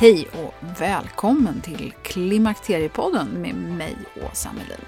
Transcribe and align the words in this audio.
Hej 0.00 0.28
och 0.32 0.54
välkommen 0.80 1.60
till 1.60 1.94
Klimakteriepodden 2.02 3.28
med 3.28 3.54
mig, 3.54 3.96
Åsa 4.30 4.52
Melin. 4.52 4.84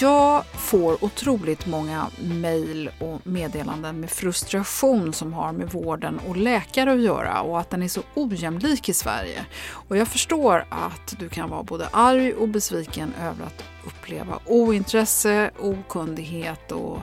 Jag 0.00 0.44
får 0.44 1.04
otroligt 1.04 1.66
många 1.66 2.06
mejl 2.22 2.90
och 3.00 3.26
meddelanden 3.26 4.00
med 4.00 4.10
frustration 4.10 5.12
som 5.12 5.32
har 5.32 5.52
med 5.52 5.72
vården 5.72 6.20
och 6.28 6.36
läkare 6.36 6.92
att 6.92 7.00
göra 7.00 7.40
och 7.40 7.60
att 7.60 7.70
den 7.70 7.82
är 7.82 7.88
så 7.88 8.02
ojämlik 8.14 8.88
i 8.88 8.94
Sverige. 8.94 9.46
Och 9.88 9.96
jag 9.96 10.08
förstår 10.08 10.66
att 10.70 11.14
du 11.18 11.28
kan 11.28 11.50
vara 11.50 11.62
både 11.62 11.88
arg 11.92 12.32
och 12.32 12.48
besviken 12.48 13.14
över 13.20 13.46
att 13.46 13.64
uppleva 13.86 14.38
ointresse, 14.46 15.50
okunnighet 15.58 16.72
och 16.72 16.98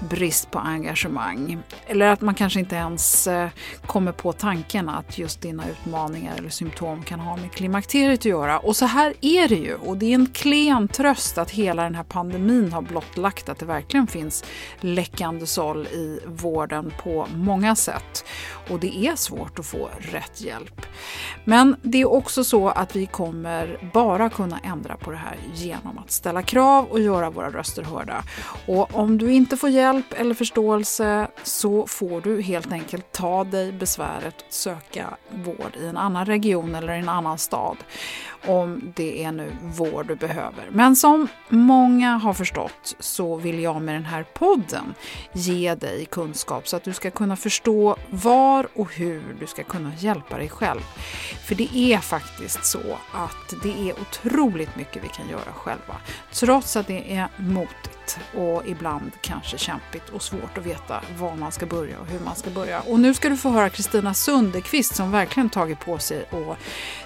brist 0.00 0.50
på 0.50 0.58
engagemang. 0.58 1.62
Eller 1.86 2.06
att 2.06 2.20
man 2.20 2.34
kanske 2.34 2.60
inte 2.60 2.76
ens 2.76 3.26
eh, 3.26 3.48
kommer 3.86 4.12
på 4.12 4.32
tanken 4.32 4.88
att 4.88 5.18
just 5.18 5.40
dina 5.40 5.68
utmaningar 5.68 6.36
eller 6.38 6.48
symptom 6.48 7.02
kan 7.02 7.20
ha 7.20 7.36
med 7.36 7.52
klimakteriet 7.52 8.20
att 8.20 8.24
göra. 8.24 8.58
Och 8.58 8.76
så 8.76 8.86
här 8.86 9.14
är 9.20 9.48
det 9.48 9.54
ju 9.54 9.74
och 9.74 9.96
det 9.96 10.06
är 10.06 10.14
en 10.14 10.26
klen 10.26 10.88
tröst 10.88 11.38
att 11.38 11.50
hela 11.50 11.82
den 11.82 11.94
här 11.94 12.04
pandemin 12.04 12.72
har 12.72 12.82
blottlagt 12.82 13.48
att 13.48 13.58
det 13.58 13.66
verkligen 13.66 14.06
finns 14.06 14.44
läckande 14.80 15.46
såll 15.46 15.86
i 15.86 16.20
vården 16.26 16.92
på 17.02 17.26
många 17.34 17.76
sätt. 17.76 18.24
Och 18.70 18.80
det 18.80 19.06
är 19.06 19.16
svårt 19.16 19.58
att 19.58 19.66
få 19.66 19.90
rätt 19.98 20.40
hjälp. 20.40 20.86
Men 21.44 21.76
det 21.82 22.00
är 22.00 22.10
också 22.12 22.44
så 22.44 22.68
att 22.68 22.96
vi 22.96 23.06
kommer 23.06 23.90
bara 23.92 24.30
kunna 24.30 24.58
ändra 24.58 24.96
på 24.96 25.10
det 25.10 25.16
här 25.16 25.36
genom 25.54 25.98
att 25.98 26.10
ställa 26.10 26.42
krav 26.42 26.84
och 26.84 27.00
göra 27.00 27.30
våra 27.30 27.50
röster 27.50 27.82
hörda. 27.82 28.24
Och 28.66 28.94
om 28.94 29.18
du 29.18 29.32
inte 29.32 29.56
får 29.56 29.70
hjälp 29.70 30.06
eller 30.16 30.34
förståelse 30.34 31.28
så 31.42 31.86
får 31.86 32.20
du 32.20 32.42
helt 32.42 32.72
enkelt 32.72 33.12
ta 33.12 33.44
dig 33.44 33.72
besväret 33.72 34.34
att 34.46 34.52
söka 34.52 35.06
vård 35.30 35.76
i 35.80 35.86
en 35.86 35.96
annan 35.96 36.26
region 36.26 36.74
eller 36.74 36.94
i 36.94 36.98
en 36.98 37.08
annan 37.08 37.38
stad 37.38 37.76
om 38.46 38.92
det 38.96 39.24
är 39.24 39.32
nu 39.32 39.52
vård 39.62 40.06
du 40.06 40.14
behöver. 40.14 40.68
Men 40.70 40.96
som 40.96 41.28
många 41.48 42.16
har 42.16 42.32
förstått 42.32 42.96
så 42.98 43.36
vill 43.36 43.62
jag 43.62 43.82
med 43.82 43.94
den 43.94 44.04
här 44.04 44.22
podden 44.22 44.94
ge 45.32 45.74
dig 45.74 46.06
kunskap 46.10 46.68
så 46.68 46.76
att 46.76 46.84
du 46.84 46.92
ska 46.92 47.10
kunna 47.10 47.36
förstå 47.36 47.96
vad 48.10 48.57
var 48.58 48.68
och 48.74 48.94
hur 48.94 49.36
du 49.40 49.46
ska 49.46 49.62
kunna 49.62 49.92
hjälpa 49.98 50.38
dig 50.38 50.48
själv. 50.48 50.80
För 51.44 51.54
det 51.54 51.76
är 51.76 51.98
faktiskt 51.98 52.64
så 52.64 52.98
att 53.12 53.54
det 53.62 53.90
är 53.90 54.00
otroligt 54.00 54.76
mycket 54.76 55.04
vi 55.04 55.08
kan 55.08 55.28
göra 55.28 55.52
själva. 55.52 55.96
Trots 56.32 56.76
att 56.76 56.86
det 56.86 57.14
är 57.14 57.28
motigt 57.36 58.18
och 58.34 58.62
ibland 58.66 59.12
kanske 59.20 59.58
kämpigt 59.58 60.08
och 60.08 60.22
svårt 60.22 60.58
att 60.58 60.66
veta 60.66 61.02
var 61.18 61.36
man 61.36 61.52
ska 61.52 61.66
börja 61.66 62.00
och 62.00 62.06
hur 62.06 62.20
man 62.20 62.36
ska 62.36 62.50
börja. 62.50 62.80
Och 62.80 63.00
nu 63.00 63.14
ska 63.14 63.28
du 63.28 63.36
få 63.36 63.50
höra 63.50 63.70
Kristina 63.70 64.14
Sundekvist 64.14 64.96
som 64.96 65.12
verkligen 65.12 65.50
tagit 65.50 65.80
på 65.80 65.98
sig 65.98 66.20
att 66.30 66.58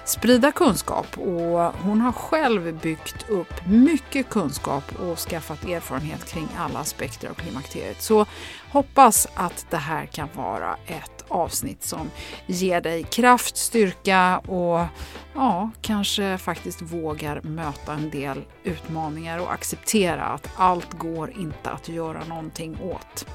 sprida 0.09 0.51
kunskap 0.51 1.17
och 1.17 1.73
hon 1.83 2.01
har 2.01 2.11
själv 2.11 2.79
byggt 2.79 3.29
upp 3.29 3.65
mycket 3.65 4.29
kunskap 4.29 4.83
och 4.99 5.19
skaffat 5.19 5.65
erfarenhet 5.65 6.25
kring 6.25 6.47
alla 6.57 6.79
aspekter 6.79 7.29
av 7.29 7.33
klimakteriet. 7.33 8.01
Så 8.01 8.25
hoppas 8.71 9.27
att 9.35 9.65
det 9.69 9.77
här 9.77 10.05
kan 10.05 10.29
vara 10.35 10.77
ett 10.87 11.12
avsnitt 11.27 11.83
som 11.83 12.09
ger 12.45 12.81
dig 12.81 13.03
kraft, 13.03 13.57
styrka 13.57 14.37
och 14.37 14.85
ja, 15.33 15.69
kanske 15.81 16.37
faktiskt 16.37 16.81
vågar 16.81 17.41
möta 17.41 17.93
en 17.93 18.09
del 18.09 18.41
utmaningar 18.63 19.39
och 19.39 19.53
acceptera 19.53 20.23
att 20.23 20.49
allt 20.55 20.93
går 20.93 21.31
inte 21.31 21.69
att 21.69 21.89
göra 21.89 22.23
någonting 22.23 22.77
åt. 22.81 23.27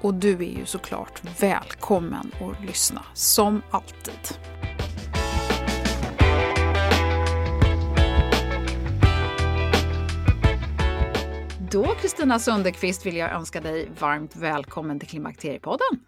Och 0.00 0.14
du 0.14 0.32
är 0.32 0.58
ju 0.58 0.66
såklart 0.66 1.22
välkommen 1.40 2.32
att 2.40 2.64
lyssna, 2.64 3.02
som 3.14 3.62
alltid. 3.70 4.38
Då, 11.70 11.84
Kristina 11.84 12.38
Sundekvist, 12.38 13.06
vill 13.06 13.16
jag 13.16 13.32
önska 13.32 13.60
dig 13.60 13.88
varmt 14.00 14.36
välkommen 14.36 14.98
till 14.98 15.08
Klimakteriepodden. 15.08 16.00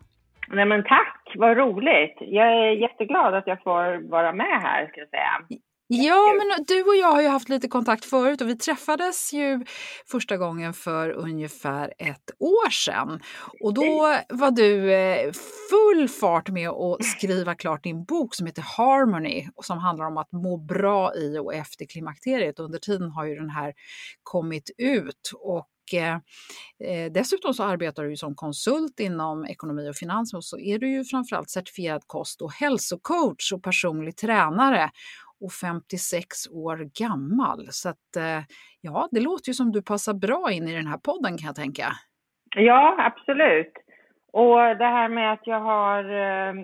Nej 0.49 0.67
men 0.67 0.83
tack, 0.83 1.18
vad 1.35 1.57
roligt. 1.57 2.17
Jag 2.21 2.47
är 2.47 2.71
jätteglad 2.71 3.35
att 3.35 3.47
jag 3.47 3.63
får 3.63 4.11
vara 4.11 4.33
med 4.33 4.61
här, 4.63 4.87
ska 4.87 5.01
jag 5.01 5.09
säga. 5.09 5.61
Ja, 5.91 6.35
men 6.37 6.65
du 6.65 6.83
och 6.83 6.97
jag 6.97 7.13
har 7.13 7.23
ju 7.23 7.29
haft 7.29 7.49
lite 7.49 7.69
kontakt 7.69 8.05
förut 8.05 8.41
och 8.41 8.49
vi 8.49 8.57
träffades 8.57 9.33
ju 9.33 9.65
första 10.07 10.37
gången 10.37 10.73
för 10.73 11.11
ungefär 11.11 11.95
ett 11.99 12.31
år 12.39 12.71
sedan. 12.71 13.21
Och 13.61 13.75
då 13.75 14.17
var 14.29 14.51
du 14.51 14.93
eh, 14.95 15.33
full 15.71 16.09
fart 16.09 16.49
med 16.49 16.69
att 16.69 17.05
skriva 17.05 17.55
klart 17.55 17.83
din 17.83 18.05
bok 18.05 18.35
som 18.35 18.47
heter 18.47 18.65
Harmony 18.77 19.49
och 19.55 19.65
som 19.65 19.79
handlar 19.79 20.07
om 20.07 20.19
att 20.19 20.33
må 20.33 20.57
bra 20.57 21.15
i 21.15 21.39
och 21.39 21.55
efter 21.55 21.85
klimakteriet. 21.87 22.59
Under 22.59 22.79
tiden 22.79 23.11
har 23.11 23.25
ju 23.25 23.35
den 23.35 23.51
här 23.51 23.73
kommit 24.23 24.71
ut 24.79 25.33
och 25.41 25.67
och 25.93 26.87
eh, 26.87 27.13
dessutom 27.13 27.55
så 27.55 27.65
arbetar 27.65 28.03
du 28.03 28.11
ju 28.11 28.17
som 28.17 28.35
konsult 28.35 29.01
inom 29.01 29.45
ekonomi 29.45 29.91
och 29.91 29.97
finans 29.97 30.35
och 30.35 30.45
så 30.45 30.59
är 30.59 30.79
du 30.79 30.91
ju 30.91 31.05
framförallt 31.05 31.51
certifierad 31.51 32.03
kost 32.07 32.43
och 32.43 32.53
hälsocoach 32.53 33.53
och 33.53 33.63
personlig 33.63 34.17
tränare 34.17 34.91
och 35.41 35.53
56 35.53 36.49
år 36.51 36.89
gammal. 36.99 37.67
Så 37.71 37.89
att, 37.89 38.17
eh, 38.17 38.43
ja, 38.81 39.09
det 39.11 39.21
låter 39.21 39.49
ju 39.49 39.55
som 39.55 39.73
du 39.73 39.83
passar 39.83 40.15
bra 40.15 40.51
in 40.53 40.69
i 40.69 40.75
den 40.75 40.87
här 40.87 40.99
podden 40.99 41.39
kan 41.39 41.47
jag 41.47 41.57
tänka. 41.57 41.87
Ja, 42.57 42.97
absolut. 42.99 43.73
Och 44.33 44.59
det 44.59 44.85
här 44.85 45.09
med 45.09 45.33
att 45.33 45.47
jag 45.47 45.61
har, 45.61 46.05
eh, 46.05 46.55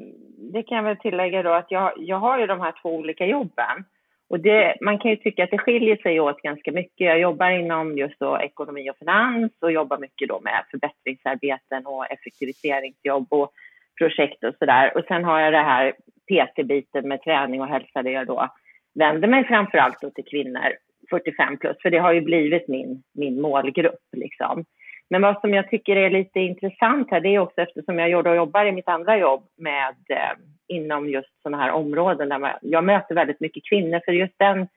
det 0.53 0.63
kan 0.63 0.77
jag 0.77 0.85
väl 0.85 0.97
tillägga 0.97 1.43
då, 1.43 1.53
att 1.53 1.71
jag, 1.71 1.93
jag 1.97 2.19
har 2.19 2.39
ju 2.39 2.47
de 2.47 2.61
här 2.61 2.75
två 2.83 2.97
olika 2.97 3.27
jobben. 3.27 3.85
Och 4.35 4.41
det, 4.41 4.75
man 4.81 4.99
kan 4.99 5.11
ju 5.11 5.17
tycka 5.17 5.45
att 5.45 5.51
det 5.51 5.59
skiljer 5.59 5.97
sig 5.97 6.21
åt 6.21 6.43
ganska 6.43 6.73
mycket. 6.73 7.07
Jag 7.07 7.21
jobbar 7.21 7.51
inom 7.51 7.99
just 7.99 8.19
då 8.19 8.39
ekonomi 8.41 8.91
och 8.91 8.97
finans 8.99 9.53
och 9.61 9.73
jobbar 9.73 9.99
mycket 9.99 10.29
då 10.29 10.41
med 10.41 10.65
förbättringsarbeten 10.71 11.87
och 11.87 12.13
effektiviseringsjobb 12.13 13.27
och 13.31 13.53
projekt 13.99 14.45
och 14.45 14.55
sådär. 14.59 14.97
Och 14.97 15.05
sen 15.09 15.25
har 15.25 15.41
jag 15.41 15.53
det 15.53 15.59
här 15.59 15.93
PT-biten 16.29 17.09
med 17.09 17.23
träning 17.23 17.61
och 17.61 17.67
hälsa 17.67 18.03
där 18.03 18.11
jag 18.11 18.27
då 18.27 18.49
vänder 18.95 19.29
mig 19.29 19.45
framför 19.45 19.79
allt 19.79 20.15
till 20.15 20.25
kvinnor 20.31 20.73
45 21.11 21.57
plus, 21.59 21.77
för 21.83 21.91
det 21.91 21.99
har 21.99 22.13
ju 22.13 22.21
blivit 22.21 22.69
min, 22.69 23.03
min 23.15 23.41
målgrupp. 23.41 24.05
Liksom. 24.17 24.65
Men 25.11 25.23
vad 25.23 25.41
som 25.41 25.55
jag 25.55 25.71
tycker 25.71 25.97
är 25.97 26.11
lite 26.11 26.41
intressant 26.41 27.11
här, 27.11 27.21
det 27.21 27.29
är 27.29 27.39
också 27.39 27.61
eftersom 27.61 27.99
jag 27.99 28.11
jobbar 28.37 28.67
i 28.67 28.73
mitt 28.73 28.89
andra 28.89 29.19
jobb 29.19 29.43
med 29.57 29.97
eh, 30.09 30.37
inom 30.69 31.09
just 31.09 31.43
sådana 31.43 31.63
här 31.63 31.71
områden 31.71 32.29
där 32.29 32.39
man, 32.39 32.51
jag 32.63 32.85
möter 32.85 33.15
väldigt 33.15 33.41
mycket 33.41 33.63
kvinnor, 33.69 34.01
för 34.05 34.13
just 34.13 34.35
den, 34.39 34.69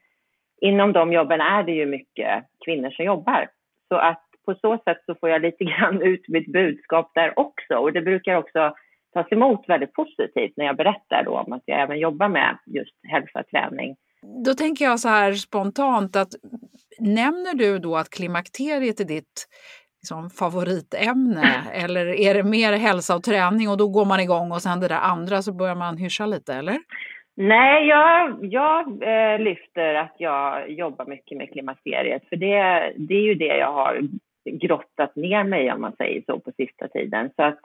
inom 0.60 0.92
de 0.92 1.12
jobben 1.12 1.40
är 1.40 1.62
det 1.62 1.72
ju 1.72 1.86
mycket 1.86 2.44
kvinnor 2.64 2.90
som 2.90 3.04
jobbar. 3.04 3.48
Så 3.88 3.94
att 3.94 4.24
på 4.46 4.54
så 4.54 4.78
sätt 4.84 4.98
så 5.06 5.14
får 5.14 5.28
jag 5.28 5.42
lite 5.42 5.64
grann 5.70 6.02
ut 6.02 6.28
mitt 6.28 6.52
budskap 6.52 7.10
där 7.14 7.38
också 7.38 7.74
och 7.74 7.92
det 7.92 8.02
brukar 8.02 8.34
också 8.34 8.74
tas 9.14 9.32
emot 9.32 9.64
väldigt 9.68 9.92
positivt 9.92 10.52
när 10.56 10.64
jag 10.64 10.76
berättar 10.76 11.24
då 11.24 11.38
om 11.38 11.52
att 11.52 11.62
jag 11.64 11.80
även 11.80 11.98
jobbar 11.98 12.28
med 12.28 12.58
just 12.66 12.94
hälsa 13.08 13.40
och 13.40 13.46
träning. 13.46 13.96
Då 14.44 14.54
tänker 14.54 14.84
jag 14.84 15.00
så 15.00 15.08
här 15.08 15.32
spontant 15.32 16.16
att 16.16 16.32
nämner 16.98 17.54
du 17.54 17.78
då 17.78 17.96
att 17.96 18.10
klimakteriet 18.10 19.00
är 19.00 19.04
ditt 19.04 19.48
liksom, 20.00 20.30
favoritämne 20.30 21.48
eller 21.72 22.06
är 22.06 22.34
det 22.34 22.42
mer 22.42 22.72
hälsa 22.72 23.16
och 23.16 23.22
träning 23.22 23.68
och 23.68 23.78
då 23.78 23.88
går 23.88 24.04
man 24.04 24.20
igång 24.20 24.52
och 24.52 24.62
sen 24.62 24.80
det 24.80 24.88
där 24.88 25.00
andra 25.00 25.42
så 25.42 25.52
börjar 25.52 25.74
man 25.74 25.96
hyscha 25.96 26.26
lite 26.26 26.54
eller? 26.54 26.78
Nej, 27.36 27.86
jag, 27.86 28.38
jag 28.42 28.86
eh, 29.02 29.38
lyfter 29.38 29.94
att 29.94 30.14
jag 30.18 30.70
jobbar 30.70 31.06
mycket 31.06 31.38
med 31.38 31.52
klimakteriet 31.52 32.22
för 32.28 32.36
det, 32.36 32.92
det 32.96 33.14
är 33.14 33.22
ju 33.22 33.34
det 33.34 33.56
jag 33.56 33.72
har 33.72 34.00
grottat 34.50 35.16
ner 35.16 35.44
mig 35.44 35.72
om 35.72 35.80
man 35.80 35.96
säger 35.96 36.22
så 36.26 36.40
på 36.40 36.52
sista 36.56 36.88
tiden. 36.88 37.30
Så 37.36 37.42
att 37.42 37.60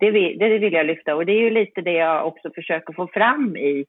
det 0.00 0.10
vill, 0.10 0.38
det 0.38 0.58
vill 0.58 0.72
jag 0.72 0.86
lyfta 0.86 1.14
och 1.14 1.26
det 1.26 1.32
är 1.32 1.40
ju 1.40 1.50
lite 1.50 1.80
det 1.80 1.92
jag 1.92 2.26
också 2.26 2.50
försöker 2.54 2.92
få 2.92 3.06
fram 3.06 3.56
i 3.56 3.84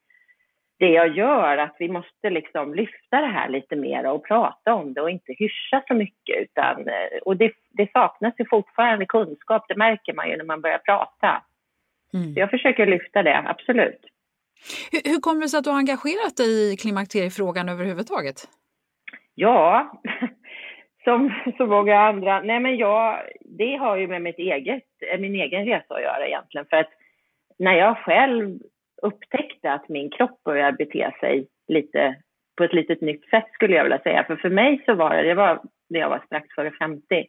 det 0.79 0.89
jag 0.89 1.17
gör, 1.17 1.57
att 1.57 1.75
vi 1.79 1.89
måste 1.89 2.29
liksom 2.29 2.73
lyfta 2.73 3.21
det 3.21 3.27
här 3.27 3.49
lite 3.49 3.75
mer 3.75 4.11
och 4.11 4.27
prata 4.27 4.73
om 4.73 4.93
det 4.93 5.01
och 5.01 5.09
inte 5.09 5.33
hyscha 5.33 5.83
så 5.87 5.93
mycket. 5.93 6.41
Utan, 6.41 6.87
eh, 6.87 7.17
och 7.25 7.37
det, 7.37 7.53
det 7.71 7.91
saknas 7.91 8.33
ju 8.37 8.45
fortfarande 8.49 9.05
kunskap, 9.05 9.65
det 9.67 9.75
märker 9.75 10.13
man 10.13 10.29
ju 10.29 10.37
när 10.37 10.45
man 10.45 10.61
börjar 10.61 10.77
prata. 10.77 11.43
Mm. 12.13 12.33
jag 12.35 12.49
försöker 12.49 12.85
lyfta 12.85 13.23
det, 13.23 13.37
absolut. 13.45 14.01
Hur, 14.91 15.11
hur 15.11 15.19
kommer 15.19 15.41
det 15.41 15.49
sig 15.49 15.57
att 15.57 15.63
du 15.63 15.69
har 15.69 15.77
engagerat 15.77 16.37
dig 16.37 16.73
i 16.73 16.77
klimakteriefrågan 16.77 17.69
överhuvudtaget? 17.69 18.35
Ja, 19.35 19.91
som 21.03 21.33
så 21.57 21.65
många 21.65 21.99
andra. 21.99 22.41
Nej, 22.41 22.59
men 22.59 22.77
jag, 22.77 23.21
det 23.41 23.75
har 23.75 23.97
ju 23.97 24.07
med 24.07 24.21
mitt 24.21 24.39
eget, 24.39 24.83
eh, 25.11 25.19
min 25.19 25.35
egen 25.35 25.65
resa 25.65 25.95
att 25.95 26.01
göra 26.01 26.27
egentligen. 26.27 26.67
För 26.69 26.77
att 26.77 26.89
när 27.59 27.73
jag 27.73 27.97
själv 27.97 28.59
upptäckte 29.01 29.71
att 29.71 29.89
min 29.89 30.09
kropp 30.09 30.43
började 30.43 30.77
bete 30.77 31.11
sig 31.19 31.47
lite 31.67 32.15
på 32.57 32.63
ett 32.63 32.73
litet 32.73 33.01
nytt 33.01 33.29
sätt 33.29 33.45
skulle 33.53 33.75
jag 33.75 33.83
vilja 33.83 33.99
säga. 33.99 34.23
För 34.23 34.35
för 34.35 34.49
mig 34.49 34.83
så 34.85 34.93
var 34.93 35.15
det, 35.15 35.23
det 35.23 35.33
var 35.33 35.61
när 35.89 35.99
jag 35.99 36.09
var 36.09 36.21
strax 36.25 36.47
före 36.55 36.71
50, 36.71 37.25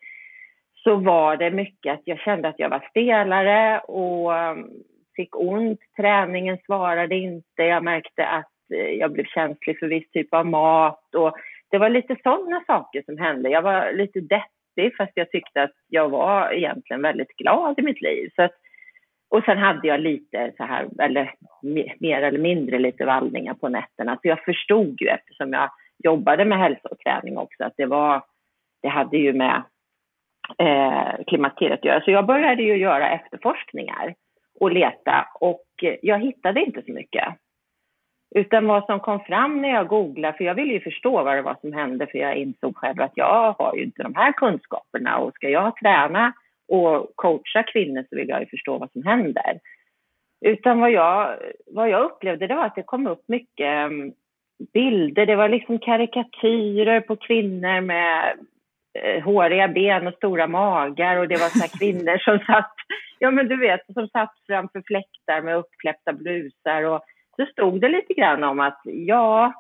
så 0.85 0.97
var 0.97 1.37
det 1.37 1.51
mycket 1.51 1.95
att 1.95 2.03
jag 2.05 2.19
kände 2.19 2.49
att 2.49 2.59
jag 2.59 2.69
var 2.69 2.89
stelare 2.91 3.79
och 3.81 4.33
um, 4.33 4.71
fick 5.17 5.37
ont. 5.37 5.81
Träningen 5.97 6.59
svarade 6.67 7.15
inte. 7.15 7.63
Jag 7.63 7.85
märkte 7.85 8.27
att 8.27 8.53
eh, 8.75 8.91
jag 8.91 9.13
blev 9.13 9.25
känslig 9.25 9.79
för 9.79 9.87
viss 9.87 10.11
typ 10.11 10.35
av 10.35 10.47
mat 10.47 11.15
och 11.15 11.37
det 11.71 11.79
var 11.79 11.89
lite 11.89 12.17
sådana 12.23 12.65
saker 12.67 13.03
som 13.07 13.19
hände. 13.19 13.51
Jag 13.51 13.63
var 13.63 13.93
lite 13.93 14.21
deppig 14.21 14.97
fast 14.97 15.13
jag 15.15 15.31
tyckte 15.31 15.63
att 15.63 15.75
jag 15.89 16.09
var 16.09 16.53
egentligen 16.53 17.03
väldigt 17.03 17.37
glad 17.37 17.79
i 17.79 17.83
mitt 17.83 18.01
liv. 18.01 18.31
Så 18.37 18.43
att 18.43 18.55
och 19.29 19.43
sen 19.45 19.59
hade 19.59 19.89
jag 19.89 20.01
lite 20.01 20.53
så 20.57 20.65
här, 20.65 20.89
eller 20.99 21.35
mer 22.01 22.23
eller 22.23 22.39
mindre 22.39 22.79
lite 22.79 23.05
vallningar 23.05 23.55
på 23.55 23.69
nätterna. 23.69 24.19
Så 24.23 24.29
jag 24.29 24.45
förstod 24.45 25.01
ju 25.01 25.09
eftersom 25.09 25.53
jag 25.53 25.71
jobbade 26.05 26.45
med 26.45 26.59
hälsa 26.59 26.89
och 26.89 26.99
träning 26.99 27.39
också 27.39 27.65
att 27.65 27.75
det 27.77 27.87
var, 27.87 28.23
det 28.83 28.89
hade 28.89 29.17
ju 29.17 29.33
med 29.33 29.63
eh, 30.59 31.25
klimakteriet 31.27 31.79
att 31.79 31.85
göra. 31.85 32.01
Så 32.01 32.11
jag 32.11 32.27
började 32.27 32.63
ju 32.63 32.77
göra 32.77 33.11
efterforskningar 33.11 34.15
och 34.61 34.73
leta 34.73 35.29
och 35.41 35.65
jag 36.03 36.19
hittade 36.19 36.65
inte 36.65 36.83
så 36.83 36.93
mycket. 36.93 37.35
Utan 38.35 38.67
vad 38.67 38.85
som 38.85 39.01
kom 39.01 39.21
fram 39.21 39.63
när 39.63 39.69
jag 39.69 39.89
googlade, 39.89 40.37
för 40.37 40.45
jag 40.45 40.55
ville 40.55 40.73
ju 40.73 40.81
förstå 40.81 41.23
vad 41.23 41.37
det 41.37 41.43
var 41.43 41.57
som 41.61 41.73
hände 41.73 42.07
för 42.07 42.19
jag 42.19 42.37
insåg 42.37 42.77
själv 42.77 43.01
att 43.01 43.13
jag 43.15 43.53
har 43.59 43.77
ju 43.77 43.85
inte 43.85 44.03
de 44.03 44.15
här 44.15 44.33
kunskaperna 44.33 45.19
och 45.19 45.35
ska 45.35 45.49
jag 45.49 45.77
träna 45.77 46.33
och 46.69 47.13
coacha 47.15 47.63
kvinnor 47.63 48.05
så 48.11 48.17
vill 48.17 48.29
jag 48.29 48.41
ju 48.41 48.47
förstå 48.47 48.79
vad 48.79 48.93
som 48.93 49.03
händer. 49.03 49.61
Utan 50.41 50.81
vad 50.81 50.91
jag, 50.91 51.37
vad 51.67 51.91
jag 51.91 52.05
upplevde 52.05 52.47
det 52.47 52.55
var 52.55 52.65
att 52.65 52.75
det 52.75 52.83
kom 52.83 53.07
upp 53.07 53.25
mycket 53.29 53.67
mm, 53.67 54.13
bilder, 54.73 55.27
det 55.27 55.37
var 55.37 55.49
liksom 55.49 55.79
karikatyrer 55.79 57.01
på 57.01 57.17
kvinnor 57.17 57.81
med 57.81 58.39
eh, 58.99 59.25
håriga 59.25 59.69
ben 59.69 60.07
och 60.07 60.15
stora 60.15 60.47
magar. 60.47 61.17
Och 61.17 61.29
det 61.29 61.41
var 61.41 61.49
så 61.49 61.79
kvinnor 61.79 62.19
som 62.19 62.39
satt, 62.47 62.75
ja 63.19 63.31
men 63.31 63.49
du 63.49 63.57
vet, 63.57 63.81
som 63.95 64.09
satt 64.09 64.35
framför 64.47 64.83
fläktar 64.87 65.43
med 65.43 65.57
uppkläppta 65.57 66.13
blusar. 66.13 66.83
Och 66.83 67.01
så 67.37 67.47
stod 67.47 67.81
det 67.81 67.89
lite 67.89 68.15
grann 68.15 68.45
om 68.45 68.61
att 68.61 68.81
ja, 68.85 69.53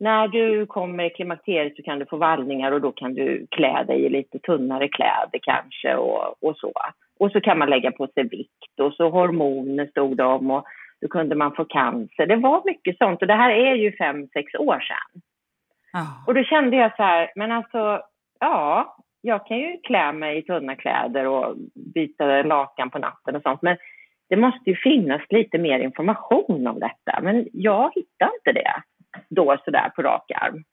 när 0.00 0.28
du 0.28 0.66
kommer 0.66 1.04
i 1.04 1.10
klimakteriet 1.10 1.76
så 1.76 1.82
kan 1.82 1.98
du 1.98 2.06
få 2.06 2.16
vallningar 2.16 2.72
och 2.72 2.80
då 2.80 2.92
kan 2.92 3.14
du 3.14 3.46
klä 3.50 3.84
dig 3.84 4.04
i 4.04 4.08
lite 4.08 4.38
tunnare 4.38 4.88
kläder 4.88 5.38
kanske 5.42 5.96
och, 5.96 6.42
och 6.42 6.56
så. 6.56 6.72
Och 7.20 7.32
så 7.32 7.40
kan 7.40 7.58
man 7.58 7.70
lägga 7.70 7.92
på 7.92 8.06
sig 8.06 8.28
vikt 8.28 8.80
och 8.80 8.94
så 8.94 9.10
hormoner 9.10 9.86
stod 9.86 10.16
det 10.16 10.24
om 10.24 10.50
och 10.50 10.64
då 11.00 11.08
kunde 11.08 11.34
man 11.34 11.54
få 11.54 11.64
cancer. 11.64 12.26
Det 12.26 12.36
var 12.36 12.62
mycket 12.64 12.98
sånt 12.98 13.22
och 13.22 13.28
det 13.28 13.34
här 13.34 13.50
är 13.50 13.74
ju 13.74 13.96
fem, 13.96 14.28
sex 14.32 14.54
år 14.54 14.80
sedan. 14.80 15.22
Oh. 15.94 16.28
Och 16.28 16.34
då 16.34 16.42
kände 16.44 16.76
jag 16.76 16.96
så 16.96 17.02
här, 17.02 17.32
men 17.34 17.52
alltså, 17.52 18.02
ja, 18.40 18.96
jag 19.20 19.46
kan 19.46 19.58
ju 19.58 19.78
klä 19.82 20.12
mig 20.12 20.38
i 20.38 20.42
tunna 20.42 20.76
kläder 20.76 21.26
och 21.26 21.56
byta 21.94 22.42
lakan 22.42 22.90
på 22.90 22.98
natten 22.98 23.36
och 23.36 23.42
sånt, 23.42 23.62
men 23.62 23.76
det 24.28 24.36
måste 24.36 24.70
ju 24.70 24.76
finnas 24.76 25.22
lite 25.30 25.58
mer 25.58 25.78
information 25.78 26.66
om 26.66 26.80
detta. 26.80 27.20
Men 27.22 27.48
jag 27.52 27.90
hittar 27.94 28.30
inte 28.34 28.52
det 28.52 28.82
då 29.28 29.56
sådär 29.64 29.88
på 29.96 30.02
rak 30.02 30.30
arm. 30.34 30.64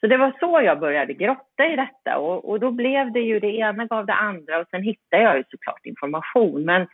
Så 0.00 0.06
det 0.06 0.16
var 0.16 0.32
så 0.40 0.60
jag 0.64 0.80
började 0.80 1.14
grotta 1.14 1.66
i 1.66 1.76
detta 1.76 2.18
och, 2.18 2.48
och 2.50 2.60
då 2.60 2.70
blev 2.70 3.12
det 3.12 3.20
ju 3.20 3.40
det 3.40 3.56
ena 3.56 3.86
gav 3.86 4.06
det 4.06 4.14
andra 4.14 4.58
och 4.58 4.68
sen 4.70 4.82
hittade 4.82 5.22
jag 5.22 5.36
ju 5.36 5.44
såklart 5.50 5.86
information. 5.86 6.64
Men 6.64 6.86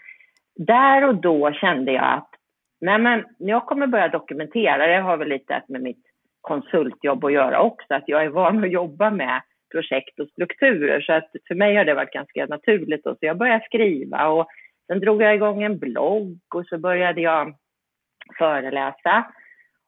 där 0.57 1.09
och 1.09 1.15
då 1.15 1.53
kände 1.53 1.93
jag 1.93 2.05
att 2.05 2.29
nej 2.81 2.99
men 2.99 3.25
jag 3.39 3.67
kommer 3.67 3.87
börja 3.87 4.09
dokumentera, 4.09 4.87
det 4.87 5.01
har 5.01 5.17
väl 5.17 5.29
lite 5.29 5.63
med 5.69 5.83
mitt 5.83 6.07
konsultjobb 6.41 7.25
att 7.25 7.33
göra 7.33 7.61
också, 7.61 7.95
att 7.95 8.05
jag 8.07 8.25
är 8.25 8.29
van 8.29 8.65
att 8.65 8.73
jobba 8.73 9.11
med 9.11 9.43
projekt 9.73 10.21
och 10.21 10.29
strukturer 10.29 11.01
så 11.01 11.13
att 11.13 11.31
för 11.49 11.55
mig 11.55 11.77
har 11.77 11.85
det 11.85 11.95
varit 11.95 12.13
ganska 12.13 12.47
naturligt 12.47 13.05
då. 13.05 13.11
så 13.11 13.19
jag 13.21 13.39
började 13.39 13.65
skriva 13.65 14.29
och 14.29 14.47
sen 14.87 15.01
drog 15.01 15.23
jag 15.23 15.35
igång 15.35 15.63
en 15.63 15.79
blogg 15.79 16.39
och 16.55 16.67
så 16.67 16.79
började 16.79 17.21
jag 17.21 17.55
föreläsa 18.39 19.33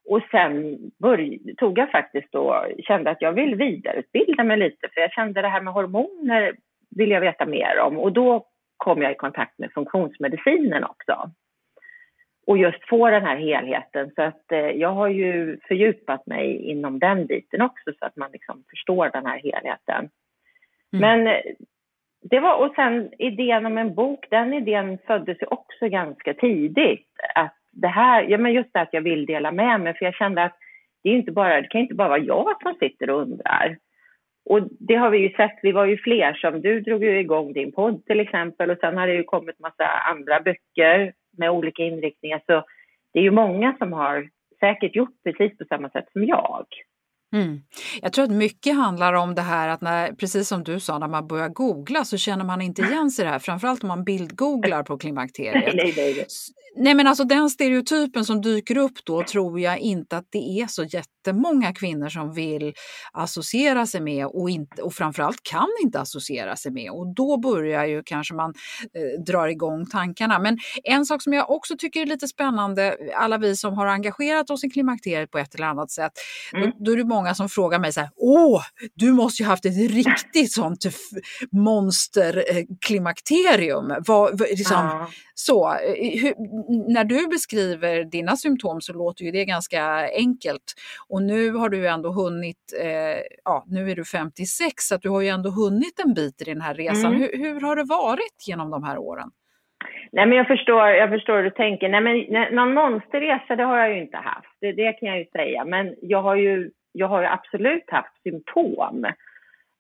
och 0.09 0.21
sen 0.31 0.79
började, 0.99 1.55
tog 1.55 1.79
jag 1.79 1.91
faktiskt 1.91 2.33
då, 2.33 2.67
kände 2.79 3.11
att 3.11 3.23
jag 3.23 3.33
vill 3.33 3.55
vidareutbilda 3.55 4.45
mig 4.45 4.57
lite 4.57 4.89
för 4.95 5.01
jag 5.01 5.13
kände 5.13 5.43
det 5.43 5.49
här 5.49 5.61
med 5.61 5.73
hormoner 5.73 6.53
vill 6.97 7.11
jag 7.11 7.21
veta 7.21 7.47
mer 7.47 7.79
om 7.81 7.99
och 7.99 8.13
då 8.13 8.47
kom 8.77 9.03
jag 9.03 9.13
i 9.13 9.15
kontakt 9.15 9.59
med 9.59 9.73
funktionsmedicinen 9.73 10.85
också. 10.85 11.31
Och 12.47 12.59
just 12.59 12.89
få 12.89 13.11
den 13.11 13.25
här 13.25 13.37
helheten 13.37 14.11
så 14.15 14.23
att 14.23 14.53
eh, 14.53 14.59
jag 14.59 14.93
har 14.93 15.09
ju 15.09 15.59
fördjupat 15.69 16.27
mig 16.27 16.57
inom 16.57 16.99
den 16.99 17.27
biten 17.27 17.63
också 17.63 17.93
så 17.99 18.07
att 18.07 18.17
man 18.17 18.33
liksom 18.33 18.65
förstår 18.71 19.11
den 19.13 19.27
här 19.27 19.39
helheten. 19.39 20.09
Mm. 20.93 21.01
Men 21.01 21.27
eh, 21.27 21.43
det 22.31 22.41
var, 22.41 22.67
och 22.67 22.75
sen 22.75 23.13
idén 23.19 23.67
om 23.67 23.79
en 23.79 23.95
bok, 23.95 24.27
den 24.31 24.55
idén 24.55 24.99
föddes 25.07 25.43
ju 25.43 25.47
också 25.47 25.89
ganska 25.89 26.35
tidigt. 26.35 27.09
Att 27.35 27.62
det 27.73 27.89
här, 27.89 28.23
ja 28.23 28.39
men 28.39 28.53
just 28.53 28.73
det 28.73 28.81
att 28.81 28.93
jag 28.93 29.03
vill 29.03 29.27
dela 29.27 29.53
med 29.53 29.81
mig, 29.81 29.95
för 29.95 30.05
jag 30.05 30.15
kände 30.15 30.43
att 30.43 30.57
det, 31.03 31.11
är 31.11 31.15
inte 31.15 31.33
bara, 31.33 31.61
det 31.61 31.69
kan 31.69 31.81
inte 31.81 31.95
bara 31.95 32.09
vara 32.09 32.19
jag 32.19 32.63
som 32.63 32.75
sitter 32.75 33.11
och 33.11 33.21
undrar. 33.21 33.79
Och 34.45 34.61
det 34.81 34.95
har 34.95 35.11
vi 35.11 35.19
ju 35.19 35.31
sett, 35.31 35.59
vi 35.63 35.73
var 35.73 35.85
ju 35.85 35.99
fler 35.99 36.35
som, 36.35 36.61
du 36.61 36.81
drog 36.81 37.05
ju 37.05 37.21
igång 37.21 37.53
din 37.53 37.73
podd 37.73 38.07
till 38.07 38.21
exempel 38.21 38.71
och 38.71 38.79
sen 38.81 38.97
har 38.97 39.07
det 39.07 39.15
ju 39.15 39.25
kommit 39.25 39.59
massa 39.59 39.87
andra 39.87 40.41
böcker 40.41 41.13
med 41.39 41.51
olika 41.51 41.83
inriktningar. 41.83 42.43
Så 42.47 42.65
det 43.13 43.19
är 43.19 43.23
ju 43.23 43.31
många 43.31 43.77
som 43.79 43.93
har 43.93 44.29
säkert 44.61 44.97
gjort 44.97 45.23
precis 45.25 45.59
på 45.59 45.65
samma 45.65 45.91
sätt 45.91 46.09
som 46.13 46.25
jag. 46.25 46.67
Mm. 47.33 47.61
Jag 48.03 48.13
tror 48.13 48.25
att 48.25 48.31
mycket 48.31 48.77
handlar 48.77 49.13
om 49.13 49.35
det 49.35 49.43
här 49.43 49.69
att 49.69 49.81
när, 49.81 50.13
precis 50.13 50.49
som 50.49 50.65
du 50.65 50.81
sa, 50.81 50.99
när 50.99 51.09
man 51.09 51.27
börjar 51.27 51.49
googla 51.49 52.05
så 52.05 52.17
känner 52.17 52.45
man 52.45 52.61
inte 52.61 52.83
igen 52.83 53.11
sig 53.11 53.23
i 53.23 53.27
det 53.27 53.31
här, 53.31 53.39
framförallt 53.39 53.83
om 53.83 53.89
man 53.89 54.05
bildgooglar 54.05 54.83
på 54.83 54.99
klimakteriet. 54.99 55.75
nej, 55.75 55.95
nej, 55.97 56.15
nej. 56.15 56.27
nej 56.77 56.95
men 56.95 57.07
alltså 57.07 57.25
den 57.25 57.51
stereotypen 57.51 58.25
som 58.25 58.41
dyker 58.41 58.77
upp 58.77 59.05
då 59.05 59.23
tror 59.23 59.61
jag 59.61 59.79
inte 59.79 60.17
att 60.17 60.27
det 60.31 60.61
är 60.61 60.67
så 60.67 60.85
jätte 60.85 61.09
jättemånga 61.27 61.73
kvinnor 61.73 62.09
som 62.09 62.33
vill 62.33 62.75
associera 63.13 63.87
sig 63.87 64.01
med 64.01 64.27
och, 64.27 64.51
inte, 64.51 64.83
och 64.83 64.95
framförallt 64.95 65.43
kan 65.43 65.69
inte 65.83 66.01
associera 66.01 66.57
sig 66.57 66.73
med. 66.73 66.91
Och 66.91 67.15
då 67.15 67.37
börjar 67.37 67.87
ju 67.87 68.03
kanske 68.03 68.35
man 68.35 68.55
eh, 68.95 69.23
dra 69.23 69.51
igång 69.51 69.87
tankarna. 69.87 70.39
Men 70.39 70.59
en 70.85 71.07
sak 71.07 71.23
som 71.23 71.33
jag 71.33 71.51
också 71.51 71.75
tycker 71.79 72.03
är 72.03 72.07
lite 72.07 72.29
spännande, 72.29 72.97
alla 73.17 73.39
vi 73.39 73.57
som 73.57 73.75
har 73.75 73.87
engagerat 73.87 74.51
oss 74.51 74.65
i 74.65 74.71
klimakteriet 74.71 75.31
på 75.31 75.39
ett 75.39 75.55
eller 75.55 75.67
annat 75.67 75.91
sätt, 75.91 76.13
mm. 76.55 76.71
då, 76.71 76.85
då, 76.85 76.93
är 76.93 76.97
det 76.97 77.05
många 77.05 77.22
som 77.35 77.49
frågar 77.49 77.79
mig 77.79 77.93
så 77.93 78.01
här, 78.01 78.11
åh, 78.17 78.63
du 78.95 79.13
måste 79.13 79.43
ju 79.43 79.49
haft 79.49 79.65
ett 79.65 79.91
riktigt 79.91 80.53
sånt 80.53 80.85
monsterklimakterium. 81.53 83.91
Eh, 83.91 83.97
vad, 84.09 84.41
liksom, 84.41 84.77
ja. 84.77 85.09
Så, 85.35 85.73
eh, 85.73 85.79
hur, 86.23 86.35
när 86.95 87.05
du 87.05 87.27
beskriver 87.27 88.05
dina 88.05 88.37
symptom 88.37 88.81
så 88.81 88.93
låter 88.93 89.25
ju 89.25 89.31
det 89.31 89.45
ganska 89.45 90.09
enkelt. 90.17 90.75
Och 91.09 91.23
nu 91.23 91.51
har 91.51 91.69
du 91.69 91.89
ändå 91.89 92.13
hunnit, 92.13 92.73
eh, 92.83 93.19
ja 93.45 93.65
nu 93.67 93.91
är 93.91 93.97
du 93.97 94.05
56, 94.05 94.85
så 94.85 94.95
att 94.95 95.03
du 95.03 95.09
har 95.09 95.21
ju 95.21 95.29
ändå 95.29 95.51
hunnit 95.51 96.01
en 96.05 96.15
bit 96.15 96.43
i 96.43 96.45
den 96.45 96.61
här 96.61 96.75
resan. 96.75 97.15
Mm. 97.15 97.21
Hur, 97.21 97.39
hur 97.39 97.61
har 97.61 97.77
det 97.77 97.85
varit 97.85 98.49
genom 98.49 98.71
de 98.71 98.85
här 98.85 98.99
åren? 98.99 99.31
Nej, 100.13 100.27
men 100.27 100.39
jag 100.39 100.47
förstår, 100.47 100.89
jag 100.89 101.11
förstår 101.11 101.37
hur 101.37 101.43
du 101.43 101.51
tänker. 101.51 101.89
Nej, 101.89 102.01
men 102.01 102.55
någon 102.55 102.75
monsterresa 102.75 103.57
det 103.57 103.63
har 103.63 103.79
jag 103.79 103.95
ju 103.95 104.03
inte 104.03 104.17
haft, 104.17 104.57
det, 104.61 104.73
det 104.73 104.93
kan 104.93 105.09
jag 105.09 105.19
ju 105.19 105.25
säga. 105.25 105.65
Men 105.65 105.95
jag 106.03 106.23
har 106.23 106.37
ju, 106.37 106.71
jag 106.93 107.09
har 107.09 107.21
ju 107.21 107.27
absolut 107.27 107.91
haft 107.91 108.23
symptom. 108.23 109.07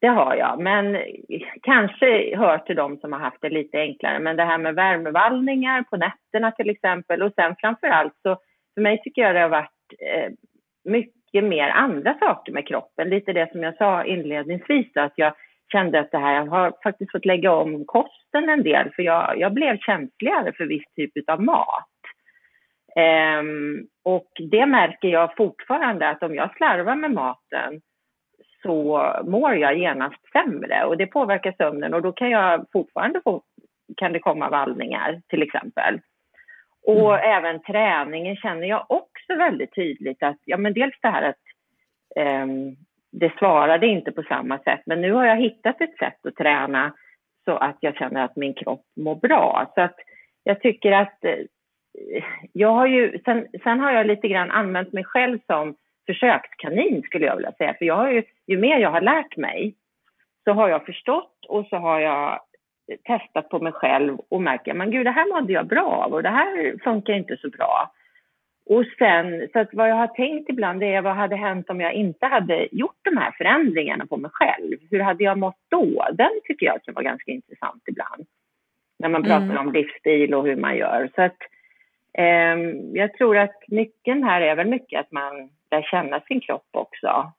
Det 0.00 0.08
har 0.08 0.34
jag, 0.34 0.60
men 0.60 0.98
kanske 1.62 2.36
hör 2.36 2.58
till 2.58 2.76
de 2.76 2.96
som 2.96 3.12
har 3.12 3.20
haft 3.20 3.40
det 3.40 3.48
lite 3.48 3.78
enklare. 3.78 4.18
Men 4.18 4.36
det 4.36 4.44
här 4.44 4.58
med 4.58 4.74
värmevallningar 4.74 5.82
på 5.82 5.96
nätterna 5.96 6.50
till 6.50 6.70
exempel 6.70 7.22
och 7.22 7.32
sen 7.34 7.56
framför 7.60 7.86
allt 7.86 8.14
så 8.22 8.36
för 8.74 8.80
mig 8.80 9.02
tycker 9.02 9.22
jag 9.22 9.34
det 9.34 9.40
har 9.40 9.48
varit 9.48 9.92
eh, 9.98 10.32
mycket 10.84 11.44
mer 11.44 11.68
andra 11.68 12.18
saker 12.18 12.52
med 12.52 12.66
kroppen. 12.66 13.08
Lite 13.08 13.32
det 13.32 13.52
som 13.52 13.62
jag 13.62 13.76
sa 13.76 14.04
inledningsvis 14.04 14.96
att 14.96 15.12
jag 15.16 15.34
kände 15.72 16.00
att 16.00 16.10
det 16.10 16.18
här, 16.18 16.34
jag 16.34 16.46
har 16.46 16.72
faktiskt 16.82 17.12
fått 17.12 17.24
lägga 17.24 17.52
om 17.52 17.84
kosten 17.84 18.48
en 18.48 18.62
del 18.62 18.90
för 18.96 19.02
jag, 19.02 19.38
jag 19.38 19.52
blev 19.52 19.78
känsligare 19.78 20.52
för 20.52 20.64
viss 20.64 20.94
typ 20.96 21.30
av 21.30 21.42
mat. 21.42 21.91
Um, 22.96 23.86
och 24.04 24.28
det 24.50 24.66
märker 24.66 25.08
jag 25.08 25.36
fortfarande 25.36 26.08
att 26.08 26.22
om 26.22 26.34
jag 26.34 26.56
slarvar 26.56 26.94
med 26.94 27.10
maten 27.10 27.80
så 28.62 29.12
mår 29.24 29.54
jag 29.54 29.78
genast 29.78 30.32
sämre 30.32 30.84
och 30.84 30.96
det 30.96 31.06
påverkar 31.06 31.54
sömnen 31.58 31.94
och 31.94 32.02
då 32.02 32.12
kan 32.12 32.30
jag 32.30 32.66
fortfarande 32.72 33.20
få, 33.24 33.42
kan 33.96 34.12
det 34.12 34.18
komma 34.18 34.48
vallningar 34.48 35.20
till 35.28 35.42
exempel. 35.42 36.00
Och 36.86 37.14
mm. 37.14 37.36
även 37.36 37.62
träningen 37.62 38.36
känner 38.36 38.66
jag 38.66 38.86
också 38.88 39.34
väldigt 39.38 39.74
tydligt 39.74 40.22
att, 40.22 40.38
ja 40.44 40.56
men 40.56 40.72
dels 40.72 40.94
det 41.02 41.08
här 41.08 41.22
att 41.22 41.42
um, 42.44 42.76
det 43.12 43.32
svarade 43.38 43.86
inte 43.86 44.12
på 44.12 44.22
samma 44.22 44.58
sätt 44.58 44.80
men 44.86 45.00
nu 45.00 45.12
har 45.12 45.26
jag 45.26 45.36
hittat 45.36 45.80
ett 45.80 45.98
sätt 45.98 46.26
att 46.26 46.36
träna 46.36 46.92
så 47.44 47.56
att 47.56 47.76
jag 47.80 47.96
känner 47.96 48.24
att 48.24 48.36
min 48.36 48.54
kropp 48.54 48.84
mår 48.96 49.14
bra. 49.14 49.72
Så 49.74 49.80
att 49.80 49.96
jag 50.44 50.60
tycker 50.60 50.92
att 50.92 51.24
eh, 51.24 51.38
jag 52.52 52.72
har 52.72 52.86
ju, 52.86 53.18
sen, 53.24 53.46
sen 53.62 53.80
har 53.80 53.92
jag 53.92 54.06
lite 54.06 54.28
grann 54.28 54.50
använt 54.50 54.92
mig 54.92 55.04
själv 55.04 55.38
som 55.46 55.74
försökskanin 56.06 57.02
skulle 57.02 57.26
jag 57.26 57.36
vilja 57.36 57.52
säga. 57.52 57.74
För 57.78 57.84
jag 57.84 57.96
har 57.96 58.10
ju, 58.10 58.22
ju 58.46 58.58
mer 58.58 58.78
jag 58.78 58.90
har 58.90 59.00
lärt 59.00 59.36
mig 59.36 59.74
så 60.44 60.52
har 60.52 60.68
jag 60.68 60.86
förstått 60.86 61.46
och 61.48 61.66
så 61.66 61.76
har 61.76 62.00
jag 62.00 62.40
testat 63.04 63.48
på 63.48 63.58
mig 63.58 63.72
själv 63.72 64.18
och 64.28 64.42
märker 64.42 64.74
men 64.74 64.90
gud 64.90 65.06
det 65.06 65.10
här 65.10 65.28
mådde 65.28 65.52
jag 65.52 65.66
bra 65.66 65.82
av 65.82 66.12
och 66.12 66.22
det 66.22 66.28
här 66.28 66.78
funkar 66.84 67.12
inte 67.12 67.36
så 67.36 67.48
bra. 67.48 67.92
Och 68.66 68.84
sen, 68.98 69.48
så 69.52 69.58
att 69.58 69.68
vad 69.72 69.90
jag 69.90 69.94
har 69.94 70.06
tänkt 70.06 70.48
ibland 70.48 70.82
är 70.82 71.02
vad 71.02 71.16
hade 71.16 71.36
hänt 71.36 71.70
om 71.70 71.80
jag 71.80 71.92
inte 71.92 72.26
hade 72.26 72.68
gjort 72.72 72.98
de 73.02 73.16
här 73.16 73.30
förändringarna 73.38 74.06
på 74.06 74.16
mig 74.16 74.30
själv? 74.34 74.78
Hur 74.90 75.00
hade 75.00 75.24
jag 75.24 75.38
mått 75.38 75.60
då? 75.68 76.06
Den 76.12 76.40
tycker 76.44 76.66
jag 76.66 76.82
kan 76.82 76.94
vara 76.94 77.04
ganska 77.04 77.30
intressant 77.30 77.82
ibland. 77.86 78.26
När 78.98 79.08
man 79.08 79.22
pratar 79.22 79.44
mm. 79.44 79.58
om 79.58 79.72
livsstil 79.72 80.34
och 80.34 80.46
hur 80.46 80.56
man 80.56 80.76
gör. 80.76 81.10
Så 81.14 81.22
att 81.22 81.36
Ehm, 82.18 82.96
jag 82.96 83.14
tror 83.14 83.38
att 83.38 83.62
nyckeln 83.68 84.24
här 84.24 84.40
är 84.40 84.56
väl 84.56 84.68
mycket 84.68 85.00
att 85.00 85.12
man 85.12 85.50
lär 85.70 85.82
känna 85.82 86.20
sin 86.20 86.40
kropp 86.40 86.68
också. 86.72 87.32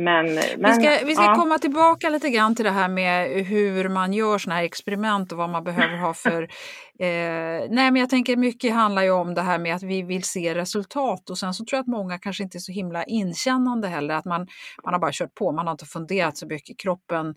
Men, 0.00 0.26
men, 0.34 0.40
vi 0.58 0.72
ska, 0.72 1.06
vi 1.06 1.14
ska 1.14 1.24
ja. 1.24 1.34
komma 1.34 1.58
tillbaka 1.58 2.08
lite 2.08 2.30
grann 2.30 2.54
till 2.54 2.64
det 2.64 2.70
här 2.70 2.88
med 2.88 3.46
hur 3.46 3.88
man 3.88 4.12
gör 4.12 4.38
sådana 4.38 4.56
här 4.56 4.64
experiment 4.64 5.32
och 5.32 5.38
vad 5.38 5.50
man 5.50 5.64
behöver 5.64 5.96
ha 5.96 6.14
för... 6.14 6.48
Eh, 7.00 7.66
nej 7.70 7.90
men 7.90 7.96
jag 7.96 8.10
tänker 8.10 8.36
mycket 8.36 8.74
handlar 8.74 9.02
ju 9.02 9.10
om 9.10 9.34
det 9.34 9.42
här 9.42 9.58
med 9.58 9.74
att 9.74 9.82
vi 9.82 10.02
vill 10.02 10.24
se 10.24 10.54
resultat 10.54 11.30
och 11.30 11.38
sen 11.38 11.54
så 11.54 11.64
tror 11.64 11.76
jag 11.76 11.80
att 11.80 11.86
många 11.86 12.18
kanske 12.18 12.42
inte 12.42 12.58
är 12.58 12.60
så 12.60 12.72
himla 12.72 13.04
inkännande 13.04 13.88
heller, 13.88 14.14
att 14.14 14.24
man, 14.24 14.46
man 14.84 14.94
har 14.94 15.00
bara 15.00 15.10
kört 15.12 15.34
på, 15.34 15.52
man 15.52 15.66
har 15.66 15.72
inte 15.72 15.86
funderat 15.86 16.36
så 16.36 16.46
mycket, 16.46 16.78
kroppen 16.78 17.34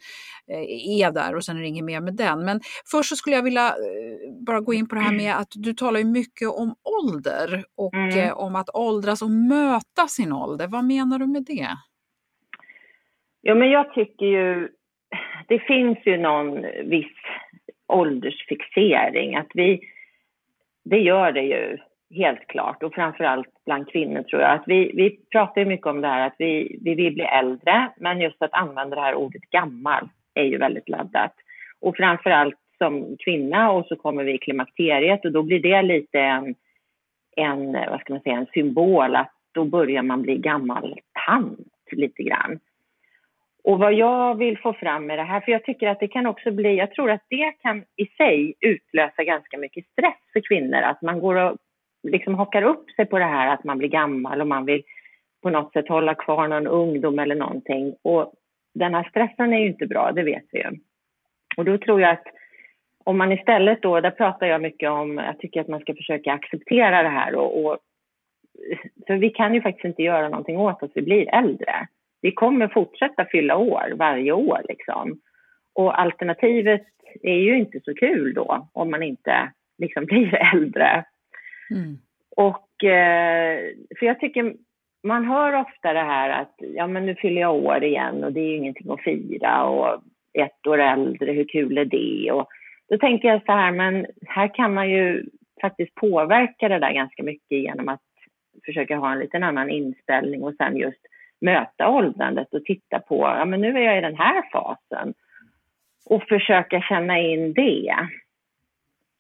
eh, 0.51 1.01
är 1.01 1.11
där 1.11 1.35
och 1.35 1.45
sen 1.45 1.57
är 1.57 1.61
det 1.61 1.67
inget 1.67 1.85
mer 1.85 2.01
med 2.01 2.15
den. 2.15 2.45
Men 2.45 2.61
först 2.91 3.09
så 3.09 3.15
skulle 3.15 3.35
jag 3.35 3.43
vilja 3.43 3.67
eh, 3.67 4.43
bara 4.45 4.61
gå 4.61 4.73
in 4.73 4.87
på 4.87 4.95
det 4.95 5.01
här 5.01 5.13
med 5.13 5.37
att 5.37 5.51
du 5.51 5.73
talar 5.73 5.99
ju 5.99 6.05
mycket 6.05 6.49
om 6.49 6.75
ålder 7.03 7.63
och 7.77 7.93
mm. 7.93 8.19
Eh, 8.19 8.33
om 8.33 8.55
att 8.55 8.69
åldras 8.73 9.21
och 9.21 9.31
möta 9.31 10.07
sin 10.07 10.33
ålder. 10.33 10.67
Vad 10.67 10.85
menar 10.85 11.19
du 11.19 11.27
med 11.27 11.43
det? 11.47 11.77
Ja, 13.41 13.55
men 13.55 13.69
jag 13.69 13.93
tycker 13.93 14.25
ju... 14.25 14.69
Det 15.47 15.59
finns 15.59 15.97
ju 16.05 16.17
någon 16.17 16.61
viss 16.83 17.17
åldersfixering. 17.87 19.35
Att 19.35 19.51
vi, 19.53 19.79
det 20.83 20.99
gör 20.99 21.31
det 21.31 21.41
ju 21.41 21.77
helt 22.15 22.47
klart 22.47 22.83
och 22.83 22.93
framförallt 22.93 23.47
bland 23.65 23.91
kvinnor 23.91 24.23
tror 24.23 24.41
jag. 24.41 24.51
Att 24.51 24.63
vi, 24.65 24.91
vi 24.93 25.19
pratar 25.31 25.61
ju 25.61 25.67
mycket 25.67 25.87
om 25.87 26.01
det 26.01 26.07
här 26.07 26.27
att 26.27 26.35
vi, 26.37 26.79
vi 26.81 26.95
vill 26.95 27.13
bli 27.13 27.23
äldre 27.23 27.89
men 27.97 28.21
just 28.21 28.41
att 28.41 28.53
använda 28.53 28.95
det 28.95 29.01
här 29.01 29.15
ordet 29.15 29.41
gammal 29.41 30.09
är 30.33 30.43
ju 30.43 30.57
väldigt 30.57 30.89
laddat. 30.89 31.33
Och 31.79 31.97
framförallt 31.97 32.57
som 32.77 33.17
kvinna 33.19 33.71
och 33.71 33.85
så 33.85 33.95
kommer 33.95 34.23
vi 34.23 34.33
i 34.33 34.37
klimakteriet 34.37 35.25
och 35.25 35.31
då 35.31 35.43
blir 35.43 35.59
det 35.59 35.81
lite 35.81 36.19
en, 36.19 36.55
en, 37.35 37.71
vad 37.71 37.99
ska 37.99 38.13
man 38.13 38.21
säga, 38.21 38.37
en 38.37 38.45
symbol 38.53 39.15
att 39.15 39.31
då 39.51 39.65
börjar 39.65 40.03
man 40.03 40.21
bli 40.21 40.37
gammal 40.37 40.99
tant 41.27 41.59
lite 41.91 42.23
grann. 42.23 42.59
Och 43.63 43.79
vad 43.79 43.93
jag 43.93 44.37
vill 44.37 44.57
få 44.57 44.73
fram 44.73 45.05
med 45.05 45.17
det 45.17 45.23
här, 45.23 45.39
för 45.39 45.51
jag 45.51 45.63
tycker 45.63 45.87
att 45.87 45.99
det 45.99 46.07
kan 46.07 46.25
också 46.25 46.51
bli, 46.51 46.75
jag 46.75 46.91
tror 46.91 47.11
att 47.11 47.25
det 47.29 47.51
kan 47.61 47.83
i 47.95 48.05
sig 48.05 48.53
utlösa 48.59 49.23
ganska 49.23 49.57
mycket 49.57 49.85
stress 49.85 50.19
för 50.33 50.41
kvinnor, 50.49 50.81
att 50.81 51.01
man 51.01 51.19
går 51.19 51.35
och 51.35 51.57
liksom 52.03 52.35
hakar 52.35 52.61
upp 52.61 52.91
sig 52.91 53.05
på 53.05 53.19
det 53.19 53.25
här 53.25 53.53
att 53.53 53.63
man 53.63 53.77
blir 53.77 53.89
gammal 53.89 54.41
och 54.41 54.47
man 54.47 54.65
vill 54.65 54.83
på 55.41 55.49
något 55.49 55.73
sätt 55.73 55.87
hålla 55.87 56.15
kvar 56.15 56.47
någon 56.47 56.67
ungdom 56.67 57.19
eller 57.19 57.35
någonting. 57.35 57.95
Och 58.01 58.33
den 58.73 58.93
här 58.93 59.07
stressen 59.09 59.53
är 59.53 59.59
ju 59.59 59.67
inte 59.67 59.87
bra, 59.87 60.11
det 60.11 60.23
vet 60.23 60.45
vi 60.51 60.59
ju. 60.59 60.69
Och 61.57 61.65
då 61.65 61.77
tror 61.77 62.01
jag 62.01 62.11
att 62.11 62.27
om 63.03 63.17
man 63.17 63.31
istället 63.31 63.81
då, 63.81 63.99
där 63.99 64.11
pratar 64.11 64.47
jag 64.47 64.61
mycket 64.61 64.89
om, 64.89 65.17
jag 65.17 65.39
tycker 65.39 65.61
att 65.61 65.67
man 65.67 65.79
ska 65.79 65.95
försöka 65.95 66.33
acceptera 66.33 67.03
det 67.03 67.09
här 67.09 67.35
och, 67.35 67.65
och 67.65 67.77
för 69.07 69.15
vi 69.15 69.29
kan 69.29 69.53
ju 69.53 69.61
faktiskt 69.61 69.85
inte 69.85 70.03
göra 70.03 70.29
någonting 70.29 70.57
åt 70.57 70.83
att 70.83 70.91
vi 70.93 71.01
blir 71.01 71.35
äldre 71.35 71.87
vi 72.21 72.31
kommer 72.31 72.67
fortsätta 72.67 73.25
fylla 73.31 73.57
år 73.57 73.93
varje 73.95 74.31
år. 74.31 74.61
Liksom. 74.69 75.19
Och 75.75 75.99
alternativet 75.99 76.83
är 77.21 77.37
ju 77.37 77.57
inte 77.57 77.79
så 77.83 77.93
kul 77.93 78.33
då 78.33 78.69
om 78.73 78.91
man 78.91 79.03
inte 79.03 79.51
liksom 79.77 80.05
blir 80.09 80.55
äldre. 80.55 81.05
Mm. 81.71 81.97
Och 82.35 82.83
eh, 82.83 83.59
för 83.99 84.05
jag 84.05 84.19
tycker 84.19 84.53
man 85.03 85.25
hör 85.25 85.53
ofta 85.53 85.93
det 85.93 86.03
här 86.03 86.29
att 86.29 86.55
ja 86.59 86.87
men 86.87 87.05
nu 87.05 87.15
fyller 87.15 87.41
jag 87.41 87.55
år 87.55 87.83
igen 87.83 88.23
och 88.23 88.33
det 88.33 88.39
är 88.39 88.47
ju 88.47 88.57
ingenting 88.57 88.91
att 88.91 89.03
fira 89.03 89.63
och 89.63 90.03
ett 90.33 90.67
år 90.67 90.79
äldre, 90.79 91.31
hur 91.31 91.47
kul 91.47 91.77
är 91.77 91.85
det? 91.85 92.31
Och 92.31 92.47
då 92.89 92.97
tänker 92.97 93.27
jag 93.27 93.45
så 93.45 93.51
här, 93.51 93.71
men 93.71 94.05
här 94.27 94.55
kan 94.55 94.73
man 94.73 94.89
ju 94.89 95.25
faktiskt 95.61 95.95
påverka 95.95 96.69
det 96.69 96.79
där 96.79 96.93
ganska 96.93 97.23
mycket 97.23 97.57
genom 97.57 97.89
att 97.89 98.01
försöka 98.65 98.95
ha 98.95 99.11
en 99.11 99.19
liten 99.19 99.43
annan 99.43 99.69
inställning 99.69 100.43
och 100.43 100.55
sen 100.55 100.77
just 100.77 101.01
möta 101.41 101.89
åldrandet 101.89 102.53
och 102.53 102.65
titta 102.65 102.99
på, 102.99 103.17
ja 103.17 103.45
men 103.45 103.61
nu 103.61 103.77
är 103.77 103.81
jag 103.81 103.97
i 103.97 104.01
den 104.01 104.15
här 104.15 104.43
fasen. 104.51 105.13
Och 106.05 106.23
försöka 106.23 106.81
känna 106.81 107.19
in 107.19 107.53
det. 107.53 107.95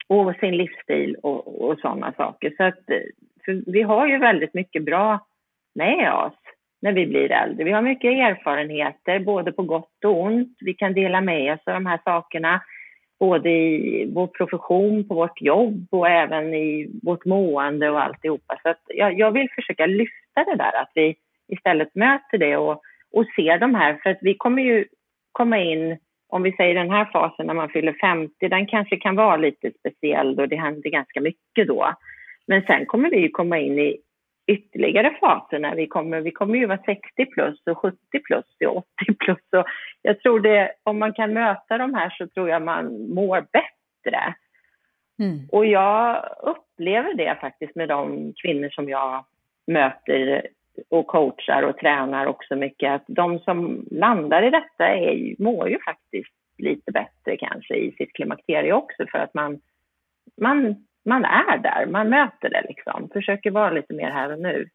Och 0.07 0.35
sin 0.35 0.57
livsstil 0.57 1.15
och, 1.23 1.61
och 1.61 1.79
sådana 1.79 2.13
saker. 2.17 2.53
Så 2.57 2.63
att, 2.63 2.79
vi 3.65 3.81
har 3.81 4.07
ju 4.07 4.17
väldigt 4.17 4.53
mycket 4.53 4.83
bra 4.83 5.19
med 5.73 6.13
oss 6.13 6.37
när 6.81 6.91
vi 6.93 7.07
blir 7.07 7.31
äldre. 7.31 7.63
Vi 7.63 7.71
har 7.71 7.81
mycket 7.81 8.11
erfarenheter, 8.11 9.19
både 9.19 9.51
på 9.51 9.63
gott 9.63 10.05
och 10.05 10.21
ont. 10.21 10.57
Vi 10.61 10.73
kan 10.73 10.93
dela 10.93 11.21
med 11.21 11.53
oss 11.53 11.59
av 11.65 11.73
de 11.73 11.85
här 11.85 11.99
sakerna, 12.03 12.61
både 13.19 13.49
i 13.49 14.11
vår 14.13 14.27
profession, 14.27 15.07
på 15.07 15.15
vårt 15.15 15.41
jobb 15.41 15.87
och 15.91 16.09
även 16.09 16.53
i 16.53 16.91
vårt 17.03 17.25
mående 17.25 17.89
och 17.89 18.03
alltihopa. 18.03 18.59
Så 18.63 18.69
att 18.69 18.81
jag, 18.87 19.19
jag 19.19 19.31
vill 19.31 19.49
försöka 19.55 19.85
lyfta 19.85 20.43
det 20.45 20.55
där, 20.55 20.81
att 20.81 20.91
vi 20.95 21.15
istället 21.51 21.95
möter 21.95 22.37
det 22.37 22.57
och, 22.57 22.81
och 23.13 23.25
ser 23.35 23.57
de 23.57 23.75
här. 23.75 23.99
För 24.03 24.09
att 24.09 24.19
vi 24.21 24.33
kommer 24.33 24.61
ju 24.61 24.85
komma 25.31 25.59
in, 25.59 25.97
om 26.29 26.43
vi 26.43 26.51
säger 26.51 26.75
den 26.75 26.89
här 26.89 27.05
fasen 27.05 27.47
när 27.47 27.53
man 27.53 27.69
fyller 27.69 27.93
50, 27.93 28.49
den 28.49 28.67
kanske 28.67 28.97
kan 28.97 29.15
vara 29.15 29.37
lite 29.37 29.71
speciell 29.79 30.39
och 30.39 30.49
det 30.49 30.55
händer 30.55 30.89
ganska 30.89 31.21
mycket 31.21 31.67
då. 31.67 31.93
Men 32.47 32.61
sen 32.61 32.85
kommer 32.85 33.09
vi 33.09 33.17
ju 33.17 33.29
komma 33.29 33.59
in 33.59 33.79
i 33.79 33.97
ytterligare 34.47 35.17
faser 35.19 35.59
när 35.59 35.75
vi 35.75 35.87
kommer, 35.87 36.21
vi 36.21 36.31
kommer 36.31 36.57
ju 36.57 36.65
vara 36.65 36.83
60 36.85 37.25
plus 37.25 37.61
och 37.65 37.77
70 37.77 37.97
plus 38.25 38.45
och 38.67 38.77
80 38.77 39.13
plus. 39.19 39.37
Och 39.51 39.65
jag 40.01 40.19
tror 40.19 40.39
det, 40.39 40.71
om 40.83 40.99
man 40.99 41.13
kan 41.13 41.33
möta 41.33 41.77
de 41.77 41.93
här 41.93 42.09
så 42.09 42.27
tror 42.27 42.49
jag 42.49 42.61
man 42.61 43.09
mår 43.13 43.41
bättre. 43.41 44.35
Mm. 45.19 45.39
Och 45.51 45.65
jag 45.65 46.25
upplever 46.41 47.13
det 47.13 47.37
faktiskt 47.41 47.75
med 47.75 47.89
de 47.89 48.33
kvinnor 48.41 48.69
som 48.69 48.89
jag 48.89 49.25
möter 49.67 50.47
och 50.89 51.07
coachar 51.07 51.63
och 51.63 51.77
tränar 51.77 52.25
också 52.25 52.55
mycket, 52.55 52.91
att 52.91 53.03
de 53.07 53.39
som 53.39 53.85
landar 53.91 54.43
i 54.43 54.49
detta 54.49 54.87
är, 54.87 55.35
mår 55.43 55.69
ju 55.69 55.79
faktiskt 55.85 56.33
lite 56.57 56.91
bättre 56.91 57.37
kanske 57.37 57.75
i 57.75 57.91
sitt 57.91 58.13
klimakterie 58.13 58.73
också 58.73 59.05
för 59.11 59.17
att 59.17 59.33
man, 59.33 59.59
man, 60.41 60.85
man 61.05 61.25
är 61.25 61.57
där, 61.57 61.85
man 61.85 62.09
möter 62.09 62.49
det 62.49 62.65
liksom, 62.67 63.09
försöker 63.13 63.51
vara 63.51 63.71
lite 63.71 63.93
mer 63.93 64.11
här 64.11 64.31
och 64.31 64.39
nu. 64.39 64.69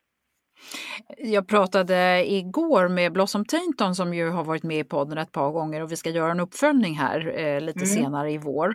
Jag 1.19 1.49
pratade 1.49 2.25
igår 2.33 2.89
med 2.89 3.13
Blossom 3.13 3.45
Tainton 3.45 3.95
som 3.95 4.15
ju 4.15 4.31
har 4.31 4.45
varit 4.45 4.63
med 4.63 4.79
i 4.79 4.85
podden 4.85 5.19
ett 5.19 5.33
par 5.33 5.51
gånger 5.51 5.83
och 5.83 5.93
vi 5.93 5.97
ska 5.97 6.11
göra 6.11 6.31
en 6.31 6.41
uppföljning 6.41 6.95
här 6.95 7.39
eh, 7.39 7.61
lite 7.61 7.85
mm. 7.85 7.95
senare 7.95 8.33
i 8.33 8.39
vår. 8.39 8.75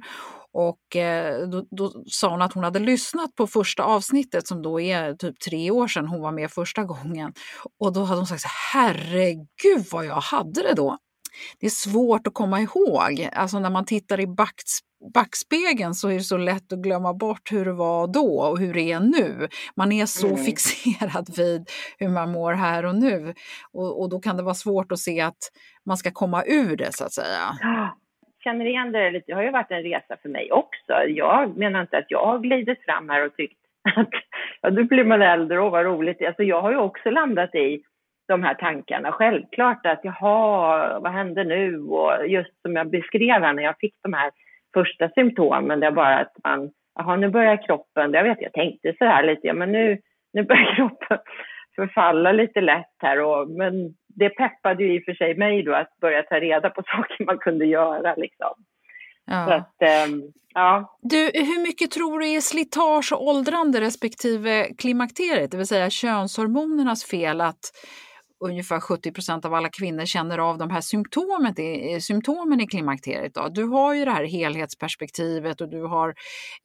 Och 0.54 0.96
eh, 0.96 1.48
då, 1.48 1.66
då, 1.72 2.04
sa 2.06 2.30
hon 2.30 2.42
att 2.42 2.54
hon 2.54 2.64
hade 2.64 2.80
lyssnat 2.80 3.36
på 3.36 3.48
första 3.48 3.84
avsnittet 3.84 4.48
som 4.48 4.62
då 4.62 4.82
är 4.82 5.14
typ 5.14 5.40
tre 5.40 5.72
år 5.72 5.88
sedan 5.88 6.08
hon 6.08 6.22
var 6.22 6.32
med 6.32 6.52
första 6.52 6.84
gången. 6.84 7.34
Och 7.80 7.94
då 7.94 8.04
hade 8.04 8.20
hon 8.20 8.28
sagt 8.28 8.42
så 8.42 8.50
herregud 8.74 9.86
vad 9.92 10.06
jag 10.06 10.22
hade 10.22 10.62
det 10.62 10.74
då. 10.74 10.98
Det 11.60 11.66
är 11.66 11.70
svårt 11.70 12.28
att 12.28 12.34
komma 12.34 12.62
ihåg. 12.62 13.30
Alltså 13.34 13.60
när 13.60 13.70
man 13.70 13.86
tittar 13.86 14.20
i 14.20 14.28
backs, 14.28 14.80
backspegeln 15.14 15.94
så 15.94 16.10
är 16.10 16.14
det 16.14 16.20
så 16.20 16.38
lätt 16.38 16.74
att 16.74 16.80
glömma 16.80 17.14
bort 17.14 17.52
hur 17.52 17.66
det 17.66 17.74
var 17.74 18.08
då 18.08 18.40
och 18.40 18.60
hur 18.60 18.74
det 18.74 18.92
är 18.92 19.00
nu. 19.00 19.48
Man 19.76 19.92
är 19.92 20.06
så 20.06 20.28
mm. 20.28 20.38
fixerad 20.38 21.28
vid 21.38 21.70
hur 21.98 22.10
man 22.10 22.32
mår 22.32 22.54
här 22.54 22.86
och 22.86 22.96
nu. 22.96 23.34
Och, 23.74 24.02
och 24.02 24.10
då 24.10 24.20
kan 24.20 24.38
det 24.38 24.44
vara 24.44 24.54
svårt 24.54 24.92
att 24.92 25.00
se 25.00 25.22
att 25.22 25.52
man 25.86 25.98
ska 25.98 26.12
komma 26.12 26.44
ur 26.46 26.78
det 26.78 26.96
så 26.96 27.06
att 27.06 27.14
säga 27.14 27.58
känner 28.44 28.66
igen 28.66 28.92
det 28.92 29.12
lite. 29.12 29.26
Det 29.28 29.34
har 29.34 29.44
ju 29.44 29.52
varit 29.52 29.72
en 29.72 29.84
resa 29.84 30.18
för 30.22 30.30
mig 30.30 30.52
också. 30.52 30.94
Jag 31.08 31.58
menar 31.58 31.82
inte 31.82 31.98
att 31.98 32.12
jag 32.12 32.26
har 32.26 32.40
glidit 32.40 32.86
fram 32.86 33.10
här 33.10 33.26
och 33.26 33.36
tyckt 33.36 33.58
att 33.96 34.10
ja, 34.62 34.70
nu 34.70 34.84
blir 34.84 35.04
man 35.04 35.22
äldre 35.22 35.62
och 35.62 35.72
vad 35.72 35.86
roligt. 35.86 36.22
Alltså 36.22 36.44
jag 36.44 36.62
har 36.62 36.72
ju 36.72 36.78
också 36.78 37.10
landat 37.10 37.56
i 37.56 37.82
de 38.28 38.44
här 38.44 38.54
tankarna. 38.54 39.12
Självklart 39.12 39.86
att 39.86 40.00
jaha, 40.04 41.00
vad 41.00 41.12
händer 41.12 41.44
nu? 41.44 41.82
Och 41.82 42.28
just 42.28 42.62
som 42.62 42.76
jag 42.76 42.90
beskrev 42.90 43.42
här 43.42 43.54
när 43.54 43.64
jag 43.64 43.80
fick 43.80 43.96
de 44.04 44.14
här 44.14 44.32
första 44.74 45.10
symptomen, 45.10 45.80
det 45.80 45.88
är 45.88 45.92
bara 45.92 46.20
att 46.20 46.34
man, 46.44 46.72
jaha 46.96 47.16
nu 47.16 47.30
börjar 47.30 47.66
kroppen, 47.66 48.14
jag 48.14 48.24
vet 48.24 48.42
jag 48.42 48.54
tänkte 48.54 48.94
så 48.98 49.06
här 49.06 49.24
lite, 49.24 49.48
ja 49.48 49.54
men 49.54 49.72
nu, 49.72 49.98
nu 50.34 50.44
börjar 50.44 50.76
kroppen 50.76 51.18
förfalla 51.76 52.32
lite 52.32 52.62
lätt 52.62 52.96
här 52.98 53.20
och, 53.20 53.50
men 53.50 53.74
det 54.08 54.30
peppade 54.30 54.84
ju 54.84 54.96
i 54.96 55.00
och 55.00 55.04
för 55.04 55.14
sig 55.14 55.38
mig 55.38 55.64
då 55.64 55.74
att 55.74 55.98
börja 56.02 56.24
ta 56.24 56.40
reda 56.40 56.70
på 56.70 56.84
saker 56.98 57.26
man 57.26 57.38
kunde 57.38 57.66
göra 57.66 58.16
liksom. 58.16 58.54
Ja. 59.26 59.54
Att, 59.54 59.82
ähm, 59.82 60.24
ja. 60.54 60.98
Du, 61.02 61.18
hur 61.34 61.64
mycket 61.64 61.92
tror 61.92 62.20
du 62.20 62.30
är 62.30 62.42
slitage 62.42 63.14
och 63.14 63.28
åldrande 63.28 63.82
respektive 63.82 64.64
klimakteriet, 64.78 65.52
det 65.52 65.58
vill 65.58 65.68
säga 65.68 65.90
könshormonernas 65.90 67.06
fel 67.06 67.42
att 67.42 67.72
ungefär 68.42 68.80
70 68.80 69.12
procent 69.12 69.46
av 69.46 69.54
alla 69.54 69.70
kvinnor 69.70 70.06
känner 70.06 70.38
av 70.38 70.58
de 70.58 70.70
här 70.70 70.82
symptomen, 70.82 71.54
eh, 71.58 72.00
symptomen 72.00 72.62
i 72.62 72.68
klimakteriet. 72.68 73.34
Då. 73.34 73.48
Du 73.50 73.64
har 73.64 73.96
ju 73.96 74.06
det 74.06 74.12
här 74.12 74.26
helhetsperspektivet 74.26 75.62
och 75.62 75.70
du 75.70 75.84
har, 75.84 76.14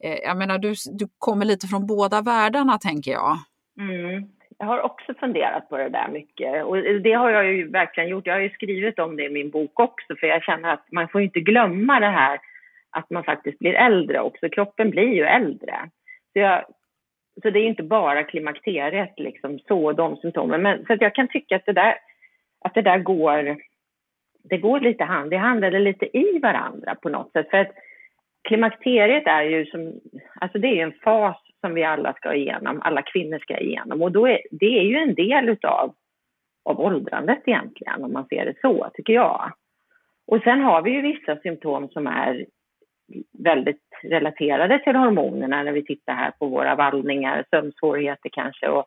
eh, 0.03 0.17
jag 0.23 0.37
menar 0.37 0.57
du, 0.57 0.73
du 0.99 1.07
kommer 1.17 1.45
lite 1.45 1.67
från 1.67 1.87
båda 1.87 2.21
världarna 2.21 2.77
tänker 2.77 3.11
jag. 3.11 3.37
Mm 3.79 4.37
jag 4.59 4.67
har 4.67 4.81
också 4.81 5.13
funderat 5.13 5.69
på 5.69 5.77
det 5.77 5.89
där 5.89 6.07
mycket 6.07 6.65
och 6.65 6.77
eh, 6.77 6.95
det 6.95 7.13
har 7.13 7.29
jag 7.29 7.45
ju 7.45 7.69
verkligen 7.69 8.09
gjort. 8.09 8.27
Jag 8.27 8.33
har 8.33 8.41
ju 8.41 8.49
skrivit 8.49 8.99
om 8.99 9.15
det 9.15 9.25
i 9.25 9.29
min 9.29 9.49
bok 9.49 9.79
också 9.79 10.15
för 10.19 10.27
jag 10.27 10.43
känner 10.43 10.73
att 10.73 10.91
man 10.91 11.07
får 11.07 11.21
inte 11.21 11.39
glömma 11.39 11.99
det 11.99 12.09
här 12.09 12.39
att 12.91 13.09
man 13.09 13.23
faktiskt 13.23 13.59
blir 13.59 13.73
äldre 13.73 14.21
också. 14.21 14.49
Kroppen 14.49 14.89
blir 14.89 15.13
ju 15.13 15.23
äldre. 15.23 15.89
Så, 16.33 16.39
jag, 16.39 16.65
så 17.41 17.49
det 17.49 17.59
är 17.59 17.67
inte 17.67 17.83
bara 17.83 18.23
klimakteriet 18.23 19.13
liksom 19.17 19.59
så, 19.59 19.91
de 19.93 20.17
symptomen. 20.17 20.61
Men 20.61 20.85
så 20.85 20.93
att 20.93 21.01
jag 21.01 21.15
kan 21.15 21.27
tycka 21.27 21.55
att 21.55 21.65
det 21.65 21.73
där, 21.73 21.95
att 22.65 22.73
det 22.73 22.81
där 22.81 22.99
går, 22.99 23.57
det 24.49 24.57
går 24.57 24.79
lite 24.79 25.03
hand 25.03 25.33
i 25.33 25.35
hand 25.35 25.63
eller 25.63 25.79
lite 25.79 26.17
i 26.17 26.39
varandra 26.39 26.95
på 26.95 27.09
något 27.09 27.31
sätt. 27.31 27.49
För 27.49 27.57
att 27.57 27.71
klimakteriet 28.47 29.27
är 29.27 29.43
ju 29.43 29.65
som, 29.65 29.93
alltså 30.41 30.59
det 30.59 30.67
är 30.67 30.83
en 30.83 30.99
fas 31.03 31.37
som 31.61 31.73
vi 31.73 31.83
alla 31.83 32.13
ska 32.13 32.33
igenom, 32.33 32.81
alla 32.81 33.01
kvinnor 33.01 33.39
ska 33.39 33.57
igenom. 33.57 34.01
Och 34.01 34.11
då 34.11 34.27
är, 34.27 34.39
det 34.51 34.79
är 34.79 34.83
ju 34.83 34.95
en 34.95 35.15
del 35.15 35.49
utav, 35.49 35.93
av 36.65 36.79
åldrandet 36.79 37.41
egentligen, 37.45 38.03
om 38.03 38.13
man 38.13 38.27
ser 38.27 38.45
det 38.45 38.53
så, 38.61 38.89
tycker 38.93 39.13
jag. 39.13 39.51
Och 40.27 40.41
sen 40.43 40.61
har 40.61 40.81
vi 40.81 40.91
ju 40.91 41.01
vissa 41.01 41.37
symptom 41.37 41.89
som 41.89 42.07
är 42.07 42.45
väldigt 43.43 43.83
relaterade 44.03 44.79
till 44.79 44.95
hormonerna 44.95 45.63
när 45.63 45.71
vi 45.71 45.85
tittar 45.85 46.13
här 46.13 46.31
på 46.31 46.45
våra 46.45 46.75
vallningar, 46.75 47.45
sömnsvårigheter 47.49 48.29
kanske 48.29 48.67
och 48.67 48.85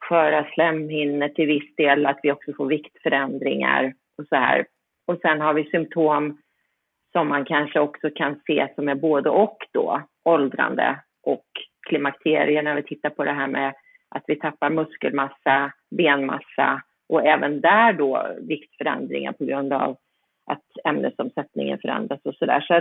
sköra 0.00 0.46
slemhinnor 0.54 1.28
till 1.28 1.46
viss 1.46 1.74
del, 1.76 2.06
att 2.06 2.20
vi 2.22 2.32
också 2.32 2.52
får 2.56 2.66
viktförändringar 2.66 3.94
och 4.18 4.26
så 4.28 4.36
här. 4.36 4.66
Och 5.06 5.18
sen 5.22 5.40
har 5.40 5.54
vi 5.54 5.64
symptom 5.64 6.38
som 7.12 7.28
man 7.28 7.44
kanske 7.44 7.80
också 7.80 8.10
kan 8.14 8.40
se 8.46 8.68
som 8.74 8.88
är 8.88 8.94
både 8.94 9.30
och 9.30 9.58
då, 9.72 10.02
åldrande 10.24 11.00
och 11.22 11.46
klimakterier 11.88 12.62
när 12.62 12.74
vi 12.74 12.82
tittar 12.82 13.10
på 13.10 13.24
det 13.24 13.32
här 13.32 13.46
med 13.46 13.74
att 14.08 14.24
vi 14.26 14.36
tappar 14.36 14.70
muskelmassa, 14.70 15.72
benmassa 15.90 16.82
och 17.08 17.26
även 17.26 17.60
där 17.60 17.92
då 17.92 18.28
viktförändringar 18.40 19.32
på 19.32 19.44
grund 19.44 19.72
av 19.72 19.96
att 20.46 20.64
ämnesomsättningen 20.84 21.78
förändras 21.78 22.20
och 22.24 22.34
sådär. 22.34 22.60
Så 22.60 22.74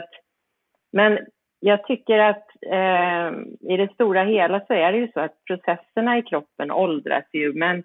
men 0.97 1.19
jag 1.59 1.87
tycker 1.87 2.19
att 2.19 2.45
eh, 2.71 3.29
i 3.73 3.77
det 3.77 3.93
stora 3.93 4.23
hela 4.23 4.59
så 4.59 4.73
är 4.73 4.91
det 4.91 4.97
ju 4.97 5.07
så 5.11 5.19
att 5.19 5.43
processerna 5.47 6.17
i 6.17 6.21
kroppen 6.21 6.71
åldras 6.71 7.25
ju, 7.33 7.53
men 7.53 7.83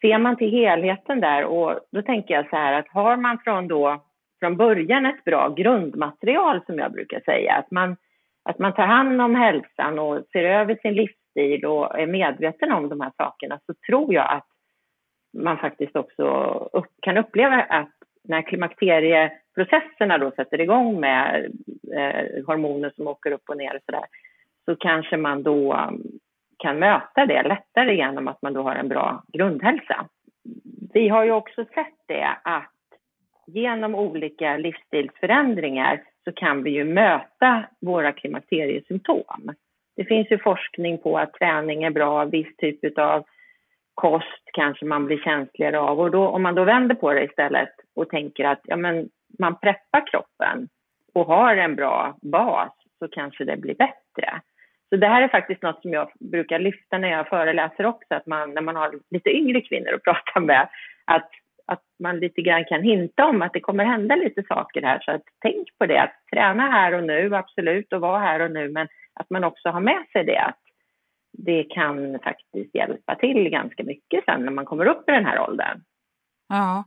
ser 0.00 0.18
man 0.18 0.36
till 0.36 0.50
helheten 0.50 1.20
där 1.20 1.44
och 1.44 1.80
då 1.92 2.02
tänker 2.02 2.34
jag 2.34 2.48
så 2.48 2.56
här 2.56 2.72
att 2.72 2.88
har 2.88 3.16
man 3.16 3.38
från 3.38 3.68
då 3.68 4.04
från 4.40 4.56
början 4.56 5.06
ett 5.06 5.24
bra 5.24 5.48
grundmaterial 5.48 6.60
som 6.66 6.78
jag 6.78 6.92
brukar 6.92 7.20
säga, 7.20 7.54
att 7.54 7.70
man 7.70 7.96
att 8.42 8.58
man 8.58 8.74
tar 8.74 8.86
hand 8.86 9.20
om 9.20 9.34
hälsan 9.34 9.98
och 9.98 10.24
ser 10.32 10.44
över 10.44 10.78
sin 10.82 10.94
livsstil 10.94 11.64
och 11.64 11.98
är 11.98 12.06
medveten 12.06 12.72
om 12.72 12.88
de 12.88 13.00
här 13.00 13.12
sakerna 13.16 13.58
så 13.66 13.74
tror 13.86 14.14
jag 14.14 14.32
att 14.32 14.46
man 15.38 15.58
faktiskt 15.58 15.96
också 15.96 16.24
upp, 16.72 16.92
kan 17.02 17.16
uppleva 17.16 17.62
att 17.62 17.97
när 18.28 18.42
klimakterieprocesserna 18.42 20.18
då 20.18 20.30
sätter 20.30 20.60
igång 20.60 21.00
med 21.00 21.44
eh, 21.94 22.44
hormoner 22.46 22.92
som 22.96 23.06
åker 23.06 23.30
upp 23.30 23.48
och 23.48 23.56
ner 23.56 23.74
och 23.74 23.82
så 23.86 23.92
där, 23.92 24.04
så 24.64 24.76
kanske 24.76 25.16
man 25.16 25.42
då 25.42 25.72
mm, 25.72 26.02
kan 26.58 26.78
möta 26.78 27.26
det 27.26 27.42
lättare 27.42 27.96
genom 27.96 28.28
att 28.28 28.42
man 28.42 28.52
då 28.52 28.62
har 28.62 28.74
en 28.74 28.88
bra 28.88 29.22
grundhälsa. 29.32 30.06
Vi 30.92 31.08
har 31.08 31.24
ju 31.24 31.30
också 31.30 31.64
sett 31.64 31.98
det 32.06 32.36
att 32.44 32.72
genom 33.46 33.94
olika 33.94 34.56
livsstilsförändringar 34.56 36.02
så 36.24 36.32
kan 36.32 36.62
vi 36.62 36.70
ju 36.70 36.84
möta 36.84 37.64
våra 37.80 38.12
klimakteriesymptom. 38.12 39.54
Det 39.96 40.04
finns 40.04 40.30
ju 40.30 40.38
forskning 40.38 40.98
på 40.98 41.18
att 41.18 41.32
träning 41.32 41.84
är 41.84 41.90
bra, 41.90 42.24
viss 42.24 42.56
typ 42.56 42.98
av 42.98 43.24
kost 44.00 44.42
kanske 44.52 44.84
man 44.84 45.06
blir 45.06 45.18
känsligare 45.18 45.78
av. 45.78 46.00
Och 46.00 46.10
då, 46.10 46.28
om 46.28 46.42
man 46.42 46.54
då 46.54 46.64
vänder 46.64 46.94
på 46.94 47.12
det 47.12 47.24
istället 47.24 47.74
och 47.96 48.08
tänker 48.08 48.44
att 48.44 48.60
ja, 48.64 48.76
men 48.76 49.08
man 49.38 49.58
preppar 49.58 50.06
kroppen 50.10 50.68
och 51.14 51.26
har 51.26 51.56
en 51.56 51.76
bra 51.76 52.16
bas 52.22 52.72
så 52.98 53.08
kanske 53.08 53.44
det 53.44 53.56
blir 53.56 53.74
bättre. 53.74 54.40
Så 54.88 54.96
det 54.96 55.06
här 55.06 55.22
är 55.22 55.28
faktiskt 55.28 55.62
något 55.62 55.82
som 55.82 55.92
jag 55.92 56.10
brukar 56.20 56.58
lyfta 56.58 56.98
när 56.98 57.08
jag 57.08 57.28
föreläser 57.28 57.86
också, 57.86 58.14
att 58.14 58.26
man 58.26 58.54
när 58.54 58.62
man 58.62 58.76
har 58.76 58.94
lite 59.10 59.30
yngre 59.30 59.60
kvinnor 59.60 59.94
att 59.94 60.02
prata 60.04 60.40
med, 60.40 60.68
att 61.04 61.30
att 61.72 61.82
man 62.02 62.18
lite 62.18 62.42
grann 62.42 62.64
kan 62.64 62.82
hinta 62.82 63.26
om 63.26 63.42
att 63.42 63.52
det 63.52 63.60
kommer 63.60 63.84
hända 63.84 64.16
lite 64.16 64.42
saker 64.42 64.82
här. 64.82 64.98
Så 65.04 65.10
att 65.10 65.22
tänk 65.42 65.78
på 65.78 65.86
det, 65.86 66.02
att 66.02 66.14
träna 66.32 66.62
här 66.62 66.94
och 66.94 67.04
nu, 67.04 67.34
absolut, 67.34 67.92
och 67.92 68.00
vara 68.00 68.18
här 68.18 68.40
och 68.40 68.50
nu, 68.50 68.68
men 68.68 68.88
att 69.14 69.30
man 69.30 69.44
också 69.44 69.68
har 69.68 69.80
med 69.80 70.04
sig 70.12 70.24
det, 70.24 70.40
att 70.40 70.58
det 71.46 71.64
kan 71.64 72.18
faktiskt 72.24 72.74
hjälpa 72.74 73.14
till 73.14 73.48
ganska 73.50 73.84
mycket 73.84 74.24
sen 74.24 74.44
när 74.44 74.52
man 74.52 74.64
kommer 74.64 74.86
upp 74.86 75.08
i 75.08 75.12
den 75.12 75.24
här 75.24 75.40
åldern. 75.40 75.80
Ja, 76.48 76.84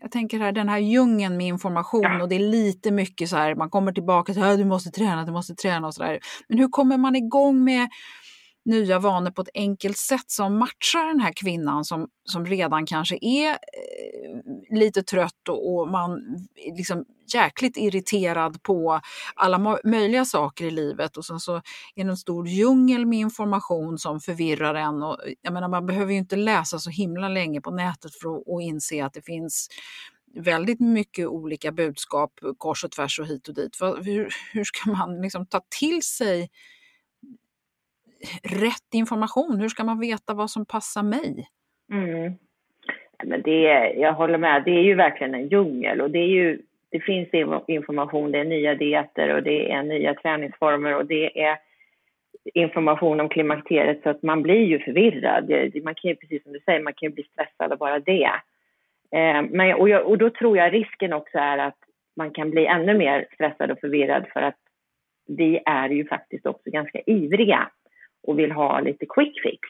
jag 0.00 0.10
tänker 0.10 0.38
här 0.38 0.52
den 0.52 0.68
här 0.68 0.78
djungeln 0.78 1.36
med 1.36 1.46
information 1.46 2.02
ja. 2.02 2.22
och 2.22 2.28
det 2.28 2.34
är 2.34 2.50
lite 2.50 2.90
mycket 2.90 3.28
så 3.28 3.36
här, 3.36 3.54
man 3.54 3.70
kommer 3.70 3.92
tillbaka 3.92 4.32
till 4.32 4.42
att 4.42 4.58
du 4.58 4.64
måste 4.64 4.90
träna, 4.90 5.24
du 5.24 5.32
måste 5.32 5.54
träna 5.54 5.86
och 5.86 5.94
så 5.94 6.02
där. 6.02 6.18
Men 6.48 6.58
hur 6.58 6.68
kommer 6.68 6.98
man 6.98 7.16
igång 7.16 7.64
med 7.64 7.88
nya 8.64 8.98
vanor 8.98 9.30
på 9.30 9.42
ett 9.42 9.48
enkelt 9.54 9.96
sätt 9.96 10.30
som 10.30 10.58
matchar 10.58 11.06
den 11.06 11.20
här 11.20 11.32
kvinnan 11.36 11.84
som, 11.84 12.08
som 12.24 12.46
redan 12.46 12.86
kanske 12.86 13.18
är 13.20 13.50
eh, 13.50 14.78
lite 14.78 15.02
trött 15.02 15.48
och, 15.48 15.74
och 15.74 15.90
man 15.90 16.20
liksom 16.76 17.04
jäkligt 17.34 17.76
irriterad 17.76 18.62
på 18.62 19.00
alla 19.34 19.78
möjliga 19.84 20.24
saker 20.24 20.64
i 20.64 20.70
livet 20.70 21.16
och 21.16 21.24
sen 21.24 21.40
så 21.40 21.56
är 21.94 22.04
det 22.04 22.10
en 22.10 22.16
stor 22.16 22.48
djungel 22.48 23.06
med 23.06 23.18
information 23.18 23.98
som 23.98 24.20
förvirrar 24.20 24.74
en. 24.74 25.02
Och, 25.02 25.18
jag 25.42 25.52
menar, 25.52 25.68
man 25.68 25.86
behöver 25.86 26.12
ju 26.12 26.18
inte 26.18 26.36
läsa 26.36 26.78
så 26.78 26.90
himla 26.90 27.28
länge 27.28 27.60
på 27.60 27.70
nätet 27.70 28.14
för 28.14 28.36
att, 28.36 28.48
att 28.48 28.62
inse 28.62 29.04
att 29.04 29.12
det 29.12 29.22
finns 29.22 29.68
väldigt 30.36 30.80
mycket 30.80 31.26
olika 31.26 31.72
budskap 31.72 32.32
kors 32.58 32.84
och 32.84 32.90
tvärs 32.90 33.20
och 33.20 33.26
hit 33.26 33.48
och 33.48 33.54
dit. 33.54 33.76
Hur, 33.80 34.28
hur 34.52 34.64
ska 34.64 34.90
man 34.90 35.20
liksom 35.20 35.46
ta 35.46 35.60
till 35.80 36.02
sig 36.02 36.50
rätt 38.42 38.94
information? 38.94 39.60
Hur 39.60 39.68
ska 39.68 39.84
man 39.84 40.00
veta 40.00 40.34
vad 40.34 40.50
som 40.50 40.66
passar 40.66 41.02
mig? 41.02 41.46
Mm. 41.92 42.32
Men 43.24 43.42
det, 43.42 43.92
jag 43.96 44.12
håller 44.12 44.38
med, 44.38 44.62
det 44.64 44.70
är 44.70 44.82
ju 44.82 44.94
verkligen 44.94 45.34
en 45.34 45.48
djungel 45.48 46.00
och 46.00 46.10
det, 46.10 46.18
är 46.18 46.28
ju, 46.28 46.62
det 46.90 47.00
finns 47.00 47.28
information, 47.66 48.32
det 48.32 48.38
är 48.38 48.44
nya 48.44 48.74
dieter 48.74 49.34
och 49.34 49.42
det 49.42 49.72
är 49.72 49.82
nya 49.82 50.14
träningsformer 50.14 50.94
och 50.94 51.06
det 51.06 51.40
är 51.42 51.58
information 52.54 53.20
om 53.20 53.28
klimakteriet 53.28 54.02
så 54.02 54.10
att 54.10 54.22
man 54.22 54.42
blir 54.42 54.64
ju 54.64 54.78
förvirrad. 54.78 55.50
Man 55.84 55.94
kan 55.94 56.10
ju, 56.10 56.16
precis 56.16 56.42
som 56.42 56.52
du 56.52 56.60
säger, 56.60 56.82
man 56.82 56.92
kan 56.92 57.08
ju 57.08 57.14
bli 57.14 57.24
stressad 57.32 57.72
av 57.72 57.78
bara 57.78 57.98
det. 57.98 58.30
Eh, 59.12 59.42
men, 59.50 59.74
och, 59.74 59.88
jag, 59.88 60.06
och 60.06 60.18
då 60.18 60.30
tror 60.30 60.56
jag 60.56 60.72
risken 60.72 61.12
också 61.12 61.38
är 61.38 61.58
att 61.58 61.78
man 62.16 62.30
kan 62.30 62.50
bli 62.50 62.66
ännu 62.66 62.94
mer 62.94 63.26
stressad 63.34 63.70
och 63.70 63.80
förvirrad 63.80 64.26
för 64.32 64.42
att 64.42 64.58
vi 65.26 65.60
är 65.66 65.88
ju 65.88 66.06
faktiskt 66.06 66.46
också 66.46 66.70
ganska 66.70 67.00
ivriga 67.06 67.70
och 68.26 68.38
vill 68.38 68.52
ha 68.52 68.80
lite 68.80 69.06
quick 69.06 69.42
fix. 69.42 69.68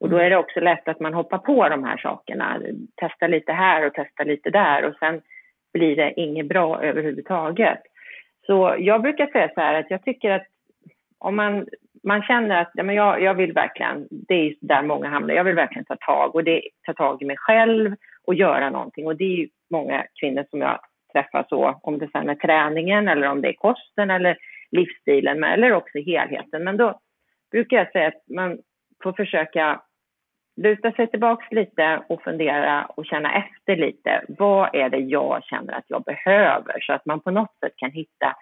Och 0.00 0.08
då 0.10 0.16
är 0.16 0.30
det 0.30 0.36
också 0.36 0.60
lätt 0.60 0.88
att 0.88 1.00
man 1.00 1.14
hoppar 1.14 1.38
på 1.38 1.68
de 1.68 1.84
här 1.84 1.96
sakerna, 1.96 2.60
testar 2.96 3.28
lite 3.28 3.52
här 3.52 3.86
och 3.86 3.92
testar 3.94 4.24
lite 4.24 4.50
där 4.50 4.84
och 4.84 4.94
sen 4.98 5.20
blir 5.72 5.96
det 5.96 6.20
inget 6.20 6.48
bra 6.48 6.82
överhuvudtaget. 6.82 7.80
Så 8.46 8.76
jag 8.78 9.02
brukar 9.02 9.26
säga 9.26 9.50
så 9.54 9.60
här 9.60 9.74
att 9.74 9.90
jag 9.90 10.04
tycker 10.04 10.30
att 10.30 10.46
om 11.18 11.36
man, 11.36 11.66
man 12.02 12.22
känner 12.22 12.60
att 12.60 12.70
ja, 12.74 12.82
men 12.82 12.94
jag, 12.94 13.22
jag 13.22 13.34
vill 13.34 13.52
verkligen, 13.52 14.08
det 14.10 14.34
är 14.34 14.54
där 14.60 14.82
många 14.82 15.08
hamnar, 15.08 15.34
jag 15.34 15.44
vill 15.44 15.54
verkligen 15.54 15.84
ta 15.84 15.96
tag 15.96 16.34
och 16.34 16.44
det, 16.44 16.62
ta 16.86 16.94
tag 16.94 17.22
i 17.22 17.24
mig 17.24 17.36
själv 17.36 17.94
och 18.26 18.34
göra 18.34 18.70
någonting. 18.70 19.06
Och 19.06 19.16
det 19.16 19.24
är 19.24 19.36
ju 19.36 19.48
många 19.70 20.06
kvinnor 20.20 20.44
som 20.50 20.60
jag 20.60 20.80
träffar 21.12 21.44
så, 21.48 21.80
om 21.82 21.98
det 21.98 22.08
sen 22.12 22.28
är 22.28 22.34
träningen 22.34 23.08
eller 23.08 23.28
om 23.28 23.40
det 23.40 23.48
är 23.48 23.52
kosten 23.52 24.10
eller 24.10 24.36
livsstilen 24.70 25.44
eller 25.44 25.72
också 25.72 25.98
helheten. 25.98 26.64
Men 26.64 26.76
då 26.76 27.00
brukar 27.50 27.76
jag 27.76 27.92
säga 27.92 28.08
att 28.08 28.28
man 28.28 28.58
får 29.02 29.12
försöka 29.12 29.82
luta 30.56 30.92
sig 30.92 31.06
tillbaka 31.06 31.46
lite 31.50 32.02
och 32.08 32.22
fundera 32.22 32.84
och 32.84 33.06
känna 33.06 33.34
efter 33.34 33.76
lite. 33.76 34.24
Vad 34.28 34.74
är 34.74 34.88
det 34.88 34.98
jag 34.98 35.44
känner 35.44 35.72
att 35.72 35.84
jag 35.86 36.02
behöver? 36.02 36.80
Så 36.80 36.92
att 36.92 37.06
man 37.06 37.20
på 37.20 37.30
något 37.30 37.58
sätt 37.60 37.72
kan 37.76 37.90
hitta, 37.90 38.36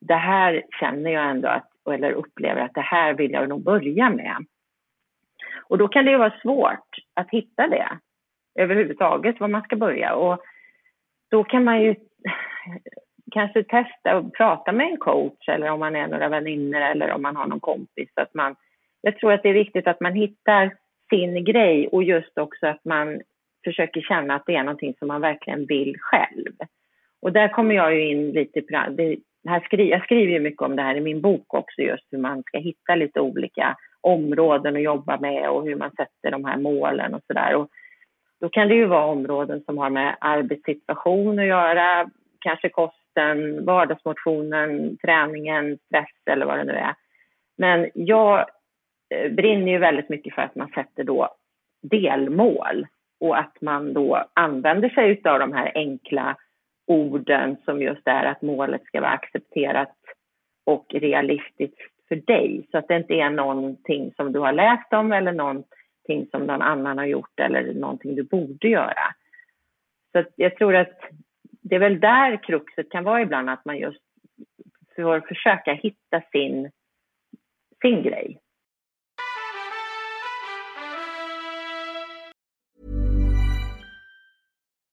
det 0.00 0.14
här 0.14 0.62
känner 0.80 1.10
jag 1.10 1.30
ändå 1.30 1.48
att, 1.48 1.68
eller 1.90 2.12
upplever 2.12 2.60
att 2.60 2.74
det 2.74 2.80
här 2.80 3.14
vill 3.14 3.30
jag 3.30 3.48
nog 3.48 3.64
börja 3.64 4.10
med. 4.10 4.36
Och 5.68 5.78
då 5.78 5.88
kan 5.88 6.04
det 6.04 6.10
ju 6.10 6.18
vara 6.18 6.40
svårt 6.42 6.96
att 7.14 7.30
hitta 7.30 7.68
det 7.68 7.88
överhuvudtaget, 8.54 9.40
var 9.40 9.48
man 9.48 9.62
ska 9.62 9.76
börja. 9.76 10.14
Och 10.14 10.42
då 11.30 11.44
kan 11.44 11.64
man 11.64 11.82
ju 11.82 11.94
kanske 13.32 13.64
testa 13.64 14.12
att 14.12 14.32
prata 14.32 14.72
med 14.72 14.86
en 14.86 14.96
coach 14.96 15.48
eller 15.48 15.70
om 15.70 15.80
man 15.80 15.96
är 15.96 16.06
några 16.06 16.28
vänner 16.28 16.90
eller 16.90 17.10
om 17.10 17.22
man 17.22 17.36
har 17.36 17.46
någon 17.46 17.60
kompis. 17.60 18.08
Att 18.14 18.34
man, 18.34 18.56
jag 19.00 19.16
tror 19.16 19.32
att 19.32 19.42
det 19.42 19.48
är 19.48 19.54
viktigt 19.54 19.86
att 19.86 20.00
man 20.00 20.14
hittar 20.14 20.76
sin 21.10 21.44
grej 21.44 21.88
och 21.88 22.02
just 22.02 22.38
också 22.38 22.66
att 22.66 22.84
man 22.84 23.20
försöker 23.64 24.00
känna 24.00 24.34
att 24.34 24.46
det 24.46 24.56
är 24.56 24.62
någonting 24.62 24.94
som 24.98 25.08
man 25.08 25.20
verkligen 25.20 25.66
vill 25.66 25.96
själv. 25.98 26.52
Och 27.22 27.32
där 27.32 27.48
kommer 27.48 27.74
jag 27.74 27.94
ju 27.94 28.10
in 28.10 28.30
lite 28.30 28.60
på 28.60 28.66
det 29.42 29.50
här 29.50 29.60
skri, 29.60 29.90
jag 29.90 30.04
skriver 30.04 30.32
ju 30.32 30.40
mycket 30.40 30.62
om 30.62 30.76
det 30.76 30.82
här 30.82 30.94
i 30.94 31.00
min 31.00 31.20
bok 31.20 31.54
också, 31.54 31.82
just 31.82 32.04
hur 32.10 32.18
man 32.18 32.42
ska 32.42 32.58
hitta 32.58 32.94
lite 32.94 33.20
olika 33.20 33.76
områden 34.00 34.76
att 34.76 34.82
jobba 34.82 35.20
med 35.20 35.50
och 35.50 35.64
hur 35.64 35.76
man 35.76 35.90
sätter 35.90 36.30
de 36.30 36.44
här 36.44 36.56
målen 36.56 37.14
och 37.14 37.22
sådär. 37.26 37.66
Då 38.40 38.48
kan 38.48 38.68
det 38.68 38.74
ju 38.74 38.86
vara 38.86 39.04
områden 39.04 39.62
som 39.64 39.78
har 39.78 39.90
med 39.90 40.16
arbetssituation 40.20 41.38
att 41.38 41.46
göra, 41.46 42.10
kanske 42.40 42.68
kosten, 43.12 43.64
vardagsmotionen, 43.64 44.96
träningen, 44.96 45.78
stress 45.86 46.26
eller 46.30 46.46
vad 46.46 46.58
det 46.58 46.64
nu 46.64 46.72
är. 46.72 46.94
Men 47.58 47.90
jag 47.94 48.46
eh, 49.14 49.32
brinner 49.32 49.72
ju 49.72 49.78
väldigt 49.78 50.08
mycket 50.08 50.34
för 50.34 50.42
att 50.42 50.54
man 50.54 50.68
sätter 50.68 51.04
då 51.04 51.28
delmål 51.82 52.86
och 53.20 53.38
att 53.38 53.60
man 53.60 53.92
då 53.92 54.24
använder 54.34 54.88
sig 54.88 55.20
av 55.24 55.38
de 55.38 55.52
här 55.52 55.72
enkla 55.74 56.36
orden 56.86 57.56
som 57.64 57.82
just 57.82 58.02
är 58.04 58.24
att 58.24 58.42
målet 58.42 58.84
ska 58.84 59.00
vara 59.00 59.10
accepterat 59.10 59.96
och 60.66 60.86
realistiskt 60.90 61.78
för 62.08 62.16
dig. 62.16 62.66
Så 62.70 62.78
att 62.78 62.88
det 62.88 62.96
inte 62.96 63.14
är 63.14 63.30
någonting 63.30 64.12
som 64.16 64.32
du 64.32 64.38
har 64.38 64.52
läst 64.52 64.92
om 64.92 65.12
eller 65.12 65.32
någonting 65.32 66.26
som 66.30 66.46
någon 66.46 66.62
annan 66.62 66.98
har 66.98 67.06
gjort 67.06 67.40
eller 67.40 67.74
någonting 67.74 68.14
du 68.14 68.22
borde 68.22 68.68
göra. 68.68 69.14
Så 70.12 70.24
jag 70.36 70.56
tror 70.56 70.76
att 70.76 70.98
det 71.62 71.74
är 71.74 71.80
väl 71.80 72.00
där 72.00 72.42
kruxet 72.42 72.90
kan 72.90 73.04
vara 73.04 73.22
ibland, 73.22 73.50
att 73.50 73.64
man 73.64 73.78
just 73.78 74.02
får 74.96 75.20
försöka 75.20 75.72
hitta 75.72 76.22
sin, 76.32 76.70
sin 77.82 78.02
grej. 78.02 78.38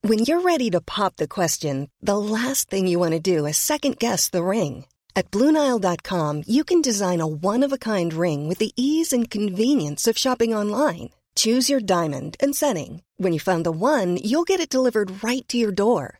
When 0.02 0.20
you're 0.20 0.42
ready 0.42 0.72
to 0.72 0.82
pop 0.82 1.18
the 1.18 1.28
question, 1.28 1.90
the 2.02 2.18
last 2.18 2.70
thing 2.70 2.88
you 2.88 3.00
want 3.00 3.14
to 3.14 3.38
do 3.38 3.46
is 3.46 3.58
second 3.58 4.00
guess 4.00 4.30
the 4.30 4.44
ring. 4.44 4.86
At 5.16 5.30
BlueNile.com 5.32 6.44
you 6.48 6.64
can 6.64 6.82
design 6.82 7.22
a 7.22 7.28
one-of-a-kind 7.28 8.14
ring 8.14 8.48
with 8.50 8.60
the 8.60 8.72
ease 8.76 9.14
and 9.14 9.30
convenience 9.30 10.08
of 10.08 10.18
shopping 10.18 10.56
online. 10.56 11.10
Choose 11.36 11.70
your 11.70 11.82
diamond 11.82 12.38
and 12.40 12.56
setting. 12.56 13.02
When 13.18 13.34
you 13.34 13.40
find 13.40 13.66
the 13.66 13.72
one, 13.72 14.18
you'll 14.18 14.48
get 14.48 14.60
it 14.60 14.70
delivered 14.70 15.24
right 15.24 15.48
to 15.50 15.58
your 15.58 15.72
door. 15.72 16.20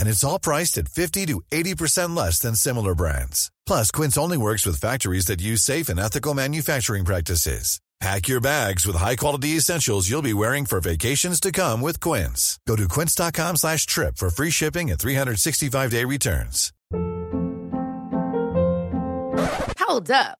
and 0.00 0.08
it's 0.08 0.24
all 0.24 0.40
priced 0.40 0.78
at 0.78 0.88
50 0.88 1.26
to 1.26 1.40
80% 1.52 2.16
less 2.16 2.40
than 2.40 2.56
similar 2.56 2.96
brands. 2.96 3.52
Plus, 3.66 3.92
Quince 3.92 4.18
only 4.18 4.38
works 4.38 4.66
with 4.66 4.80
factories 4.80 5.26
that 5.26 5.40
use 5.40 5.62
safe 5.62 5.88
and 5.88 6.00
ethical 6.00 6.34
manufacturing 6.34 7.04
practices. 7.04 7.80
Pack 8.00 8.28
your 8.28 8.40
bags 8.40 8.86
with 8.86 8.96
high-quality 8.96 9.56
essentials 9.58 10.08
you'll 10.08 10.22
be 10.22 10.32
wearing 10.32 10.64
for 10.64 10.80
vacations 10.80 11.38
to 11.38 11.52
come 11.52 11.82
with 11.82 12.00
Quince. 12.00 12.58
Go 12.66 12.74
to 12.74 12.88
quince.com 12.88 13.56
slash 13.56 13.84
trip 13.84 14.16
for 14.16 14.30
free 14.30 14.50
shipping 14.50 14.90
and 14.90 14.98
365-day 14.98 16.06
returns. 16.06 16.72
Hold 19.78 20.10
up. 20.10 20.39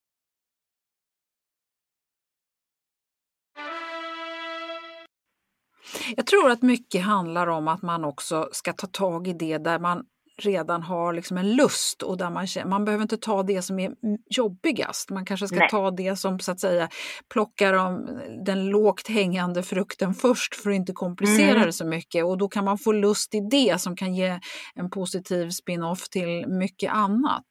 Jag 6.15 6.25
tror 6.25 6.51
att 6.51 6.61
mycket 6.61 7.03
handlar 7.03 7.47
om 7.47 7.67
att 7.67 7.81
man 7.81 8.05
också 8.05 8.49
ska 8.51 8.73
ta 8.73 8.87
tag 8.87 9.27
i 9.27 9.33
det 9.33 9.57
där 9.57 9.79
man 9.79 10.03
redan 10.37 10.81
har 10.81 11.13
liksom 11.13 11.37
en 11.37 11.55
lust 11.55 12.01
och 12.01 12.17
där 12.17 12.29
man, 12.29 12.47
man 12.69 12.85
behöver 12.85 13.01
inte 13.01 13.17
ta 13.17 13.43
det 13.43 13.61
som 13.61 13.79
är 13.79 13.91
jobbigast. 14.29 15.09
Man 15.09 15.25
kanske 15.25 15.47
ska 15.47 15.59
Nej. 15.59 15.69
ta 15.69 15.91
det 15.91 16.15
som 16.15 16.39
så 16.39 16.51
att 16.51 16.59
säga 16.59 16.89
plockar 17.33 17.73
de, 17.73 18.07
den 18.45 18.65
lågt 18.65 19.07
hängande 19.07 19.63
frukten 19.63 20.13
först 20.13 20.55
för 20.55 20.69
att 20.69 20.75
inte 20.75 20.93
komplicera 20.93 21.51
mm. 21.51 21.65
det 21.65 21.73
så 21.73 21.85
mycket 21.85 22.25
och 22.25 22.37
då 22.37 22.47
kan 22.47 22.65
man 22.65 22.77
få 22.77 22.91
lust 22.91 23.35
i 23.35 23.47
det 23.51 23.81
som 23.81 23.95
kan 23.95 24.15
ge 24.15 24.39
en 24.75 24.89
positiv 24.89 25.49
spin-off 25.49 26.09
till 26.09 26.47
mycket 26.47 26.91
annat. 26.91 27.47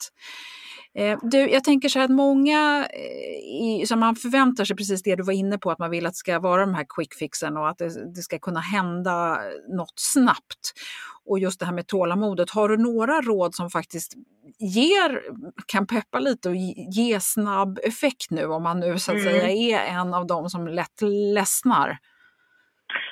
Eh, 0.98 1.18
du, 1.22 1.50
jag 1.50 1.64
tänker 1.64 1.88
så 1.88 1.98
här 1.98 2.04
att 2.04 2.10
många, 2.10 2.86
eh, 3.80 3.84
som 3.84 4.00
man 4.00 4.14
förväntar 4.14 4.64
sig 4.64 4.76
precis 4.76 5.02
det 5.02 5.16
du 5.16 5.22
var 5.22 5.32
inne 5.32 5.58
på, 5.58 5.70
att 5.70 5.78
man 5.78 5.90
vill 5.90 6.06
att 6.06 6.12
det 6.12 6.16
ska 6.16 6.38
vara 6.38 6.60
de 6.60 6.74
här 6.74 6.86
quick 6.96 7.14
fixen 7.14 7.56
och 7.56 7.68
att 7.68 7.78
det, 7.78 8.14
det 8.14 8.22
ska 8.22 8.38
kunna 8.38 8.60
hända 8.60 9.38
något 9.68 9.94
snabbt. 9.96 10.72
Och 11.26 11.38
just 11.38 11.60
det 11.60 11.66
här 11.66 11.72
med 11.72 11.86
tålamodet, 11.86 12.50
har 12.50 12.68
du 12.68 12.76
några 12.76 13.20
råd 13.20 13.54
som 13.54 13.70
faktiskt 13.70 14.12
ger, 14.58 15.20
kan 15.72 15.86
peppa 15.86 16.18
lite 16.18 16.48
och 16.48 16.56
ge 16.96 17.20
snabb 17.20 17.78
effekt 17.78 18.30
nu 18.30 18.44
om 18.44 18.62
man 18.62 18.80
nu 18.80 18.98
så 18.98 19.12
att 19.12 19.18
mm. 19.18 19.32
säga 19.32 19.48
är 19.48 20.00
en 20.00 20.14
av 20.14 20.26
dem 20.26 20.48
som 20.48 20.68
lätt 20.68 21.02
ledsnar? 21.34 21.96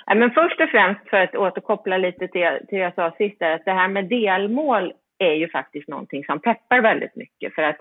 Ja, 0.07 0.15
men 0.15 0.31
först 0.31 0.61
och 0.61 0.71
främst 0.71 1.09
för 1.11 1.17
att 1.17 1.35
återkoppla 1.35 1.97
lite 1.99 2.19
till, 2.19 2.49
till 2.69 2.79
det 2.79 2.85
jag 2.85 2.95
sa 2.95 3.15
sist, 3.19 3.43
att 3.43 3.65
det 3.65 3.73
här 3.73 3.89
med 3.89 4.09
delmål 4.09 4.93
är 5.19 5.35
ju 5.35 5.49
faktiskt 5.49 5.89
någonting 5.89 6.25
som 6.25 6.41
peppar 6.41 6.81
väldigt 6.81 7.17
mycket. 7.17 7.55
För 7.55 7.63
att 7.63 7.79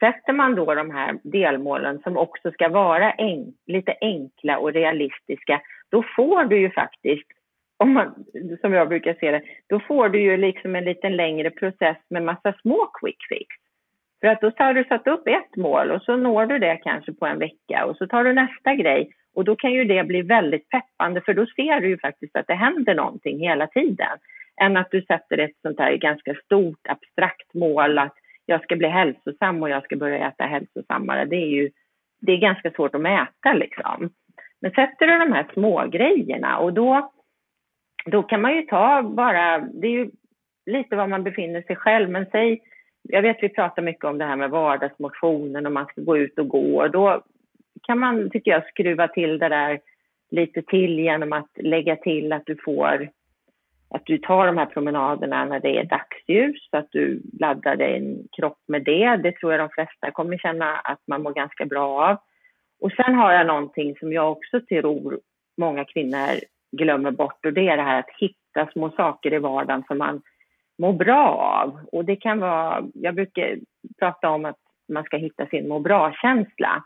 sätter 0.00 0.32
man 0.32 0.54
då 0.54 0.74
de 0.74 0.90
här 0.90 1.18
delmålen 1.22 1.98
som 1.98 2.16
också 2.16 2.50
ska 2.50 2.68
vara 2.68 3.12
en, 3.12 3.52
lite 3.66 3.94
enkla 4.00 4.58
och 4.58 4.72
realistiska, 4.72 5.60
då 5.90 6.04
får 6.16 6.44
du 6.44 6.58
ju 6.58 6.70
faktiskt, 6.70 7.26
om 7.76 7.92
man, 7.92 8.24
som 8.60 8.72
jag 8.72 8.88
brukar 8.88 9.14
se 9.20 9.30
det, 9.30 9.42
då 9.66 9.80
får 9.80 10.08
du 10.08 10.20
ju 10.20 10.36
liksom 10.36 10.76
en 10.76 10.84
lite 10.84 11.08
längre 11.08 11.50
process 11.50 11.96
med 12.10 12.22
massa 12.22 12.52
små 12.62 12.86
quick 13.00 13.18
fix. 13.28 13.56
För 14.20 14.28
att 14.28 14.40
då 14.40 14.50
har 14.56 14.74
du 14.74 14.84
satt 14.84 15.06
upp 15.06 15.28
ett 15.28 15.56
mål 15.56 15.90
och 15.90 16.02
så 16.02 16.16
når 16.16 16.46
du 16.46 16.58
det 16.58 16.76
kanske 16.76 17.12
på 17.12 17.26
en 17.26 17.38
vecka 17.38 17.86
och 17.86 17.96
så 17.96 18.06
tar 18.06 18.24
du 18.24 18.32
nästa 18.32 18.74
grej 18.74 19.10
och 19.34 19.44
då 19.44 19.56
kan 19.56 19.72
ju 19.72 19.84
det 19.84 20.04
bli 20.04 20.22
väldigt 20.22 20.68
peppande 20.68 21.20
för 21.20 21.34
då 21.34 21.46
ser 21.46 21.80
du 21.80 21.88
ju 21.88 21.98
faktiskt 21.98 22.36
att 22.36 22.46
det 22.46 22.54
händer 22.54 22.94
någonting 22.94 23.40
hela 23.40 23.66
tiden 23.66 24.18
än 24.60 24.76
att 24.76 24.90
du 24.90 25.02
sätter 25.02 25.38
ett 25.38 25.56
sånt 25.62 25.78
här 25.78 25.96
ganska 25.96 26.34
stort 26.34 26.86
abstrakt 26.88 27.54
mål 27.54 27.98
att 27.98 28.14
jag 28.46 28.62
ska 28.62 28.76
bli 28.76 28.88
hälsosam 28.88 29.62
och 29.62 29.68
jag 29.70 29.84
ska 29.84 29.96
börja 29.96 30.28
äta 30.28 30.44
hälsosammare. 30.44 31.24
Det 31.24 31.36
är 31.36 31.48
ju 31.48 31.70
det 32.20 32.32
är 32.32 32.36
ganska 32.36 32.70
svårt 32.70 32.94
att 32.94 33.00
mäta 33.00 33.52
liksom. 33.52 34.10
Men 34.60 34.70
sätter 34.70 35.06
du 35.06 35.18
de 35.18 35.32
här 35.32 35.46
små 35.52 35.86
grejerna 35.86 36.58
och 36.58 36.72
då, 36.72 37.12
då 38.06 38.22
kan 38.22 38.40
man 38.40 38.56
ju 38.56 38.62
ta 38.62 39.02
bara, 39.02 39.58
det 39.58 39.86
är 39.86 39.90
ju 39.90 40.10
lite 40.66 40.96
var 40.96 41.06
man 41.06 41.24
befinner 41.24 41.62
sig 41.62 41.76
själv, 41.76 42.10
men 42.10 42.26
säg, 42.32 42.60
jag 43.02 43.22
vet 43.22 43.42
vi 43.42 43.48
pratar 43.48 43.82
mycket 43.82 44.04
om 44.04 44.18
det 44.18 44.24
här 44.24 44.36
med 44.36 44.50
vardagsmotionen 44.50 45.66
och 45.66 45.72
man 45.72 45.86
ska 45.86 46.00
gå 46.00 46.16
ut 46.16 46.38
och 46.38 46.48
gå 46.48 46.82
och 46.82 46.90
då 46.90 47.22
kan 47.82 47.98
man, 47.98 48.30
tycker 48.30 48.50
jag, 48.50 48.68
skruva 48.68 49.08
till 49.08 49.38
det 49.38 49.48
där 49.48 49.80
lite 50.30 50.62
till 50.62 50.98
genom 50.98 51.32
att 51.32 51.50
lägga 51.54 51.96
till 51.96 52.32
att 52.32 52.46
du 52.46 52.56
får 52.64 53.08
att 53.94 54.06
du 54.06 54.18
tar 54.18 54.46
de 54.46 54.58
här 54.58 54.66
promenaderna 54.66 55.44
när 55.44 55.60
det 55.60 55.78
är 55.78 55.84
dagsljus, 55.84 56.68
så 56.70 56.76
att 56.76 56.88
du 56.90 57.22
laddar 57.40 57.76
din 57.76 58.28
kropp 58.36 58.58
med 58.68 58.84
det. 58.84 59.16
Det 59.16 59.32
tror 59.32 59.52
jag 59.52 59.60
de 59.60 59.68
flesta 59.68 60.10
kommer 60.10 60.38
känna 60.38 60.76
att 60.76 61.00
man 61.06 61.22
mår 61.22 61.32
ganska 61.32 61.64
bra 61.64 62.08
av. 62.10 62.16
Och 62.80 62.92
sen 62.92 63.14
har 63.14 63.32
jag 63.32 63.46
någonting 63.46 63.96
som 63.96 64.12
jag 64.12 64.32
också 64.32 64.60
tror 64.60 65.20
många 65.56 65.84
kvinnor 65.84 66.28
glömmer 66.76 67.10
bort 67.10 67.46
och 67.46 67.52
det 67.52 67.68
är 67.68 67.76
det 67.76 67.82
här 67.82 67.98
att 67.98 68.10
hitta 68.18 68.72
små 68.72 68.90
saker 68.90 69.34
i 69.34 69.38
vardagen 69.38 69.84
som 69.88 69.98
man 69.98 70.22
mår 70.78 70.92
bra 70.92 71.28
av. 71.28 71.80
Och 71.92 72.04
det 72.04 72.16
kan 72.16 72.40
vara, 72.40 72.84
jag 72.94 73.14
brukar 73.14 73.58
prata 73.98 74.30
om 74.30 74.44
att 74.44 74.58
man 74.88 75.04
ska 75.04 75.16
hitta 75.16 75.46
sin 75.46 75.68
må 75.68 75.78
bra-känsla. 75.78 76.84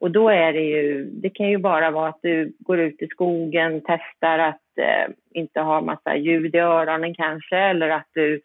Och 0.00 0.10
då 0.10 0.28
är 0.28 0.52
det 0.52 0.62
ju, 0.62 1.04
det 1.04 1.30
kan 1.30 1.48
ju 1.48 1.58
bara 1.58 1.90
vara 1.90 2.08
att 2.08 2.22
du 2.22 2.52
går 2.58 2.78
ut 2.78 3.02
i 3.02 3.06
skogen, 3.06 3.80
testar 3.86 4.38
att 4.38 4.60
eh, 4.80 5.08
inte 5.30 5.60
ha 5.60 5.80
massa 5.80 6.16
ljud 6.16 6.54
i 6.54 6.58
öronen 6.58 7.14
kanske, 7.14 7.56
eller 7.56 7.88
att 7.88 8.08
du 8.14 8.40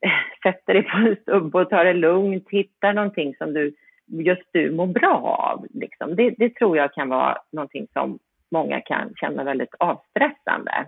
sätter 0.42 0.74
dig 0.74 0.82
på 0.82 0.96
en 0.96 1.16
stubb 1.22 1.54
och 1.54 1.70
tar 1.70 1.84
det 1.84 1.92
lugnt, 1.92 2.46
hittar 2.50 2.92
någonting 2.92 3.34
som 3.34 3.52
du, 3.52 3.74
just 4.06 4.48
du 4.52 4.70
mår 4.70 4.86
bra 4.86 5.16
av. 5.52 5.66
Liksom. 5.74 6.16
Det, 6.16 6.30
det 6.30 6.54
tror 6.54 6.76
jag 6.76 6.92
kan 6.92 7.08
vara 7.08 7.38
någonting 7.52 7.86
som 7.92 8.18
många 8.50 8.80
kan 8.80 9.14
känna 9.16 9.44
väldigt 9.44 9.74
avstressande. 9.78 10.86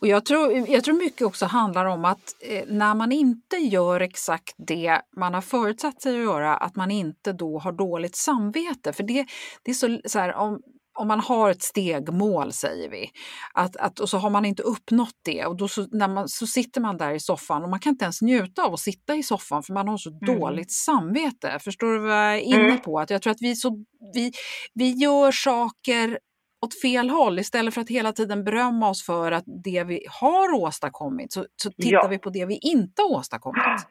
Och 0.00 0.06
jag, 0.06 0.24
tror, 0.24 0.52
jag 0.68 0.84
tror 0.84 1.04
mycket 1.04 1.26
också 1.26 1.46
handlar 1.46 1.84
om 1.84 2.04
att 2.04 2.36
eh, 2.50 2.64
när 2.66 2.94
man 2.94 3.12
inte 3.12 3.56
gör 3.56 4.00
exakt 4.00 4.54
det 4.56 5.00
man 5.16 5.34
har 5.34 5.40
förutsatt 5.40 6.02
sig 6.02 6.12
att 6.12 6.24
göra, 6.24 6.56
att 6.56 6.76
man 6.76 6.90
inte 6.90 7.32
då 7.32 7.58
har 7.58 7.72
dåligt 7.72 8.16
samvete. 8.16 8.92
För 8.92 9.02
det, 9.02 9.26
det 9.64 9.70
är 9.70 9.74
så, 9.74 9.98
så 10.04 10.18
här, 10.18 10.34
om, 10.34 10.62
om 10.94 11.08
man 11.08 11.20
har 11.20 11.50
ett 11.50 11.62
stegmål 11.62 12.52
säger 12.52 12.88
vi, 12.88 13.10
att, 13.54 13.76
att, 13.76 14.00
och 14.00 14.08
så 14.08 14.18
har 14.18 14.30
man 14.30 14.44
inte 14.44 14.62
uppnått 14.62 15.16
det 15.22 15.46
och 15.46 15.56
då 15.56 15.68
så, 15.68 15.86
när 15.90 16.08
man, 16.08 16.28
så 16.28 16.46
sitter 16.46 16.80
man 16.80 16.96
där 16.96 17.14
i 17.14 17.20
soffan 17.20 17.62
och 17.62 17.68
man 17.68 17.80
kan 17.80 17.90
inte 17.90 18.04
ens 18.04 18.22
njuta 18.22 18.62
av 18.62 18.74
att 18.74 18.80
sitta 18.80 19.14
i 19.14 19.22
soffan 19.22 19.62
för 19.62 19.72
man 19.72 19.88
har 19.88 19.98
så 19.98 20.10
mm. 20.10 20.38
dåligt 20.38 20.72
samvete. 20.72 21.58
Förstår 21.60 21.92
du 21.92 21.98
vad 21.98 22.10
jag 22.10 22.34
är 22.34 22.40
inne 22.40 22.64
mm. 22.64 22.80
på? 22.80 23.00
Att 23.00 23.10
jag 23.10 23.22
tror 23.22 23.30
att 23.30 23.42
vi, 23.42 23.56
så, 23.56 23.84
vi, 24.14 24.32
vi 24.74 24.90
gör 24.90 25.32
saker 25.32 26.18
åt 26.64 26.80
fel 26.80 27.10
håll. 27.10 27.38
Istället 27.38 27.74
för 27.74 27.80
att 27.80 27.88
hela 27.88 28.12
tiden 28.12 28.44
berömma 28.44 28.90
oss 28.90 29.02
för 29.06 29.32
att 29.32 29.44
det 29.64 29.84
vi 29.84 30.06
har 30.20 30.52
åstadkommit 30.52 31.32
så, 31.32 31.46
så 31.62 31.70
tittar 31.70 31.90
ja. 31.92 32.08
vi 32.08 32.18
på 32.18 32.30
det 32.30 32.46
vi 32.46 32.58
inte 32.62 33.02
har 33.02 33.10
åstadkommit. 33.10 33.86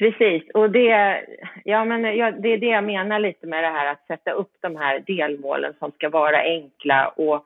Precis, 0.00 0.42
och 0.54 0.70
det, 0.70 1.20
ja, 1.64 1.84
men 1.84 2.16
ja, 2.16 2.30
det 2.30 2.48
är 2.48 2.58
det 2.58 2.66
jag 2.66 2.84
menar 2.84 3.18
lite 3.18 3.46
med 3.46 3.64
det 3.64 3.68
här 3.68 3.92
att 3.92 4.06
sätta 4.06 4.30
upp 4.30 4.52
de 4.60 4.76
här 4.76 5.02
delmålen 5.06 5.74
som 5.78 5.90
ska 5.90 6.08
vara 6.08 6.40
enkla 6.40 7.08
och, 7.08 7.44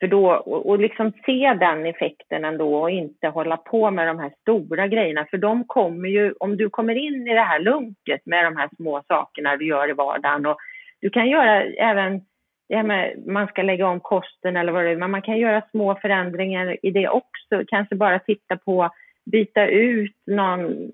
för 0.00 0.06
då, 0.06 0.32
och, 0.32 0.66
och 0.68 0.78
liksom 0.78 1.12
se 1.26 1.56
den 1.60 1.86
effekten 1.86 2.44
ändå 2.44 2.80
och 2.80 2.90
inte 2.90 3.28
hålla 3.28 3.56
på 3.56 3.90
med 3.90 4.06
de 4.06 4.18
här 4.18 4.32
stora 4.40 4.86
grejerna. 4.86 5.26
För 5.30 5.38
de 5.38 5.64
kommer 5.64 6.08
ju, 6.08 6.32
om 6.40 6.56
du 6.56 6.70
kommer 6.70 6.94
in 6.94 7.28
i 7.28 7.34
det 7.34 7.40
här 7.40 7.60
lunket 7.60 8.20
med 8.24 8.44
de 8.44 8.56
här 8.56 8.68
små 8.76 9.02
sakerna 9.08 9.56
du 9.56 9.66
gör 9.66 9.90
i 9.90 9.92
vardagen 9.92 10.46
och 10.46 10.56
du 11.00 11.10
kan 11.10 11.28
göra 11.28 11.62
även 11.62 12.20
ja, 12.66 12.82
man 13.26 13.46
ska 13.46 13.62
lägga 13.62 13.86
om 13.86 14.00
kosten 14.00 14.56
eller 14.56 14.72
vad 14.72 14.84
det 14.84 14.90
är, 14.90 14.96
men 14.96 15.10
man 15.10 15.22
kan 15.22 15.38
göra 15.38 15.62
små 15.70 15.94
förändringar 15.94 16.76
i 16.82 16.90
det 16.90 17.08
också. 17.08 17.64
Kanske 17.66 17.94
bara 17.94 18.18
titta 18.18 18.56
på, 18.56 18.90
byta 19.32 19.66
ut 19.66 20.16
någon, 20.26 20.90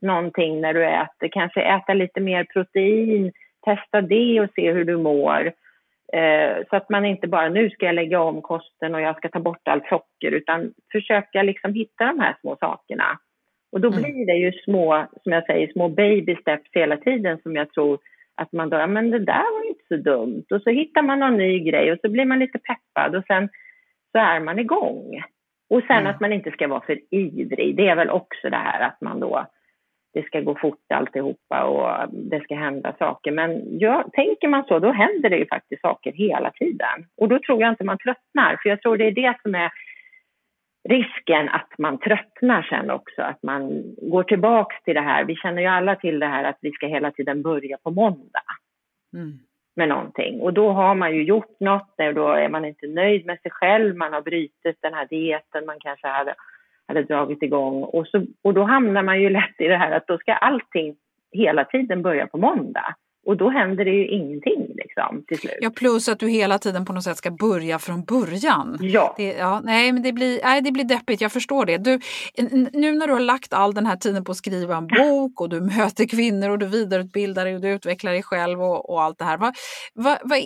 någonting 0.00 0.60
när 0.60 0.74
du 0.74 0.84
äter. 0.84 1.28
Kanske 1.28 1.62
äta 1.62 1.94
lite 1.94 2.20
mer 2.20 2.44
protein, 2.44 3.32
testa 3.64 4.00
det 4.00 4.40
och 4.40 4.50
se 4.54 4.72
hur 4.72 4.84
du 4.84 4.96
mår. 4.96 5.52
Eh, 6.12 6.56
så 6.70 6.76
att 6.76 6.90
man 6.90 7.04
inte 7.04 7.28
bara, 7.28 7.48
nu 7.48 7.70
ska 7.70 7.86
jag 7.86 7.94
lägga 7.94 8.20
om 8.20 8.42
kosten 8.42 8.94
och 8.94 9.00
jag 9.00 9.16
ska 9.16 9.28
ta 9.28 9.40
bort 9.40 9.68
allt 9.68 9.86
socker, 9.88 10.32
utan 10.32 10.72
försöka 10.92 11.42
liksom 11.42 11.74
hitta 11.74 12.04
de 12.04 12.20
här 12.20 12.36
små 12.40 12.56
sakerna. 12.60 13.18
Och 13.72 13.80
då 13.80 13.88
mm. 13.88 14.02
blir 14.02 14.26
det 14.26 14.36
ju 14.36 14.52
små, 14.52 15.06
som 15.22 15.32
jag 15.32 15.46
säger, 15.46 15.72
små 15.72 15.88
baby 15.88 16.36
steps 16.40 16.70
hela 16.72 16.96
tiden 16.96 17.38
som 17.42 17.56
jag 17.56 17.72
tror 17.72 17.98
att 18.34 18.52
man 18.52 18.70
då, 18.70 18.86
men 18.86 19.10
det 19.10 19.18
där 19.18 19.52
var 19.58 19.68
inte 19.68 19.84
så 19.88 19.96
dumt. 19.96 20.44
Och 20.50 20.62
så 20.62 20.70
hittar 20.70 21.02
man 21.02 21.20
någon 21.20 21.36
ny 21.36 21.60
grej 21.60 21.92
och 21.92 21.98
så 22.02 22.08
blir 22.08 22.24
man 22.24 22.38
lite 22.38 22.58
peppad 22.58 23.16
och 23.16 23.24
sen 23.26 23.48
så 24.12 24.18
är 24.18 24.40
man 24.40 24.58
igång. 24.58 25.22
Och 25.70 25.82
sen 25.86 25.96
mm. 25.96 26.06
att 26.06 26.20
man 26.20 26.32
inte 26.32 26.50
ska 26.50 26.68
vara 26.68 26.80
för 26.80 26.98
ivrig, 27.10 27.76
det 27.76 27.88
är 27.88 27.96
väl 27.96 28.10
också 28.10 28.50
det 28.50 28.56
här 28.56 28.80
att 28.80 29.00
man 29.00 29.20
då 29.20 29.46
det 30.16 30.26
ska 30.26 30.40
gå 30.40 30.54
fort 30.54 30.92
alltihopa 30.94 31.64
och 31.64 32.12
det 32.12 32.40
ska 32.40 32.54
hända 32.54 32.94
saker. 32.98 33.32
Men 33.32 33.78
ja, 33.78 34.04
tänker 34.12 34.48
man 34.48 34.64
så, 34.64 34.78
då 34.78 34.92
händer 34.92 35.30
det 35.30 35.36
ju 35.36 35.46
faktiskt 35.46 35.82
saker 35.82 36.12
hela 36.12 36.50
tiden. 36.50 37.06
Och 37.16 37.28
då 37.28 37.38
tror 37.38 37.60
jag 37.60 37.70
inte 37.70 37.84
man 37.84 37.98
tröttnar, 37.98 38.56
för 38.62 38.68
jag 38.68 38.82
tror 38.82 38.96
det 38.96 39.06
är 39.06 39.10
det 39.10 39.34
som 39.42 39.54
är 39.54 39.70
risken 40.88 41.48
att 41.48 41.78
man 41.78 41.98
tröttnar 41.98 42.62
sen 42.62 42.90
också, 42.90 43.22
att 43.22 43.42
man 43.42 43.82
går 43.96 44.22
tillbaks 44.22 44.82
till 44.84 44.94
det 44.94 45.00
här. 45.00 45.24
Vi 45.24 45.36
känner 45.36 45.62
ju 45.62 45.68
alla 45.68 45.96
till 45.96 46.18
det 46.18 46.26
här 46.26 46.44
att 46.44 46.58
vi 46.60 46.72
ska 46.72 46.86
hela 46.86 47.10
tiden 47.10 47.42
börja 47.42 47.78
på 47.82 47.90
måndag 47.90 48.44
mm 49.16 49.38
med 49.76 49.88
någonting. 49.88 50.40
Och 50.40 50.52
då 50.52 50.72
har 50.72 50.94
man 50.94 51.14
ju 51.14 51.24
gjort 51.24 51.60
något, 51.60 51.94
då 52.14 52.28
är 52.28 52.48
man 52.48 52.64
inte 52.64 52.86
nöjd 52.86 53.26
med 53.26 53.40
sig 53.40 53.50
själv, 53.50 53.96
man 53.96 54.12
har 54.12 54.22
brutit 54.22 54.78
den 54.80 54.94
här 54.94 55.06
dieten 55.06 55.66
man 55.66 55.76
kanske 55.80 56.08
hade 56.08 56.34
hade 56.88 57.02
dragit 57.02 57.42
igång. 57.42 57.82
Och, 57.82 58.06
så, 58.06 58.26
och 58.42 58.54
då 58.54 58.62
hamnar 58.62 59.02
man 59.02 59.20
ju 59.20 59.30
lätt 59.30 59.54
i 59.58 59.68
det 59.68 59.76
här 59.76 59.92
att 59.92 60.06
då 60.06 60.18
ska 60.18 60.32
allting 60.32 60.96
hela 61.32 61.64
tiden 61.64 62.02
börja 62.02 62.26
på 62.26 62.38
måndag. 62.38 62.94
Och 63.26 63.36
då 63.36 63.50
händer 63.50 63.84
det 63.84 63.90
ju 63.90 64.08
ingenting 64.08 64.66
liksom, 64.74 65.24
till 65.28 65.38
slut. 65.38 65.58
Ja, 65.60 65.70
plus 65.70 66.08
att 66.08 66.18
du 66.18 66.28
hela 66.28 66.58
tiden 66.58 66.84
på 66.84 66.92
något 66.92 67.04
sätt 67.04 67.16
ska 67.16 67.30
börja 67.30 67.78
från 67.78 68.04
början. 68.04 68.78
Ja. 68.80 69.14
Det, 69.16 69.32
ja 69.32 69.60
nej, 69.64 69.92
men 69.92 70.02
det 70.02 70.12
blir, 70.12 70.40
nej, 70.42 70.62
det 70.62 70.72
blir 70.72 70.84
deppigt, 70.84 71.20
jag 71.20 71.32
förstår 71.32 71.66
det. 71.66 71.78
Du, 71.78 72.00
nu 72.72 72.92
när 72.92 73.06
du 73.06 73.12
har 73.12 73.20
lagt 73.20 73.52
all 73.52 73.74
den 73.74 73.86
här 73.86 73.96
tiden 73.96 74.24
på 74.24 74.32
att 74.32 74.38
skriva 74.38 74.76
en 74.76 74.86
bok 74.86 75.40
och 75.40 75.48
du 75.48 75.60
möter 75.60 76.08
kvinnor 76.08 76.50
och 76.50 76.58
du 76.58 76.66
vidareutbildar 76.66 77.44
dig 77.44 77.54
och 77.54 77.60
du 77.60 77.68
utvecklar 77.68 78.12
dig 78.12 78.22
själv 78.22 78.62
och, 78.62 78.90
och 78.90 79.02
allt 79.02 79.18
det 79.18 79.24
här. 79.24 79.38
Vad, 79.38 79.54
vad, 79.94 80.18
vad, 80.22 80.38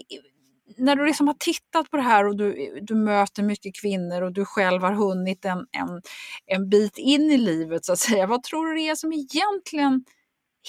när 0.77 0.97
du 0.97 1.07
liksom 1.07 1.27
har 1.27 1.37
tittat 1.39 1.91
på 1.91 1.97
det 1.97 2.03
här 2.03 2.27
och 2.27 2.37
du, 2.37 2.79
du 2.83 2.95
möter 2.95 3.43
mycket 3.43 3.81
kvinnor 3.81 4.23
och 4.23 4.33
du 4.33 4.45
själv 4.45 4.83
har 4.83 4.93
hunnit 4.93 5.45
en, 5.45 5.59
en, 5.59 6.03
en 6.47 6.69
bit 6.69 6.99
in 6.99 7.31
i 7.31 7.37
livet 7.37 7.85
så 7.85 7.93
att 7.93 7.99
säga. 7.99 8.27
Vad 8.27 8.43
tror 8.43 8.67
du 8.67 8.75
det 8.75 8.89
är 8.89 8.95
som 8.95 9.13
egentligen 9.13 10.05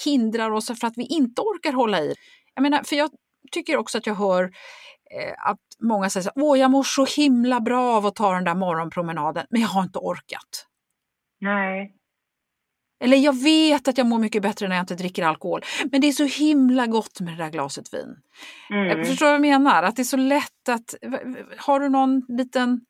hindrar 0.04 0.50
oss 0.50 0.66
för 0.66 0.86
att 0.86 0.96
vi 0.96 1.06
inte 1.06 1.42
orkar 1.42 1.72
hålla 1.72 2.00
i? 2.00 2.14
Jag 2.54 2.62
menar, 2.62 2.82
för 2.82 2.96
jag 2.96 3.10
tycker 3.52 3.76
också 3.76 3.98
att 3.98 4.06
jag 4.06 4.14
hör 4.14 4.44
eh, 4.44 5.48
att 5.50 5.60
många 5.80 6.10
säger 6.10 6.28
att 6.28 6.32
åh 6.36 6.58
jag 6.58 6.70
mår 6.70 6.82
så 6.82 7.04
himla 7.04 7.60
bra 7.60 7.96
av 7.96 8.06
att 8.06 8.14
ta 8.14 8.34
den 8.34 8.44
där 8.44 8.54
morgonpromenaden, 8.54 9.46
men 9.50 9.60
jag 9.60 9.68
har 9.68 9.82
inte 9.82 9.98
orkat. 9.98 10.66
Nej, 11.40 11.94
eller 13.02 13.16
jag 13.16 13.42
vet 13.42 13.88
att 13.88 13.98
jag 13.98 14.06
mår 14.06 14.18
mycket 14.18 14.42
bättre 14.42 14.68
när 14.68 14.76
jag 14.76 14.82
inte 14.82 14.94
dricker 14.94 15.24
alkohol. 15.24 15.60
Men 15.92 16.00
det 16.00 16.06
är 16.06 16.12
så 16.12 16.24
himla 16.24 16.86
gott 16.86 17.20
med 17.20 17.32
det 17.32 17.44
där 17.44 17.50
glaset 17.50 17.94
vin. 17.94 18.16
Mm. 18.70 18.86
Jag 18.86 19.06
förstår 19.06 19.26
vad 19.26 19.34
jag 19.34 19.40
menar? 19.40 19.82
Att 19.82 19.96
det 19.96 20.02
är 20.02 20.04
så 20.04 20.16
lätt 20.16 20.68
att... 20.68 20.94
Har 21.56 21.80
du 21.80 21.88
någon 21.88 22.22
liten... 22.28 22.80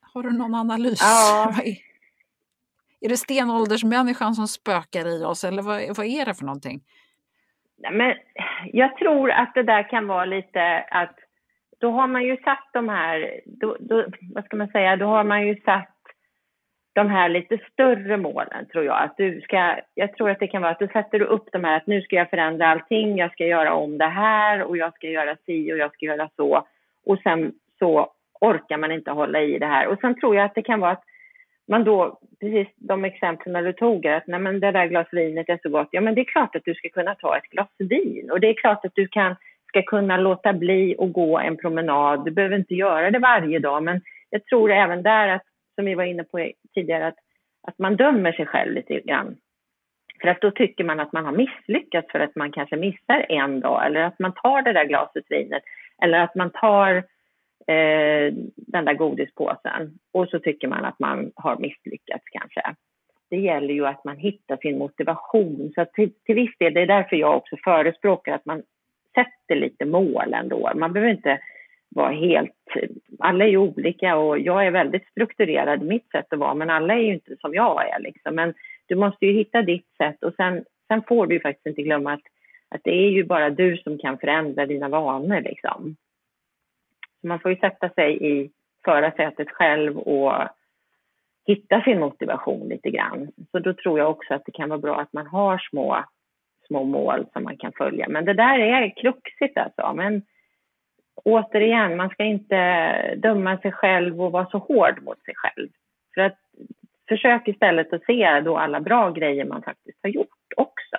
Har 0.00 0.22
du 0.22 0.32
någon 0.32 0.54
analys? 0.54 0.98
Ja. 1.02 1.54
är 3.00 3.08
det 3.08 3.16
stenåldersmänniskan 3.16 4.34
som 4.34 4.46
spökar 4.46 5.08
i 5.08 5.24
oss 5.24 5.44
eller 5.44 5.62
vad, 5.62 5.96
vad 5.96 6.06
är 6.06 6.24
det 6.24 6.34
för 6.34 6.44
någonting? 6.44 6.80
Men 7.92 8.14
jag 8.72 8.96
tror 8.96 9.30
att 9.30 9.54
det 9.54 9.62
där 9.62 9.90
kan 9.90 10.06
vara 10.06 10.24
lite 10.24 10.78
att 10.90 11.16
då 11.80 11.90
har 11.90 12.06
man 12.06 12.24
ju 12.24 12.36
satt 12.36 12.68
de 12.72 12.88
här, 12.88 13.40
då, 13.46 13.76
då, 13.80 14.04
vad 14.34 14.44
ska 14.44 14.56
man 14.56 14.68
säga, 14.68 14.96
då 14.96 15.06
har 15.06 15.24
man 15.24 15.46
ju 15.46 15.60
satt 15.60 15.96
de 16.92 17.10
här 17.10 17.28
lite 17.28 17.58
större 17.72 18.16
målen 18.16 18.66
tror 18.72 18.84
jag. 18.84 19.02
Att 19.02 19.16
du 19.16 19.40
ska, 19.40 19.76
jag 19.94 20.14
tror 20.14 20.30
att 20.30 20.38
det 20.38 20.46
kan 20.46 20.62
vara 20.62 20.72
att 20.72 20.78
du 20.78 20.88
sätter 20.88 21.22
upp 21.22 21.48
de 21.52 21.64
här 21.64 21.76
att 21.76 21.86
nu 21.86 22.02
ska 22.02 22.16
jag 22.16 22.30
förändra 22.30 22.68
allting, 22.68 23.18
jag 23.18 23.32
ska 23.32 23.46
göra 23.46 23.74
om 23.74 23.98
det 23.98 24.08
här 24.08 24.62
och 24.62 24.76
jag 24.76 24.94
ska 24.94 25.06
göra 25.06 25.36
si 25.46 25.72
och 25.72 25.78
jag 25.78 25.92
ska 25.94 26.06
göra 26.06 26.28
så. 26.36 26.66
Och 27.06 27.18
sen 27.18 27.52
så 27.78 28.12
orkar 28.40 28.76
man 28.76 28.92
inte 28.92 29.10
hålla 29.10 29.40
i 29.40 29.58
det 29.58 29.66
här. 29.66 29.86
Och 29.86 29.98
sen 30.00 30.20
tror 30.20 30.36
jag 30.36 30.44
att 30.44 30.54
det 30.54 30.62
kan 30.62 30.80
vara 30.80 30.90
att 30.90 31.04
man 31.70 31.84
då, 31.84 32.18
precis 32.40 32.68
de 32.76 33.04
exemplen 33.04 33.64
du 33.64 33.72
tog, 33.72 34.06
att 34.06 34.26
nej 34.26 34.40
men 34.40 34.60
det 34.60 34.70
där 34.70 34.86
glas 34.86 35.06
vinet 35.12 35.48
är 35.48 35.58
så 35.62 35.68
gott. 35.68 35.88
Ja 35.90 36.00
men 36.00 36.14
det 36.14 36.20
är 36.20 36.24
klart 36.24 36.56
att 36.56 36.64
du 36.64 36.74
ska 36.74 36.88
kunna 36.88 37.14
ta 37.14 37.36
ett 37.36 37.50
glas 37.50 37.68
vin 37.78 38.30
och 38.30 38.40
det 38.40 38.48
är 38.48 38.54
klart 38.54 38.84
att 38.84 38.94
du 38.94 39.08
kan, 39.08 39.36
ska 39.68 39.82
kunna 39.82 40.16
låta 40.16 40.52
bli 40.52 40.96
att 40.98 41.12
gå 41.12 41.38
en 41.38 41.56
promenad. 41.56 42.24
Du 42.24 42.30
behöver 42.30 42.56
inte 42.56 42.74
göra 42.74 43.10
det 43.10 43.18
varje 43.18 43.58
dag 43.58 43.82
men 43.82 44.00
jag 44.30 44.44
tror 44.44 44.70
även 44.70 45.02
där 45.02 45.28
att 45.28 45.42
som 45.74 45.84
vi 45.84 45.94
var 45.94 46.04
inne 46.04 46.24
på 46.24 46.50
tidigare, 46.74 47.06
att, 47.06 47.18
att 47.62 47.78
man 47.78 47.96
dömer 47.96 48.32
sig 48.32 48.46
själv 48.46 48.72
lite 48.72 49.00
grann. 49.00 49.36
För 50.20 50.28
att 50.28 50.40
då 50.40 50.50
tycker 50.50 50.84
man 50.84 51.00
att 51.00 51.12
man 51.12 51.24
har 51.24 51.32
misslyckats 51.32 52.12
för 52.12 52.20
att 52.20 52.36
man 52.36 52.52
kanske 52.52 52.76
missar 52.76 53.26
en 53.28 53.60
dag 53.60 53.86
eller 53.86 54.00
att 54.00 54.18
man 54.18 54.32
tar 54.32 54.62
det 54.62 54.72
där 54.72 54.84
glaset 54.84 55.24
vinet 55.28 55.62
eller 56.02 56.18
att 56.18 56.34
man 56.34 56.50
tar 56.50 57.04
eh, 57.66 58.34
den 58.56 58.84
där 58.84 58.94
godispåsen 58.94 59.98
och 60.12 60.28
så 60.28 60.38
tycker 60.38 60.68
man 60.68 60.84
att 60.84 60.98
man 60.98 61.32
har 61.34 61.56
misslyckats 61.56 62.24
kanske. 62.24 62.62
Det 63.30 63.36
gäller 63.36 63.74
ju 63.74 63.86
att 63.86 64.04
man 64.04 64.16
hittar 64.16 64.56
sin 64.56 64.78
motivation. 64.78 65.72
Så 65.74 65.84
till, 65.84 66.12
till 66.24 66.34
viss 66.34 66.58
del, 66.58 66.74
det 66.74 66.80
är 66.80 66.86
därför 66.86 67.16
jag 67.16 67.36
också 67.36 67.56
förespråkar 67.64 68.34
att 68.34 68.46
man 68.46 68.62
sätter 69.14 69.60
lite 69.60 69.84
mål 69.84 70.34
ändå. 70.34 70.70
Man 70.74 70.92
behöver 70.92 71.12
inte 71.12 71.38
vara 71.88 72.12
helt... 72.12 72.52
Alla 73.18 73.44
är 73.44 73.48
ju 73.48 73.56
olika 73.56 74.16
och 74.16 74.38
jag 74.38 74.66
är 74.66 74.70
väldigt 74.70 75.06
strukturerad 75.10 75.82
i 75.82 75.86
mitt 75.86 76.10
sätt 76.10 76.32
att 76.32 76.38
vara 76.38 76.54
men 76.54 76.70
alla 76.70 76.94
är 76.94 76.98
ju 76.98 77.14
inte 77.14 77.36
som 77.40 77.54
jag 77.54 77.88
är. 77.88 78.00
Liksom. 78.00 78.34
Men 78.34 78.54
du 78.86 78.94
måste 78.94 79.26
ju 79.26 79.32
hitta 79.32 79.62
ditt 79.62 79.88
sätt 79.96 80.24
och 80.24 80.34
sen, 80.34 80.64
sen 80.88 81.02
får 81.08 81.26
du 81.26 81.34
ju 81.34 81.40
faktiskt 81.40 81.66
inte 81.66 81.82
glömma 81.82 82.12
att, 82.12 82.22
att 82.68 82.80
det 82.84 82.90
är 82.90 83.10
ju 83.10 83.24
bara 83.24 83.50
du 83.50 83.76
som 83.76 83.98
kan 83.98 84.18
förändra 84.18 84.66
dina 84.66 84.88
vanor. 84.88 85.40
Liksom. 85.40 85.96
Så 87.20 87.26
man 87.26 87.40
får 87.40 87.50
ju 87.50 87.56
sätta 87.56 87.88
sig 87.88 88.26
i 88.32 88.50
förarsätet 88.84 89.50
själv 89.50 89.98
och 89.98 90.32
hitta 91.46 91.82
sin 91.82 92.00
motivation 92.00 92.68
lite 92.68 92.90
grann. 92.90 93.28
Så 93.50 93.58
då 93.58 93.74
tror 93.74 93.98
jag 93.98 94.10
också 94.10 94.34
att 94.34 94.44
det 94.44 94.52
kan 94.52 94.68
vara 94.68 94.78
bra 94.78 95.00
att 95.00 95.12
man 95.12 95.26
har 95.26 95.58
små, 95.70 96.04
små 96.66 96.84
mål 96.84 97.26
som 97.32 97.44
man 97.44 97.56
kan 97.56 97.72
följa. 97.72 98.08
Men 98.08 98.24
det 98.24 98.34
där 98.34 98.58
är 98.58 98.96
kruxigt 98.96 99.58
alltså. 99.58 99.92
Men 99.94 100.22
återigen, 101.24 101.96
man 101.96 102.10
ska 102.10 102.24
inte 102.24 103.14
döma 103.16 103.58
sig 103.58 103.72
själv 103.72 104.22
och 104.22 104.32
vara 104.32 104.46
så 104.46 104.58
hård 104.58 105.02
mot 105.02 105.24
sig 105.24 105.34
själv. 105.36 105.68
För 106.14 106.20
att 106.20 106.38
försök 107.08 107.48
istället 107.48 107.92
att 107.92 108.04
se 108.04 108.40
då 108.40 108.58
alla 108.58 108.80
bra 108.80 109.10
grejer 109.10 109.44
man 109.44 109.62
faktiskt 109.62 109.98
har 110.02 110.10
gjort 110.10 110.52
också. 110.56 110.96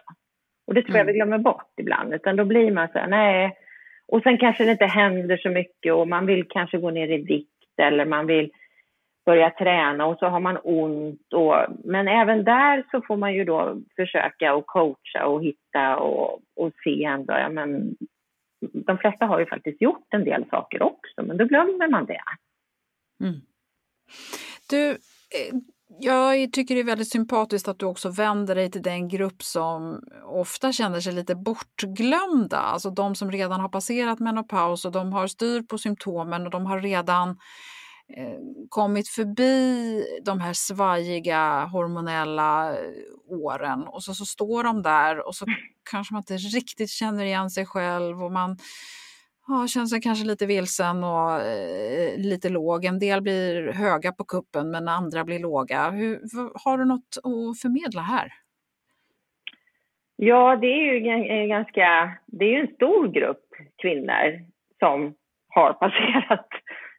Och 0.67 0.73
det 0.73 0.81
tror 0.81 0.97
jag 0.97 1.05
vi 1.05 1.12
mm. 1.12 1.15
glömmer 1.15 1.43
bort 1.43 1.73
ibland, 1.77 2.13
utan 2.13 2.36
då 2.36 2.45
blir 2.45 2.71
man 2.71 2.88
så 2.88 2.99
här, 2.99 3.07
nej. 3.07 3.57
Och 4.12 4.24
sen 4.24 4.38
kanske 4.38 4.65
det 4.65 4.71
inte 4.71 4.86
händer 4.86 5.38
så 5.38 5.50
mycket 5.50 5.93
och 5.93 6.08
man 6.08 6.26
vill 6.26 6.47
kanske 6.50 6.78
gå 6.78 6.91
ner 6.91 7.08
i 7.08 7.17
vikt 7.17 7.80
eller 7.82 8.06
man 8.06 8.28
vill 8.28 8.52
börja 9.26 9.50
träna 9.50 10.06
och 10.06 10.17
så 10.19 10.26
har 10.26 10.39
man 10.39 10.58
ont. 10.63 11.34
Och, 11.34 11.56
men 11.84 12.08
även 12.08 12.43
där 12.43 12.84
så 12.91 13.02
får 13.02 13.17
man 13.17 13.34
ju 13.34 13.43
då 13.45 13.82
försöka 13.95 14.56
och 14.56 14.65
coacha 14.65 15.26
och 15.26 15.43
hitta 15.43 15.97
och, 15.97 16.41
och 16.56 16.71
se 16.84 17.04
ändå, 17.04 17.34
ja 17.34 17.50
men 17.50 17.95
de 18.62 18.97
flesta 18.97 19.26
har 19.26 19.39
ju 19.39 19.45
faktiskt 19.45 19.82
gjort 19.82 20.08
en 20.10 20.24
del 20.24 20.45
saker 20.50 20.82
också, 20.82 21.24
men 21.24 21.38
då 21.38 21.45
glömmer 21.45 21.88
man 21.88 22.06
det. 22.06 22.21
Mm. 23.24 23.41
Du, 24.69 24.89
eh, 24.89 25.56
jag 25.99 26.54
tycker 26.54 26.75
det 26.75 26.82
är 26.82 26.86
väldigt 26.86 27.12
sympatiskt 27.12 27.67
att 27.67 27.80
du 27.80 27.86
också 27.86 28.10
vänder 28.10 28.56
dig 28.56 28.71
till 28.71 28.82
den 28.82 29.08
grupp 29.08 29.43
som 29.43 30.04
ofta 30.25 30.71
känner 30.71 30.99
sig 30.99 31.13
lite 31.13 31.36
bortglömda, 31.36 32.58
alltså 32.58 32.89
de 32.89 33.15
som 33.15 33.32
redan 33.32 33.60
har 33.60 33.69
passerat 33.69 34.19
menopaus 34.19 34.86
och 34.86 34.91
de 34.91 35.13
har 35.13 35.27
styr 35.27 35.62
på 35.62 35.77
symptomen 35.77 36.45
och 36.45 36.51
de 36.51 36.65
har 36.65 36.80
redan 36.80 37.38
Eh, 38.17 38.39
kommit 38.69 39.08
förbi 39.08 40.04
de 40.25 40.39
här 40.39 40.54
svajiga 40.54 41.65
hormonella 41.65 42.75
åren. 43.27 43.84
Och 43.88 44.04
så, 44.04 44.13
så 44.13 44.25
står 44.25 44.63
de 44.63 44.82
där 44.82 45.27
och 45.27 45.36
så 45.36 45.45
kanske 45.91 46.13
man 46.13 46.21
inte 46.21 46.38
riktigt 46.38 46.89
känner 46.89 47.25
igen 47.25 47.49
sig 47.49 47.65
själv 47.65 48.23
och 48.23 48.32
man 48.32 48.58
ja, 49.51 49.67
känner 49.67 49.85
sig 49.85 50.01
kanske 50.01 50.27
lite 50.27 50.45
vilsen 50.45 51.03
och 51.03 51.31
eh, 51.31 52.17
lite 52.17 52.49
låg. 52.49 52.85
En 52.85 52.99
del 52.99 53.21
blir 53.21 53.73
höga 53.73 54.11
på 54.11 54.23
kuppen 54.23 54.71
men 54.71 54.87
andra 54.87 55.23
blir 55.23 55.39
låga. 55.39 55.89
Hur, 55.89 56.19
har 56.65 56.77
du 56.77 56.85
något 56.85 57.17
att 57.17 57.61
förmedla 57.61 58.01
här? 58.01 58.27
Ja, 60.15 60.55
det 60.55 60.67
är 60.67 60.93
ju 60.93 61.07
eh, 61.07 61.47
ganska, 61.47 62.11
det 62.25 62.45
är 62.45 62.49
ju 62.49 62.59
en 62.59 62.75
stor 62.75 63.07
grupp 63.07 63.45
kvinnor 63.81 64.39
som 64.79 65.13
har 65.49 65.73
passerat 65.83 66.47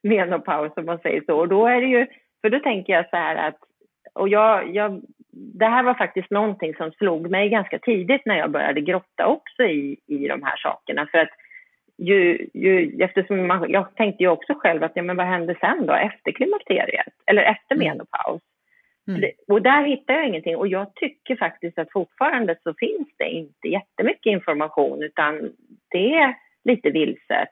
menopaus 0.02 0.72
om 0.76 0.86
man 0.86 0.98
säger 0.98 1.22
så. 1.26 1.38
Och 1.38 1.48
då 1.48 1.66
är 1.66 1.80
det 1.80 1.86
ju, 1.86 2.06
för 2.40 2.50
då 2.50 2.58
tänker 2.58 2.92
jag 2.92 3.10
så 3.10 3.16
här 3.16 3.36
att, 3.48 3.58
och 4.14 4.28
jag, 4.28 4.74
jag, 4.74 5.02
det 5.32 5.66
här 5.66 5.82
var 5.82 5.94
faktiskt 5.94 6.30
någonting 6.30 6.74
som 6.74 6.90
slog 6.90 7.30
mig 7.30 7.48
ganska 7.48 7.78
tidigt 7.78 8.22
när 8.26 8.38
jag 8.38 8.50
började 8.50 8.80
grotta 8.80 9.26
också 9.26 9.62
i, 9.62 9.96
i 10.06 10.28
de 10.28 10.42
här 10.42 10.56
sakerna. 10.56 11.06
För 11.06 11.18
att 11.18 11.30
ju, 12.02 12.48
ju, 12.54 13.02
eftersom 13.04 13.46
man, 13.46 13.70
jag 13.70 13.94
tänkte 13.94 14.22
ju 14.22 14.28
också 14.28 14.54
själv 14.54 14.84
att 14.84 14.92
ja, 14.94 15.02
men 15.02 15.16
vad 15.16 15.26
händer 15.26 15.56
sen 15.60 15.86
då 15.86 15.92
efter 15.92 16.32
klimakteriet 16.32 17.14
eller 17.26 17.42
efter 17.42 17.74
mm. 17.74 17.88
menopaus? 17.88 18.42
Mm. 19.08 19.30
Och 19.48 19.62
där 19.62 19.84
hittar 19.84 20.14
jag 20.14 20.26
ingenting 20.26 20.56
och 20.56 20.68
jag 20.68 20.94
tycker 20.94 21.36
faktiskt 21.36 21.78
att 21.78 21.92
fortfarande 21.92 22.56
så 22.62 22.74
finns 22.74 23.08
det 23.18 23.28
inte 23.28 23.68
jättemycket 23.68 24.30
information 24.30 25.02
utan 25.02 25.52
det 25.90 26.14
är 26.14 26.34
lite 26.64 26.90
vilset. 26.90 27.48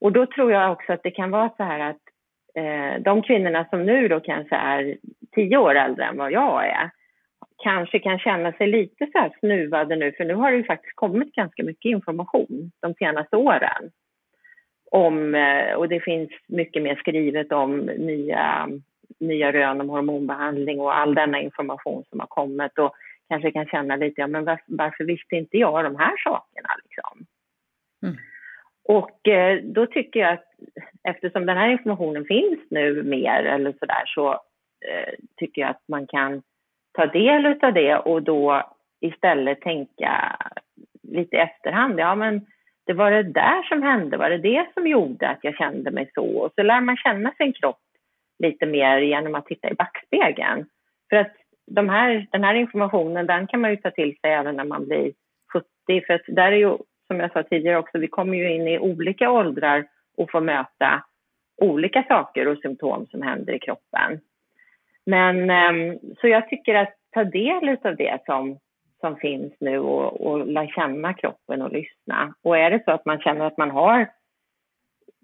Och 0.00 0.12
då 0.12 0.26
tror 0.26 0.52
jag 0.52 0.72
också 0.72 0.92
att 0.92 1.02
det 1.02 1.10
kan 1.10 1.30
vara 1.30 1.50
så 1.56 1.62
här 1.62 1.80
att 1.80 2.02
eh, 2.54 3.02
de 3.02 3.22
kvinnorna 3.22 3.66
som 3.70 3.86
nu 3.86 4.08
då 4.08 4.20
kanske 4.20 4.56
är 4.56 4.96
tio 5.34 5.56
år 5.56 5.74
äldre 5.74 6.04
än 6.04 6.16
vad 6.16 6.32
jag 6.32 6.66
är 6.66 6.90
kanske 7.64 7.98
kan 7.98 8.18
känna 8.18 8.52
sig 8.52 8.66
lite 8.66 9.06
så 9.12 9.18
här 9.18 9.32
snuvade 9.40 9.96
nu, 9.96 10.12
för 10.12 10.24
nu 10.24 10.34
har 10.34 10.50
det 10.50 10.56
ju 10.56 10.64
faktiskt 10.64 10.96
kommit 10.96 11.34
ganska 11.34 11.62
mycket 11.62 11.90
information 11.90 12.70
de 12.80 12.94
senaste 12.94 13.36
åren. 13.36 13.90
Om, 14.90 15.34
eh, 15.34 15.74
och 15.74 15.88
det 15.88 16.00
finns 16.00 16.30
mycket 16.48 16.82
mer 16.82 16.96
skrivet 16.96 17.52
om 17.52 17.76
nya, 17.80 18.68
nya 19.20 19.52
rön 19.52 19.80
om 19.80 19.88
hormonbehandling 19.88 20.80
och 20.80 20.96
all 20.98 21.14
denna 21.14 21.40
information 21.40 22.04
som 22.10 22.20
har 22.20 22.26
kommit 22.26 22.78
och 22.78 22.94
kanske 23.28 23.50
kan 23.50 23.66
känna 23.66 23.96
lite, 23.96 24.20
ja 24.20 24.26
men 24.26 24.44
varför, 24.66 25.04
visste 25.04 25.36
inte 25.36 25.58
jag 25.58 25.84
de 25.84 25.96
här 25.96 26.16
sakerna 26.24 26.68
liksom? 26.84 27.26
Mm. 28.02 28.16
Och 28.84 29.28
eh, 29.28 29.62
då 29.62 29.86
tycker 29.86 30.20
jag 30.20 30.32
att 30.32 30.48
eftersom 31.08 31.46
den 31.46 31.56
här 31.56 31.68
informationen 31.68 32.24
finns 32.24 32.60
nu 32.70 33.02
mer 33.02 33.44
eller 33.44 33.72
sådär 33.72 34.04
så 34.06 34.32
eh, 34.88 35.14
tycker 35.36 35.62
jag 35.62 35.70
att 35.70 35.88
man 35.88 36.06
kan 36.06 36.42
ta 36.94 37.06
del 37.06 37.46
av 37.46 37.72
det 37.72 37.96
och 37.96 38.22
då 38.22 38.62
istället 39.00 39.60
tänka 39.60 40.36
lite 41.02 41.36
i 41.36 41.38
efterhand. 41.38 42.00
Ja, 42.00 42.14
men 42.14 42.46
det 42.86 42.92
var 42.92 43.10
det 43.10 43.22
där 43.22 43.62
som 43.62 43.82
hände, 43.82 44.16
var 44.16 44.30
det 44.30 44.38
det 44.38 44.66
som 44.74 44.86
gjorde 44.86 45.28
att 45.28 45.38
jag 45.42 45.56
kände 45.56 45.90
mig 45.90 46.10
så? 46.14 46.38
Och 46.38 46.52
så 46.54 46.62
lär 46.62 46.80
man 46.80 46.96
känna 46.96 47.32
sin 47.32 47.52
kropp 47.52 47.80
lite 48.38 48.66
mer 48.66 48.98
genom 48.98 49.34
att 49.34 49.46
titta 49.46 49.70
i 49.70 49.74
backspegeln. 49.74 50.66
För 51.10 51.16
att 51.16 51.32
de 51.66 51.88
här, 51.88 52.26
den 52.30 52.44
här 52.44 52.54
informationen, 52.54 53.26
den 53.26 53.46
kan 53.46 53.60
man 53.60 53.70
ju 53.70 53.76
ta 53.76 53.90
till 53.90 54.16
sig 54.20 54.32
även 54.32 54.56
när 54.56 54.64
man 54.64 54.86
blir 54.86 55.12
70. 55.52 56.06
För 56.06 56.14
att 56.14 56.22
där 56.26 56.52
är 56.52 56.56
ju, 56.56 56.76
som 57.06 57.20
jag 57.20 57.32
sa 57.32 57.42
tidigare 57.42 57.78
också, 57.78 57.98
vi 57.98 58.08
kommer 58.08 58.38
ju 58.38 58.54
in 58.54 58.68
i 58.68 58.78
olika 58.78 59.30
åldrar 59.30 59.86
och 60.16 60.30
får 60.30 60.40
möta 60.40 61.04
olika 61.62 62.02
saker 62.02 62.48
och 62.48 62.58
symptom 62.58 63.06
som 63.06 63.22
händer 63.22 63.52
i 63.52 63.58
kroppen. 63.58 64.20
Men 65.06 65.50
ehm, 65.50 65.98
så 66.20 66.28
jag 66.28 66.48
tycker 66.48 66.74
att 66.74 66.94
ta 67.10 67.24
del 67.24 67.76
av 67.84 67.96
det 67.96 68.18
som, 68.26 68.58
som 69.00 69.16
finns 69.16 69.52
nu 69.60 69.78
och, 69.78 70.26
och 70.26 70.46
lära 70.46 70.66
känna 70.66 71.14
kroppen 71.14 71.62
och 71.62 71.72
lyssna. 71.72 72.34
Och 72.42 72.58
är 72.58 72.70
det 72.70 72.84
så 72.84 72.90
att 72.90 73.04
man 73.04 73.20
känner 73.20 73.46
att 73.46 73.58
man 73.58 73.70
har 73.70 74.08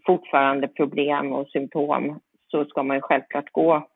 fortfarande 0.07 0.69
problem 0.69 1.33
och 1.33 1.49
symptom 1.49 2.21
så 2.51 2.65
ska 2.65 2.83
man 2.83 2.97
ju 2.97 3.01
självklart 3.01 3.53
gå 3.53 3.89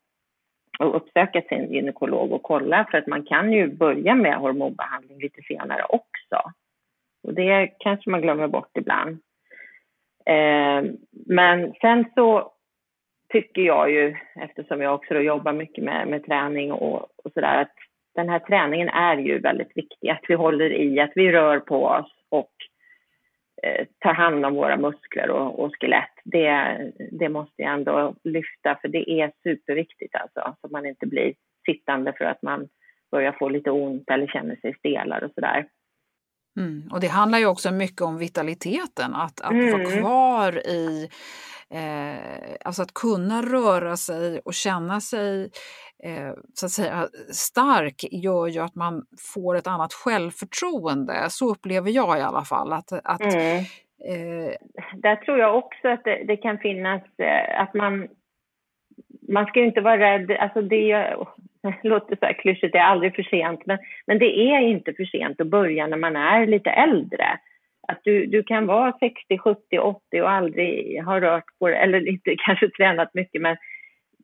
och 0.78 0.96
uppsöka 0.96 1.42
sin 1.42 1.72
gynekolog 1.72 2.32
och 2.32 2.42
kolla 2.42 2.86
för 2.90 2.98
att 2.98 3.06
man 3.06 3.24
kan 3.24 3.52
ju 3.52 3.76
börja 3.76 4.14
med 4.14 4.36
hormonbehandling 4.36 5.18
lite 5.18 5.42
senare 5.42 5.84
också. 5.88 6.52
Och 7.22 7.34
det 7.34 7.70
kanske 7.78 8.10
man 8.10 8.22
glömmer 8.22 8.48
bort 8.48 8.76
ibland. 8.78 9.18
Eh, 10.26 10.92
men 11.26 11.74
sen 11.80 12.04
så 12.14 12.53
tycker 13.34 13.62
jag 13.62 13.90
ju, 13.90 14.16
eftersom 14.34 14.80
jag 14.80 14.94
också 14.94 15.14
jobbar 15.14 15.52
mycket 15.52 15.84
med, 15.84 16.08
med 16.08 16.24
träning 16.24 16.72
och, 16.72 16.98
och 17.24 17.32
sådär, 17.34 17.60
att 17.60 17.74
den 18.14 18.28
här 18.28 18.38
träningen 18.38 18.88
är 18.88 19.16
ju 19.16 19.38
väldigt 19.38 19.72
viktig. 19.74 20.08
Att 20.08 20.24
vi 20.28 20.34
håller 20.34 20.72
i, 20.72 21.00
att 21.00 21.12
vi 21.14 21.32
rör 21.32 21.60
på 21.60 21.84
oss 21.84 22.12
och 22.28 22.52
eh, 23.62 23.86
tar 23.98 24.14
hand 24.14 24.46
om 24.46 24.54
våra 24.54 24.76
muskler 24.76 25.30
och, 25.30 25.58
och 25.58 25.72
skelett. 25.80 26.14
Det, 26.24 26.78
det 27.10 27.28
måste 27.28 27.62
jag 27.62 27.72
ändå 27.72 28.14
lyfta, 28.24 28.78
för 28.80 28.88
det 28.88 29.10
är 29.10 29.32
superviktigt 29.42 30.14
alltså. 30.14 30.56
Så 30.60 30.68
man 30.72 30.86
inte 30.86 31.06
blir 31.06 31.34
sittande 31.66 32.12
för 32.18 32.24
att 32.24 32.42
man 32.42 32.68
börjar 33.10 33.32
få 33.32 33.48
lite 33.48 33.70
ont 33.70 34.10
eller 34.10 34.26
känner 34.26 34.56
sig 34.56 34.74
stelare 34.78 35.26
och 35.26 35.32
sådär. 35.34 35.66
Mm. 36.60 36.88
Och 36.92 37.00
det 37.00 37.08
handlar 37.08 37.38
ju 37.38 37.46
också 37.46 37.70
mycket 37.70 38.02
om 38.02 38.18
vitaliteten, 38.18 39.14
att, 39.14 39.40
att 39.40 39.52
mm. 39.52 39.72
vara 39.72 39.84
kvar 39.84 40.68
i 40.68 41.08
Eh, 41.74 42.56
alltså 42.64 42.82
att 42.82 42.94
kunna 42.94 43.42
röra 43.42 43.96
sig 43.96 44.40
och 44.44 44.54
känna 44.54 45.00
sig 45.00 45.50
eh, 46.04 46.32
så 46.54 46.66
att 46.66 46.72
säga, 46.72 47.08
stark 47.32 48.04
gör 48.10 48.46
ju 48.46 48.60
att 48.60 48.74
man 48.74 49.02
får 49.34 49.56
ett 49.56 49.66
annat 49.66 49.92
självförtroende. 49.92 51.26
Så 51.28 51.50
upplever 51.50 51.90
jag 51.90 52.18
i 52.18 52.22
alla 52.22 52.44
fall. 52.44 52.72
Att, 52.72 52.92
att, 53.04 53.34
mm. 53.34 53.58
eh, 54.10 54.54
Där 54.96 55.16
tror 55.16 55.38
jag 55.38 55.56
också 55.56 55.88
att 55.88 56.04
det, 56.04 56.24
det 56.26 56.36
kan 56.36 56.58
finnas 56.58 57.02
eh, 57.18 57.60
att 57.60 57.74
man 57.74 58.08
man 59.28 59.46
ska 59.46 59.60
ju 59.60 59.66
inte 59.66 59.80
vara 59.80 59.98
rädd, 59.98 60.30
alltså 60.30 60.62
det, 60.62 61.16
låter 61.82 62.16
så 62.16 62.26
här 62.26 62.32
klyschigt, 62.32 62.72
det 62.72 62.78
är 62.78 62.84
aldrig 62.84 63.14
för 63.14 63.22
sent, 63.22 63.66
men, 63.66 63.78
men 64.06 64.18
det 64.18 64.38
är 64.38 64.60
inte 64.60 64.92
för 64.92 65.04
sent 65.04 65.40
att 65.40 65.46
börja 65.46 65.86
när 65.86 65.96
man 65.96 66.16
är 66.16 66.46
lite 66.46 66.70
äldre. 66.70 67.38
Att 67.88 68.00
du, 68.02 68.26
du 68.26 68.42
kan 68.42 68.66
vara 68.66 68.92
60, 69.00 69.38
70, 69.38 69.78
80 69.78 70.20
och 70.20 70.30
aldrig 70.30 71.02
ha 71.04 71.20
rört 71.20 71.58
på 71.58 71.68
det, 71.68 71.76
eller 71.76 72.08
inte 72.08 72.34
kanske 72.46 72.68
tränat 72.68 73.14
mycket, 73.14 73.42
men 73.42 73.56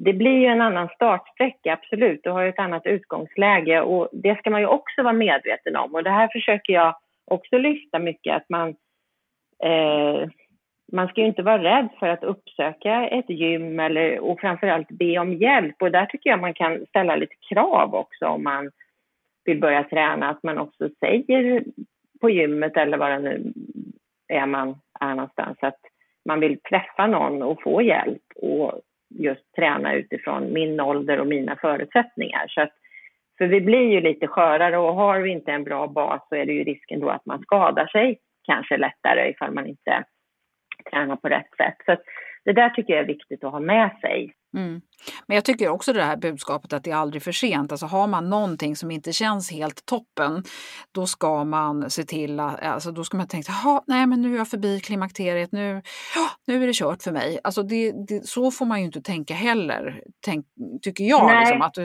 det 0.05 0.13
blir 0.13 0.39
ju 0.39 0.47
en 0.47 0.61
annan 0.61 0.89
startsträcka, 0.95 1.73
absolut. 1.73 2.21
Du 2.23 2.31
har 2.31 2.43
ju 2.43 2.49
ett 2.49 2.59
annat 2.59 2.87
utgångsläge 2.87 3.81
och 3.81 4.09
det 4.13 4.39
ska 4.39 4.51
man 4.51 4.61
ju 4.61 4.67
också 4.67 5.03
vara 5.03 5.13
medveten 5.13 5.77
om. 5.77 5.95
Och 5.95 6.05
det 6.05 6.11
här 6.11 6.29
försöker 6.33 6.73
jag 6.73 6.95
också 7.31 7.59
lyfta 7.59 7.99
mycket, 7.99 8.37
att 8.37 8.49
man, 8.49 8.69
eh, 9.65 10.29
man 10.93 11.09
ska 11.09 11.21
ju 11.21 11.27
inte 11.27 11.43
vara 11.43 11.63
rädd 11.63 11.89
för 11.99 12.09
att 12.09 12.25
uppsöka 12.25 13.09
ett 13.09 13.31
gym 13.31 13.81
eller, 13.81 14.19
och 14.19 14.41
framförallt 14.41 14.89
be 14.89 15.19
om 15.19 15.35
hjälp. 15.35 15.83
Och 15.83 15.91
där 15.91 16.07
tycker 16.07 16.31
jag 16.31 16.41
man 16.41 16.55
kan 16.55 16.87
ställa 16.87 17.17
lite 17.17 17.35
krav 17.49 17.95
också 17.95 18.27
om 18.27 18.43
man 18.43 18.71
vill 19.45 19.61
börja 19.61 19.85
träna, 19.85 20.31
att 20.31 20.43
man 20.43 20.59
också 20.59 20.89
säger 21.01 21.65
på 22.21 22.31
gymmet 22.31 22.77
eller 22.77 22.99
var 22.99 23.11
det 23.11 23.19
nu 23.19 23.53
är 24.29 24.47
man 24.47 24.77
är 25.01 25.15
någonstans. 25.15 25.59
Att 25.61 25.81
man 26.25 26.41
vill 26.41 26.61
träffa 26.61 27.07
någon 27.07 27.43
och 27.43 27.63
få 27.63 27.83
hjälp 27.83 28.23
och 28.35 28.81
just 29.15 29.55
träna 29.57 29.95
utifrån 29.95 30.53
min 30.53 30.81
ålder 30.81 31.21
och 31.21 31.27
mina 31.27 31.57
förutsättningar. 31.57 32.47
Så 32.49 32.61
att, 32.61 32.73
för 33.39 33.47
vi 33.47 33.61
blir 33.61 33.91
ju 33.91 34.01
lite 34.01 34.27
skörare 34.27 34.79
och 34.79 34.95
har 34.95 35.21
vi 35.21 35.31
inte 35.31 35.53
en 35.53 35.65
bra 35.65 35.87
bas 35.87 36.29
så 36.29 36.35
är 36.35 36.47
det 36.47 36.53
ju 36.53 36.65
risken 36.65 37.01
då 37.01 37.09
att 37.09 37.27
man 37.27 37.43
skadar 37.43 37.87
sig 37.87 38.19
kanske 38.43 38.77
lättare 38.77 39.31
ifall 39.31 39.53
man 39.53 39.67
inte 39.67 40.05
tränar 40.91 41.17
på 41.17 41.29
rätt 41.29 41.57
sätt. 41.57 41.77
Så 41.87 41.97
det 42.45 42.53
där 42.53 42.71
tycker 42.71 42.93
jag 42.93 43.03
är 43.03 43.07
viktigt 43.07 43.45
att 43.45 43.53
ha 43.53 43.61
med 43.61 43.91
sig. 44.01 44.33
Mm. 44.57 44.81
Men 45.27 45.35
jag 45.35 45.45
tycker 45.45 45.69
också 45.69 45.93
det 45.93 46.03
här 46.03 46.17
budskapet 46.17 46.73
att 46.73 46.85
det 46.85 46.91
är 46.91 46.95
aldrig 46.95 47.23
för 47.23 47.33
sent. 47.33 47.73
Alltså 47.73 47.87
har 47.87 48.07
man 48.07 48.31
någonting 48.31 48.77
som 48.77 48.91
inte 48.91 49.13
känns 49.13 49.51
helt 49.51 49.87
toppen, 49.87 50.45
då 50.93 51.07
ska 51.07 51.45
man 51.45 51.91
se 51.91 52.05
till 52.05 52.41
att, 52.41 52.63
alltså 52.63 52.93
då 52.93 53.05
ska 53.05 53.17
man 53.17 53.29
tänka, 53.29 53.53
nej 53.87 54.07
men 54.07 54.23
nu 54.23 54.35
är 54.35 54.39
jag 54.39 54.49
förbi 54.49 54.81
klimakteriet, 54.81 55.53
nu, 55.53 55.83
nu 56.47 56.63
är 56.63 56.67
det 56.67 56.73
kört 56.77 57.03
för 57.03 57.13
mig. 57.13 57.39
Alltså 57.45 57.63
det, 57.63 57.93
det, 58.09 58.29
så 58.29 58.51
får 58.51 58.67
man 58.67 58.79
ju 58.81 58.87
inte 58.87 59.03
tänka 59.03 59.35
heller, 59.35 60.03
tänk, 60.25 60.47
tycker 60.83 61.05
jag. 61.05 61.41
Liksom, 61.41 61.63
att 61.63 61.79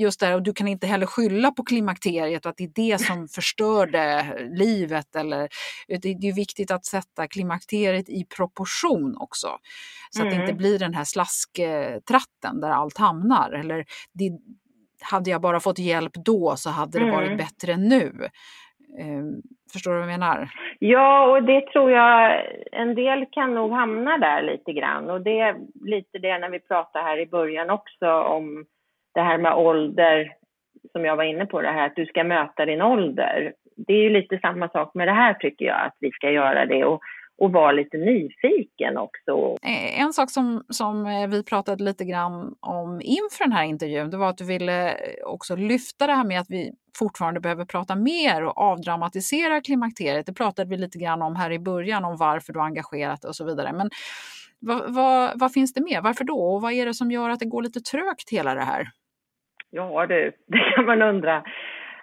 just 0.00 0.20
där, 0.20 0.34
och 0.34 0.42
du 0.42 0.52
kan 0.52 0.68
inte 0.68 0.86
heller 0.86 1.06
skylla 1.06 1.50
på 1.50 1.64
klimakteriet 1.64 2.46
och 2.46 2.50
att 2.50 2.56
det 2.56 2.64
är 2.64 2.72
det 2.74 2.98
som 2.98 3.28
förstörde 3.28 4.26
livet. 4.58 5.16
Eller, 5.16 5.48
det, 5.88 6.14
det 6.20 6.28
är 6.28 6.34
viktigt 6.34 6.70
att 6.70 6.84
sätta 6.84 7.28
klimakteriet 7.28 8.08
i 8.08 8.24
proportion 8.24 9.16
också. 9.16 9.48
Så 10.10 10.20
mm. 10.20 10.28
att 10.28 10.34
det 10.34 10.40
inte 10.40 10.52
mm. 10.52 10.56
blir 10.56 10.78
den 10.78 10.94
här 10.94 11.04
slasktratten 12.00 12.60
där 12.60 12.70
allt 12.70 12.98
hamnar. 12.98 13.52
Eller 13.52 13.84
det, 14.12 14.30
hade 15.10 15.30
jag 15.30 15.40
bara 15.40 15.60
fått 15.60 15.78
hjälp 15.78 16.12
då 16.24 16.54
så 16.56 16.70
hade 16.70 16.98
det 16.98 17.04
mm. 17.04 17.14
varit 17.14 17.38
bättre 17.38 17.76
nu. 17.76 18.12
Eh, 18.98 19.22
förstår 19.72 19.92
du 19.92 19.98
vad 19.98 20.08
jag 20.08 20.20
menar? 20.20 20.48
Ja, 20.78 21.26
och 21.30 21.42
det 21.42 21.60
tror 21.66 21.90
jag, 21.90 22.42
en 22.72 22.94
del 22.94 23.26
kan 23.32 23.54
nog 23.54 23.72
hamna 23.72 24.18
där 24.18 24.42
lite 24.42 24.72
grann. 24.72 25.10
Och 25.10 25.20
det 25.20 25.40
är 25.40 25.56
lite 25.84 26.18
det 26.18 26.38
när 26.38 26.50
vi 26.50 26.60
pratade 26.60 27.04
här 27.04 27.18
i 27.18 27.26
början 27.26 27.70
också 27.70 28.10
om 28.10 28.64
det 29.14 29.20
här 29.20 29.38
med 29.38 29.54
ålder, 29.54 30.32
som 30.92 31.04
jag 31.04 31.16
var 31.16 31.24
inne 31.24 31.46
på, 31.46 31.62
det 31.62 31.72
här 31.72 31.86
att 31.86 31.96
du 31.96 32.06
ska 32.06 32.24
möta 32.24 32.66
din 32.66 32.82
ålder. 32.82 33.52
Det 33.76 33.92
är 33.92 34.02
ju 34.02 34.10
lite 34.10 34.38
samma 34.38 34.68
sak 34.68 34.94
med 34.94 35.08
det 35.08 35.12
här 35.12 35.34
tycker 35.34 35.64
jag, 35.64 35.80
att 35.80 35.96
vi 36.00 36.10
ska 36.10 36.30
göra 36.30 36.66
det. 36.66 36.84
Och 36.84 37.00
och 37.38 37.52
vara 37.52 37.72
lite 37.72 37.96
nyfiken 37.96 38.96
också. 38.96 39.56
Eh, 39.62 40.00
en 40.00 40.12
sak 40.12 40.30
som, 40.30 40.64
som 40.68 41.06
eh, 41.06 41.28
vi 41.28 41.44
pratade 41.44 41.84
lite 41.84 42.04
grann 42.04 42.54
om 42.60 43.00
inför 43.04 43.44
den 43.44 43.52
här 43.52 43.64
intervjun, 43.64 44.10
det 44.10 44.16
var 44.16 44.28
att 44.28 44.38
du 44.38 44.44
ville 44.44 44.90
eh, 44.90 45.24
också 45.24 45.56
lyfta 45.56 46.06
det 46.06 46.12
här 46.12 46.24
med 46.24 46.40
att 46.40 46.50
vi 46.50 46.72
fortfarande 46.98 47.40
behöver 47.40 47.64
prata 47.64 47.96
mer 47.96 48.44
och 48.44 48.58
avdramatisera 48.58 49.60
klimakteriet. 49.60 50.26
Det 50.26 50.34
pratade 50.34 50.70
vi 50.70 50.76
lite 50.76 50.98
grann 50.98 51.22
om 51.22 51.36
här 51.36 51.50
i 51.50 51.58
början, 51.58 52.04
om 52.04 52.16
varför 52.16 52.52
du 52.52 52.58
har 52.58 52.66
engagerat 52.66 53.24
och 53.24 53.36
så 53.36 53.44
vidare. 53.44 53.72
Men 53.72 53.90
vad, 54.60 54.94
vad, 54.94 55.40
vad 55.40 55.52
finns 55.52 55.72
det 55.72 55.80
mer? 55.80 56.00
Varför 56.00 56.24
då? 56.24 56.54
Och 56.54 56.62
vad 56.62 56.72
är 56.72 56.86
det 56.86 56.94
som 56.94 57.10
gör 57.10 57.30
att 57.30 57.40
det 57.40 57.46
går 57.46 57.62
lite 57.62 57.80
trögt 57.80 58.30
hela 58.30 58.54
det 58.54 58.64
här? 58.64 58.88
Ja 59.70 60.06
du, 60.06 60.32
det 60.46 60.74
kan 60.74 60.86
man 60.86 61.02
undra. 61.02 61.44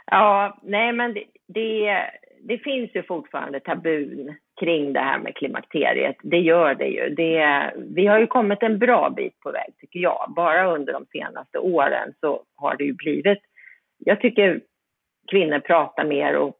Ja, 0.05 0.59
nej 0.63 0.93
men 0.93 1.13
det, 1.13 1.23
det, 1.47 2.01
det 2.47 2.57
finns 2.57 2.95
ju 2.95 3.03
fortfarande 3.03 3.59
tabun 3.59 4.35
kring 4.59 4.93
det 4.93 4.99
här 4.99 5.19
med 5.19 5.35
klimakteriet. 5.35 6.15
Det 6.23 6.39
gör 6.39 6.75
det 6.75 6.87
ju. 6.87 7.09
Det, 7.09 7.71
vi 7.75 8.07
har 8.07 8.19
ju 8.19 8.27
kommit 8.27 8.63
en 8.63 8.79
bra 8.79 9.09
bit 9.09 9.39
på 9.39 9.51
väg, 9.51 9.73
tycker 9.77 9.99
jag. 9.99 10.33
Bara 10.35 10.75
under 10.75 10.93
de 10.93 11.05
senaste 11.05 11.59
åren 11.59 12.13
så 12.19 12.43
har 12.55 12.75
det 12.77 12.83
ju 12.83 12.93
blivit... 12.93 13.39
Jag 13.97 14.21
tycker 14.21 14.61
kvinnor 15.31 15.59
pratar 15.59 16.05
mer 16.05 16.35
och 16.35 16.55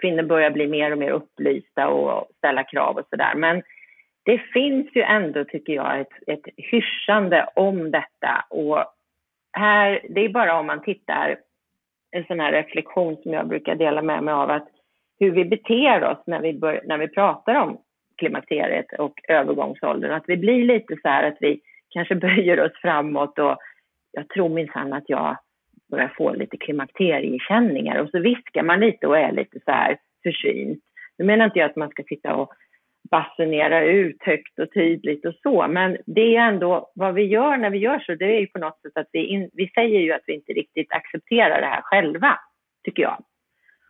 kvinnor 0.00 0.22
börjar 0.22 0.50
bli 0.50 0.66
mer 0.66 0.92
och 0.92 0.98
mer 0.98 1.10
upplysta 1.10 1.88
och 1.88 2.28
ställa 2.38 2.64
krav 2.64 2.96
och 2.96 3.06
sådär. 3.10 3.34
Men 3.34 3.62
det 4.24 4.38
finns 4.38 4.86
ju 4.94 5.02
ändå, 5.02 5.44
tycker 5.44 5.72
jag, 5.72 6.00
ett, 6.00 6.12
ett 6.26 6.44
hyschande 6.56 7.48
om 7.54 7.90
detta. 7.90 8.44
Och 8.50 8.84
här, 9.52 10.00
det 10.08 10.24
är 10.24 10.28
bara 10.28 10.58
om 10.58 10.66
man 10.66 10.82
tittar 10.82 11.36
en 12.10 12.24
sån 12.24 12.40
här 12.40 12.52
reflektion 12.52 13.16
som 13.16 13.32
jag 13.32 13.48
brukar 13.48 13.74
dela 13.74 14.02
med 14.02 14.22
mig 14.22 14.34
av 14.34 14.50
att 14.50 14.68
hur 15.18 15.30
vi 15.30 15.44
beter 15.44 16.04
oss 16.04 16.18
när 16.26 16.40
vi, 16.40 16.52
bör, 16.52 16.80
när 16.84 16.98
vi 16.98 17.08
pratar 17.08 17.54
om 17.54 17.78
klimakteriet 18.16 18.92
och 18.98 19.20
övergångsåldern. 19.28 20.12
Att 20.12 20.24
vi 20.26 20.36
blir 20.36 20.64
lite 20.64 20.96
så 21.02 21.08
här 21.08 21.28
att 21.28 21.36
vi 21.40 21.60
kanske 21.90 22.14
böjer 22.26 22.60
oss 22.60 22.72
framåt 22.82 23.38
och 23.38 23.56
jag 24.12 24.28
tror 24.28 24.48
minsann 24.48 24.92
att 24.92 25.04
jag 25.06 25.36
börjar 25.90 26.12
få 26.16 26.32
lite 26.34 26.56
klimakteriekänningar 26.56 27.98
och 27.98 28.10
så 28.10 28.18
viskar 28.18 28.62
man 28.62 28.80
lite 28.80 29.06
och 29.06 29.18
är 29.18 29.32
lite 29.32 29.58
så 29.64 29.70
här 29.70 29.98
försynt. 30.22 30.82
Nu 31.18 31.24
menar 31.24 31.44
inte 31.44 31.58
jag 31.58 31.70
att 31.70 31.76
man 31.76 31.90
ska 31.90 32.02
sitta 32.02 32.34
och 32.34 32.52
basunera 33.10 33.84
ut 33.84 34.22
högt 34.22 34.58
och 34.58 34.72
tydligt 34.72 35.26
och 35.26 35.34
så, 35.42 35.68
men 35.68 35.96
det 36.06 36.36
är 36.36 36.48
ändå 36.48 36.90
vad 36.94 37.14
vi 37.14 37.22
gör 37.22 37.56
när 37.56 37.70
vi 37.70 37.78
gör 37.78 37.98
så, 37.98 38.14
det 38.14 38.24
är 38.24 38.40
ju 38.40 38.46
på 38.46 38.58
något 38.58 38.80
sätt 38.80 38.96
att 38.96 39.08
vi, 39.12 39.26
in, 39.26 39.50
vi 39.52 39.68
säger 39.68 40.00
ju 40.00 40.12
att 40.12 40.22
vi 40.26 40.34
inte 40.34 40.52
riktigt 40.52 40.92
accepterar 40.92 41.60
det 41.60 41.66
här 41.66 41.80
själva, 41.82 42.38
tycker 42.84 43.02
jag. 43.02 43.24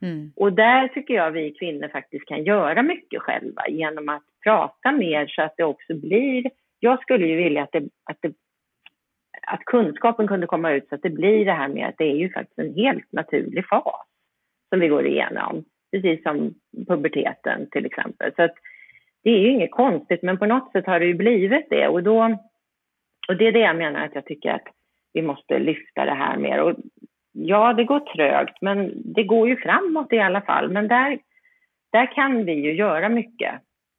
Mm. 0.03 0.33
Och 0.37 0.53
där 0.53 0.89
tycker 0.89 1.15
jag 1.15 1.31
vi 1.31 1.53
kvinnor 1.53 1.89
faktiskt 1.89 2.27
kan 2.27 2.45
göra 2.45 2.83
mycket 2.83 3.23
själva 3.23 3.69
genom 3.69 4.09
att 4.09 4.23
prata 4.45 4.93
mer 4.93 5.27
så 5.27 5.43
att 5.43 5.55
det 5.57 5.65
också 5.65 5.95
blir, 5.95 6.51
jag 6.81 7.03
skulle 7.03 7.27
ju 7.27 7.37
vilja 7.37 7.63
att, 7.63 7.73
det, 7.73 7.89
att, 8.05 8.19
det, 8.21 8.33
att 9.47 9.65
kunskapen 9.65 10.29
kunde 10.29 10.47
komma 10.47 10.73
ut 10.73 10.89
så 10.89 10.95
att 10.95 11.03
det 11.03 11.11
blir 11.11 11.45
det 11.45 11.53
här 11.53 11.69
med 11.69 11.89
att 11.89 11.99
det 11.99 12.05
är 12.05 12.17
ju 12.17 12.33
faktiskt 12.33 12.59
en 12.59 12.75
helt 12.75 13.13
naturlig 13.13 13.69
fas 13.69 14.07
som 14.69 14.81
vi 14.81 14.89
går 14.89 15.07
igenom, 15.07 15.65
precis 15.93 16.23
som 16.23 16.55
puberteten 16.89 17.71
till 17.71 17.87
exempel. 17.87 18.33
Så 18.37 18.43
att 18.43 18.55
det 19.23 19.31
är 19.31 19.39
ju 19.39 19.51
inget 19.51 19.71
konstigt, 19.71 20.23
men 20.23 20.39
på 20.39 20.47
något 20.47 20.73
sätt 20.73 20.87
har 20.87 21.01
det 21.01 21.07
ju 21.07 21.15
blivit 21.15 21.67
det. 21.71 21.89
Och, 21.89 22.03
då, 22.03 22.39
och 23.29 23.37
det 23.37 23.47
är 23.47 23.53
det 23.53 23.59
jag 23.61 23.77
menar 23.77 24.05
att 24.05 24.15
jag 24.15 24.25
tycker 24.25 24.51
att 24.51 24.67
vi 25.13 25.23
måste 25.23 25.59
lyfta 25.59 26.05
det 26.05 26.15
här 26.15 26.37
mer. 26.37 26.63
Och 26.63 26.77
ja, 27.37 27.73
det 27.73 27.85
går 27.85 28.01
trögt, 28.01 28.61
men 28.61 28.93
det 29.05 29.25
går 29.25 29.49
ju 29.49 29.57
framåt 29.57 30.13
i 30.13 30.19
alla 30.19 30.41
fall. 30.41 30.69
Men 30.69 30.89
där, 30.89 31.19
där 31.93 32.15
kan 32.15 32.45
vi 32.45 32.53
ju 32.53 32.73
göra 32.73 33.09
mycket, 33.09 33.55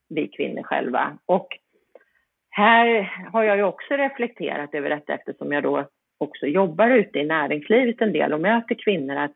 vi 0.10 0.28
kvinnor 0.28 0.64
själva. 0.64 1.18
Och 1.26 1.48
här 2.50 3.12
har 3.34 3.44
jag 3.44 3.58
ju 3.58 3.64
också 3.64 3.94
reflekterat 3.94 4.74
över 4.74 4.90
detta 4.90 5.14
eftersom 5.14 5.52
jag 5.52 5.64
då 5.64 5.86
också 6.18 6.46
jobbar 6.46 6.90
ute 6.90 7.20
i 7.20 7.26
näringslivet 7.26 8.02
en 8.02 8.14
del 8.14 8.34
och 8.34 8.42
möter 8.42 8.76
kvinnor 8.76 9.16
att, 9.16 9.36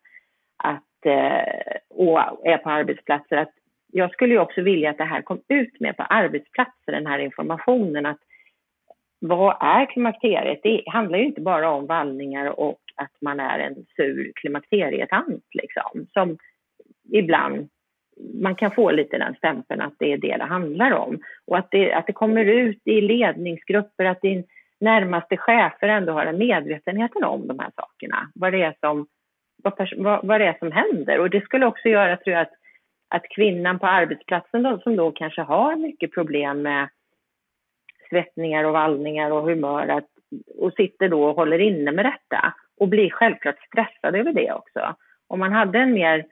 att, 0.58 1.06
eh, 1.06 1.76
och 1.90 2.48
är 2.48 2.58
på 2.58 2.70
arbetsplatser. 2.70 3.38
Att 3.38 3.54
jag 3.92 4.12
skulle 4.12 4.34
ju 4.34 4.40
också 4.40 4.62
vilja 4.62 4.90
att 4.90 4.98
det 4.98 5.04
här 5.04 5.22
kom 5.22 5.42
ut 5.48 5.80
mer 5.80 5.94
på 5.94 6.04
arbetsplatser, 6.04 6.92
den 6.92 7.08
här 7.08 7.20
informationen. 7.20 8.06
att 8.06 8.20
Vad 9.20 9.58
är 9.60 9.86
klimakteriet? 9.86 10.60
Det 10.64 10.84
handlar 10.88 11.18
ju 11.18 11.26
inte 11.26 11.42
bara 11.42 11.70
om 11.70 11.88
vallningar 11.88 12.60
och 12.60 12.80
att 13.02 13.22
man 13.22 13.40
är 13.40 13.60
en 13.60 13.86
sur 13.96 14.32
klimakterietant, 14.36 15.46
liksom, 15.54 16.08
som 16.14 16.38
ibland 17.12 17.70
man 18.42 18.56
kan 18.56 18.72
få 18.72 18.92
lite 18.92 19.18
den 19.18 19.36
stämpeln 19.36 19.82
att 19.82 19.94
det 20.00 20.14
är 20.14 20.18
det 20.18 20.38
det 20.38 20.44
handlar 20.44 20.92
om. 20.92 21.20
Och 21.48 21.58
att 21.58 21.72
det, 21.72 21.94
att 21.94 22.08
det 22.08 22.14
kommer 22.14 22.46
ut 22.46 22.82
i 22.86 23.02
ledningsgrupper, 23.02 24.06
att 24.06 24.22
din 24.22 24.44
närmaste 24.80 25.38
chefer 25.38 25.88
ändå 25.88 26.14
har 26.14 26.26
en 26.26 26.38
medvetenhet 26.38 27.12
om 27.16 27.48
de 27.48 27.60
här 27.60 27.72
sakerna. 27.76 28.32
Vad 28.36 28.54
det 28.54 28.62
är 28.62 28.76
som, 28.80 29.08
vad, 29.98 30.28
vad 30.28 30.42
det 30.42 30.48
är 30.48 30.58
som 30.60 30.72
händer. 30.72 31.20
Och 31.20 31.30
det 31.30 31.42
skulle 31.42 31.66
också 31.66 31.90
göra, 31.90 32.18
tror 32.18 32.34
jag, 32.34 32.42
att 32.42 32.54
att 33.12 33.30
kvinnan 33.30 33.80
på 33.80 33.88
arbetsplatsen 33.88 34.64
då, 34.64 34.80
som 34.80 34.96
då 34.96 35.12
kanske 35.12 35.42
har 35.42 35.76
mycket 35.76 36.14
problem 36.14 36.62
med 36.62 36.90
svettningar 38.10 38.64
och 38.64 38.74
vallningar 38.74 39.32
och 39.32 39.44
humör 39.44 39.88
att, 39.88 40.08
och 40.58 40.74
sitter 40.74 41.10
då 41.10 41.24
och 41.24 41.36
håller 41.36 41.60
inne 41.60 41.92
med 41.92 42.06
detta 42.06 42.54
och 42.82 42.88
blir 42.88 43.10
självklart 43.10 43.60
stressad 43.68 44.16
över 44.16 44.34
det 44.34 44.54
också. 44.54 44.96
Om 45.28 45.40
man 45.40 45.52
hade 45.54 45.80
en 45.80 45.94
mer, 45.94 46.26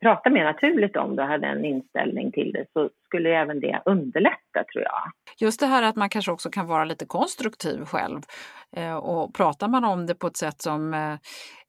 prata 0.00 0.30
mer 0.30 0.44
naturligt 0.44 0.96
om 0.96 1.16
det 1.16 1.22
och 1.22 1.28
hade 1.28 1.46
en 1.46 1.64
inställning 1.64 2.32
till 2.32 2.52
det 2.52 2.66
så 2.72 2.90
skulle 3.04 3.30
även 3.30 3.60
det 3.60 3.82
underlätta 3.84 4.64
tror 4.72 4.84
jag. 4.84 5.02
Just 5.38 5.60
det 5.60 5.66
här 5.66 5.82
att 5.82 5.96
man 5.96 6.08
kanske 6.08 6.32
också 6.32 6.50
kan 6.50 6.66
vara 6.66 6.84
lite 6.84 7.06
konstruktiv 7.06 7.84
själv 7.84 8.20
eh, 8.76 8.96
och 8.96 9.34
pratar 9.34 9.68
man 9.68 9.84
om 9.84 10.06
det 10.06 10.14
på 10.14 10.26
ett 10.26 10.36
sätt 10.36 10.62
som 10.62 10.94
eh, 10.94 11.14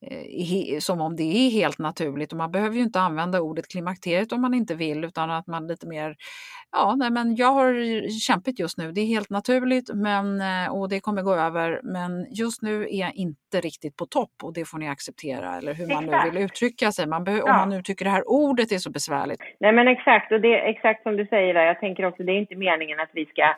eh, 0.01 0.79
som 0.79 1.01
om 1.01 1.15
det 1.15 1.23
är 1.23 1.49
helt 1.49 1.79
naturligt 1.79 2.31
och 2.31 2.37
man 2.37 2.51
behöver 2.51 2.75
ju 2.75 2.81
inte 2.81 2.99
använda 2.99 3.41
ordet 3.41 3.67
klimakteriet 3.67 4.31
om 4.31 4.41
man 4.41 4.53
inte 4.53 4.75
vill 4.75 5.03
utan 5.03 5.31
att 5.31 5.47
man 5.47 5.67
lite 5.67 5.87
mer, 5.87 6.15
ja 6.71 6.95
nej 6.97 7.11
men 7.11 7.35
jag 7.35 7.51
har 7.51 7.73
kämpat 8.27 8.59
just 8.59 8.77
nu, 8.77 8.91
det 8.91 9.01
är 9.01 9.05
helt 9.05 9.29
naturligt 9.29 9.89
men, 9.93 10.41
eh, 10.41 10.75
och 10.75 10.89
det 10.89 10.99
kommer 10.99 11.21
gå 11.21 11.35
över 11.35 11.79
men 11.83 12.25
just 12.29 12.61
nu 12.61 12.83
är 12.83 12.99
jag 12.99 13.15
inte 13.15 13.61
riktigt 13.61 13.95
på 13.97 14.05
topp 14.05 14.35
och 14.43 14.53
det 14.53 14.65
får 14.69 14.77
ni 14.77 14.89
acceptera 14.89 15.57
eller 15.57 15.73
hur 15.73 15.87
man 15.87 16.03
exakt. 16.03 16.25
nu 16.25 16.31
vill 16.31 16.45
uttrycka 16.45 16.91
sig, 16.91 17.07
man 17.07 17.25
ja. 17.25 17.43
om 17.43 17.49
man 17.49 17.69
nu 17.69 17.81
tycker 17.81 18.05
det 18.05 18.11
här 18.11 18.29
ordet 18.29 18.71
är 18.71 18.77
så 18.77 18.91
besvärligt. 18.91 19.41
Nej 19.59 19.73
men 19.73 19.87
exakt 19.87 20.31
och 20.31 20.41
det 20.41 20.59
är 20.59 20.69
exakt 20.69 21.03
som 21.03 21.17
du 21.17 21.25
säger 21.25 21.53
där, 21.53 21.65
jag 21.65 21.79
tänker 21.79 22.05
också 22.05 22.23
det 22.23 22.31
är 22.31 22.39
inte 22.39 22.55
meningen 22.55 22.99
att 22.99 23.09
vi 23.13 23.25
ska 23.25 23.55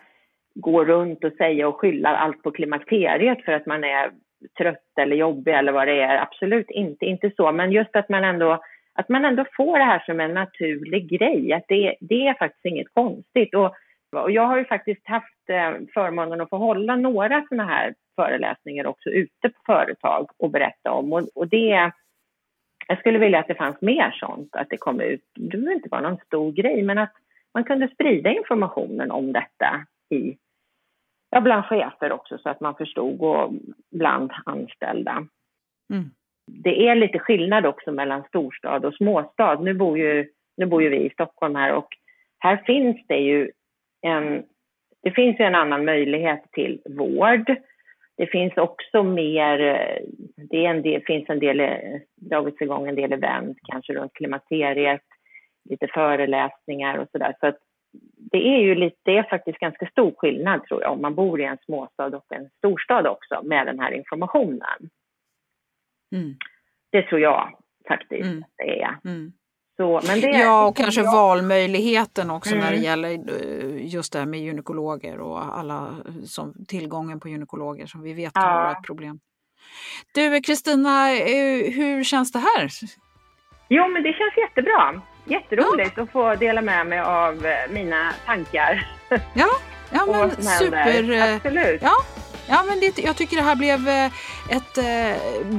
gå 0.55 0.85
runt 0.85 1.23
och 1.23 1.33
säga 1.33 1.67
och 1.67 1.75
skylla 1.75 2.09
allt 2.09 2.43
på 2.43 2.51
klimakteriet 2.51 3.45
för 3.45 3.51
att 3.51 3.65
man 3.65 3.83
är 3.83 4.11
trött 4.57 4.97
eller 4.99 5.15
jobbig 5.15 5.53
eller 5.53 5.71
vad 5.71 5.88
det 5.88 6.01
är. 6.01 6.21
Absolut 6.21 6.69
inte, 6.69 7.05
inte 7.05 7.31
så. 7.38 7.51
Men 7.51 7.71
just 7.71 7.95
att 7.95 8.09
man 8.09 8.23
ändå, 8.23 8.63
att 8.93 9.09
man 9.09 9.25
ändå 9.25 9.45
får 9.57 9.77
det 9.77 9.85
här 9.85 10.03
som 10.05 10.19
en 10.19 10.33
naturlig 10.33 11.09
grej. 11.09 11.53
Att 11.53 11.65
det, 11.67 11.95
det 11.99 12.27
är 12.27 12.33
faktiskt 12.33 12.65
inget 12.65 12.93
konstigt. 12.93 13.55
Och, 13.55 13.75
och 14.15 14.31
jag 14.31 14.45
har 14.47 14.57
ju 14.57 14.65
faktiskt 14.65 15.07
haft 15.07 15.49
eh, 15.49 15.73
förmånen 15.93 16.41
att 16.41 16.49
få 16.49 16.57
hålla 16.57 16.95
några 16.95 17.45
sådana 17.49 17.65
här 17.65 17.93
föreläsningar 18.15 18.85
också 18.85 19.09
ute 19.09 19.49
på 19.49 19.59
företag 19.65 20.29
och 20.38 20.51
berätta 20.51 20.91
om. 20.91 21.13
Och, 21.13 21.27
och 21.35 21.47
det, 21.47 21.91
jag 22.88 22.99
skulle 22.99 23.19
vilja 23.19 23.39
att 23.39 23.47
det 23.47 23.55
fanns 23.55 23.81
mer 23.81 24.11
sånt, 24.11 24.55
att 24.55 24.69
det 24.69 24.77
kom 24.77 25.01
ut. 25.01 25.23
Det 25.35 25.57
behöver 25.57 25.73
inte 25.75 25.89
vara 25.89 26.01
någon 26.01 26.17
stor 26.25 26.51
grej, 26.51 26.81
men 26.81 26.97
att 26.97 27.13
man 27.53 27.63
kunde 27.63 27.88
sprida 27.88 28.29
informationen 28.29 29.11
om 29.11 29.33
detta 29.33 29.85
i 30.09 30.38
ja, 31.30 31.41
bland 31.41 31.65
chefer 31.65 32.11
också 32.11 32.38
så 32.38 32.49
att 32.49 32.59
man 32.59 32.75
förstod 32.75 33.21
och 33.21 33.53
bland 33.91 34.32
anställda. 34.45 35.28
Mm. 35.93 36.09
Det 36.51 36.88
är 36.88 36.95
lite 36.95 37.19
skillnad 37.19 37.65
också 37.65 37.91
mellan 37.91 38.23
storstad 38.23 38.86
och 38.86 38.93
småstad. 38.93 39.59
Nu 39.59 39.73
bor 39.73 39.97
ju, 39.97 40.30
nu 40.57 40.65
bor 40.65 40.84
ju 40.84 40.89
vi 40.89 41.05
i 41.05 41.09
Stockholm 41.09 41.55
här 41.55 41.73
och 41.73 41.88
här 42.39 42.57
finns 42.57 42.97
det 43.07 43.17
ju 43.17 43.51
en, 44.01 44.43
det 45.03 45.11
finns 45.11 45.39
ju 45.39 45.45
en 45.45 45.55
annan 45.55 45.86
möjlighet 45.86 46.43
till 46.51 46.82
vård. 46.89 47.55
Det 48.17 48.28
finns 48.28 48.57
också 48.57 49.03
mer, 49.03 49.57
det 50.36 50.65
en 50.65 50.82
del, 50.82 51.01
finns 51.01 51.30
en 51.30 51.39
del, 51.39 51.61
dragits 52.15 52.61
igång 52.61 52.88
en 52.88 52.95
del 52.95 53.13
event 53.13 53.57
kanske 53.71 53.93
runt 53.93 54.13
klimakteriet, 54.13 55.03
lite 55.69 55.88
föreläsningar 55.88 56.97
och 56.97 57.09
sådär. 57.11 57.34
Så 57.39 57.47
att 57.47 57.59
det 58.32 58.38
är 58.38 58.60
ju 58.60 58.76
lite, 58.76 58.98
det 59.04 59.18
är 59.18 59.30
faktiskt 59.30 59.60
ganska 59.60 59.88
stor 59.88 60.14
skillnad 60.18 60.64
tror 60.68 60.82
jag 60.82 60.91
om 60.91 61.02
man 61.02 61.16
bor 61.16 61.41
i 61.41 61.43
en 61.43 61.58
småstad 61.66 62.18
och 62.18 62.32
en 62.32 62.50
storstad 62.58 63.08
också 63.08 63.41
med 63.43 63.68
den 63.68 63.80
här 63.80 63.91
informationen. 63.91 64.89
Mm. 66.16 66.36
Det 66.91 67.04
tror 67.04 67.22
jag 67.22 67.58
faktiskt 67.88 68.26
mm. 68.26 68.43
det 68.58 68.82
är. 68.82 68.98
Mm. 69.06 69.32
Så, 69.78 70.02
men 70.08 70.22
det 70.22 70.28
ja, 70.28 70.68
och 70.68 70.78
kanske 70.78 71.02
jag... 71.02 71.12
valmöjligheten 71.12 72.32
också 72.32 72.56
när 72.56 72.62
det 72.62 72.68
mm. 72.68 72.84
gäller 72.84 73.10
eh, 73.10 73.93
just 73.93 74.14
det 74.14 74.20
här 74.20 74.26
med 74.26 74.39
gynekologer 74.39 75.20
och 75.20 75.58
alla 75.58 75.95
som 76.26 76.54
tillgången 76.68 77.20
på 77.20 77.30
gynekologer 77.30 77.86
som 77.86 78.02
vi 78.02 78.14
vet 78.14 78.32
ja. 78.36 78.41
har 78.41 78.72
ett 78.72 78.84
problem. 78.84 79.20
Du 80.14 80.41
Kristina, 80.41 81.12
eh, 81.12 81.72
hur 81.74 82.04
känns 82.04 82.32
det 82.32 82.39
här? 82.39 82.70
Jo, 83.70 83.88
men 83.88 84.04
det 84.04 84.14
känns 84.14 84.38
jättebra. 84.38 85.02
Jätteroligt 85.28 85.99
att 85.99 86.11
få 86.11 86.36
dela 86.36 86.61
med 86.61 86.88
mig 86.88 86.99
av 86.99 87.45
eh, 87.45 87.71
mina 87.71 88.13
tankar. 88.25 88.88
Ja, 89.34 89.47
ja 89.91 90.05
men 90.05 90.32
super. 90.43 91.11
Eh, 91.11 91.36
Absolut. 91.36 91.82
Ja. 91.82 91.95
Ja, 92.49 92.63
men 92.67 92.80
det, 92.80 92.97
jag 92.99 93.15
tycker 93.15 93.36
det 93.36 93.41
här 93.41 93.55
blev 93.55 93.88
eh, 93.88 94.05
ett 94.57 94.78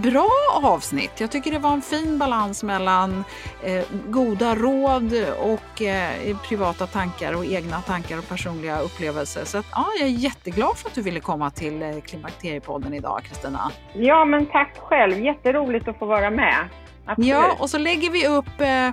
bra 0.03 0.31
avsnitt. 0.63 1.21
Jag 1.21 1.31
tycker 1.31 1.51
det 1.51 1.59
var 1.59 1.73
en 1.73 1.83
fin 1.83 2.19
balans 2.19 2.63
mellan 2.63 3.25
eh, 3.63 3.85
goda 4.07 4.55
råd 4.55 5.13
och 5.41 5.83
eh, 5.83 6.37
privata 6.49 6.87
tankar 6.87 7.37
och 7.37 7.45
egna 7.45 7.81
tankar 7.81 8.19
och 8.19 8.29
personliga 8.29 8.81
upplevelser. 8.81 9.45
Så 9.45 9.59
att, 9.59 9.67
ja, 9.73 9.87
jag 9.99 10.09
är 10.09 10.13
jätteglad 10.13 10.77
för 10.77 10.89
att 10.89 10.95
du 10.95 11.03
ville 11.03 11.21
komma 11.21 11.51
till 11.51 11.83
eh, 11.83 12.01
Klimakteriepodden 12.07 12.95
idag, 12.95 13.21
Kristina. 13.29 13.71
Ja, 13.95 14.25
men 14.25 14.47
tack 14.47 14.77
själv. 14.79 15.25
Jätteroligt 15.25 15.89
att 15.89 15.99
få 15.99 16.07
vara 16.07 16.31
med. 16.31 16.69
Absolut. 17.09 17.29
Ja, 17.29 17.57
och 17.59 17.71
så 17.71 17.79
lägger 17.79 18.11
vi 18.11 18.27
upp 18.27 18.61
eh, 18.61 18.91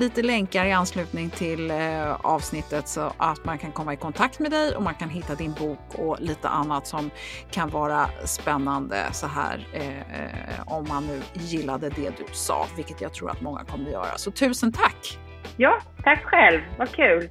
lite 0.00 0.22
länkar 0.22 0.66
i 0.66 0.72
anslutning 0.72 1.30
till 1.30 1.70
eh, 1.70 2.26
avsnittet 2.26 2.88
så 2.88 3.12
att 3.16 3.44
man 3.44 3.58
kan 3.58 3.72
komma 3.72 3.92
i 3.92 3.96
kontakt 3.96 4.38
med 4.38 4.50
dig 4.50 4.76
och 4.76 4.82
man 4.82 4.94
kan 4.94 5.08
hitta 5.08 5.34
din 5.34 5.52
bok 5.52 5.94
och 5.94 6.16
lite 6.20 6.48
annat 6.48 6.86
som 6.86 7.10
kan 7.50 7.70
vara 7.70 8.08
spännande 8.24 9.06
så 9.12 9.26
här 9.26 9.68
eh, 9.72 9.98
eh 9.98 10.62
om 10.66 10.86
man 10.88 11.06
nu 11.06 11.20
gillade 11.32 11.88
det 11.88 12.10
du 12.16 12.24
sa, 12.32 12.66
vilket 12.76 13.00
jag 13.00 13.14
tror 13.14 13.30
att 13.30 13.40
många 13.40 13.64
kommer 13.64 13.86
att 13.86 13.92
göra. 13.92 14.18
Så 14.18 14.30
tusen 14.30 14.72
tack! 14.72 15.18
Ja, 15.56 15.78
tack 16.04 16.24
själv. 16.24 16.60
Vad 16.78 16.90
kul! 16.90 17.30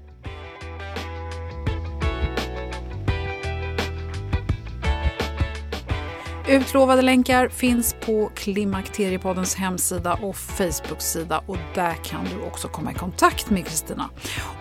Utlovade 6.55 7.01
länkar 7.01 7.49
finns 7.49 7.95
på 8.05 8.31
Klimakteriepoddens 8.35 9.55
hemsida 9.55 10.13
och 10.13 10.37
Facebook-sida 10.37 11.43
och 11.45 11.57
där 11.73 11.93
kan 11.93 12.25
du 12.25 12.41
också 12.47 12.67
komma 12.67 12.91
i 12.91 12.93
kontakt 12.93 13.49
med 13.49 13.65
Kristina. 13.65 14.09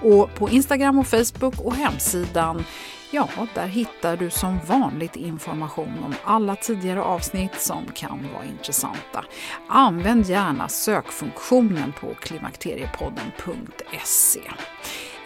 Och 0.02 0.34
på 0.34 0.50
Instagram 0.50 0.98
och 0.98 1.06
Facebook 1.06 1.60
och 1.60 1.74
hemsidan 1.74 2.64
Ja, 3.10 3.28
där 3.54 3.66
hittar 3.66 4.16
du 4.16 4.30
som 4.30 4.58
vanligt 4.66 5.16
information 5.16 6.04
om 6.04 6.14
alla 6.24 6.56
tidigare 6.56 7.02
avsnitt 7.02 7.60
som 7.60 7.86
kan 7.94 8.28
vara 8.34 8.44
intressanta. 8.44 9.24
Använd 9.68 10.26
gärna 10.26 10.68
sökfunktionen 10.68 11.92
på 12.00 12.14
klimakteriepodden.se. 12.20 14.40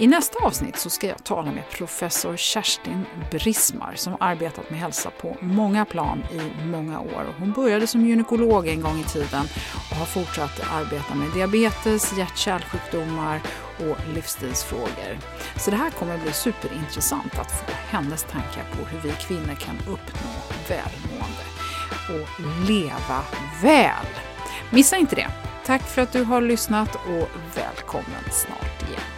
I 0.00 0.06
nästa 0.06 0.44
avsnitt 0.44 0.78
så 0.78 0.90
ska 0.90 1.06
jag 1.06 1.24
tala 1.24 1.52
med 1.52 1.70
professor 1.70 2.36
Kerstin 2.36 3.06
Brismar 3.30 3.92
som 3.94 4.16
arbetat 4.20 4.70
med 4.70 4.80
hälsa 4.80 5.10
på 5.10 5.36
många 5.40 5.84
plan 5.84 6.22
i 6.32 6.66
många 6.66 7.00
år. 7.00 7.34
Hon 7.38 7.52
började 7.52 7.86
som 7.86 8.06
gynekolog 8.06 8.68
en 8.68 8.80
gång 8.80 9.00
i 9.00 9.04
tiden 9.04 9.44
och 9.90 9.96
har 9.96 10.06
fortsatt 10.06 10.60
arbeta 10.72 11.14
med 11.14 11.30
diabetes, 11.34 12.18
hjärt-kärlsjukdomar 12.18 13.40
och 13.78 14.14
livsstilsfrågor. 14.14 15.18
Så 15.56 15.70
det 15.70 15.76
här 15.76 15.90
kommer 15.90 16.18
bli 16.18 16.32
superintressant 16.32 17.38
att 17.38 17.50
få 17.52 17.72
hennes 17.88 18.22
tankar 18.24 18.64
på 18.72 18.84
hur 18.84 19.00
vi 19.00 19.10
kvinnor 19.10 19.54
kan 19.54 19.76
uppnå 19.78 20.30
välmående 20.68 21.44
och 22.08 22.40
leva 22.68 23.22
väl. 23.62 24.06
Missa 24.70 24.96
inte 24.96 25.16
det! 25.16 25.30
Tack 25.66 25.82
för 25.82 26.02
att 26.02 26.12
du 26.12 26.22
har 26.22 26.40
lyssnat 26.40 26.94
och 26.94 27.28
välkommen 27.54 28.24
snart 28.30 28.88
igen. 28.88 29.17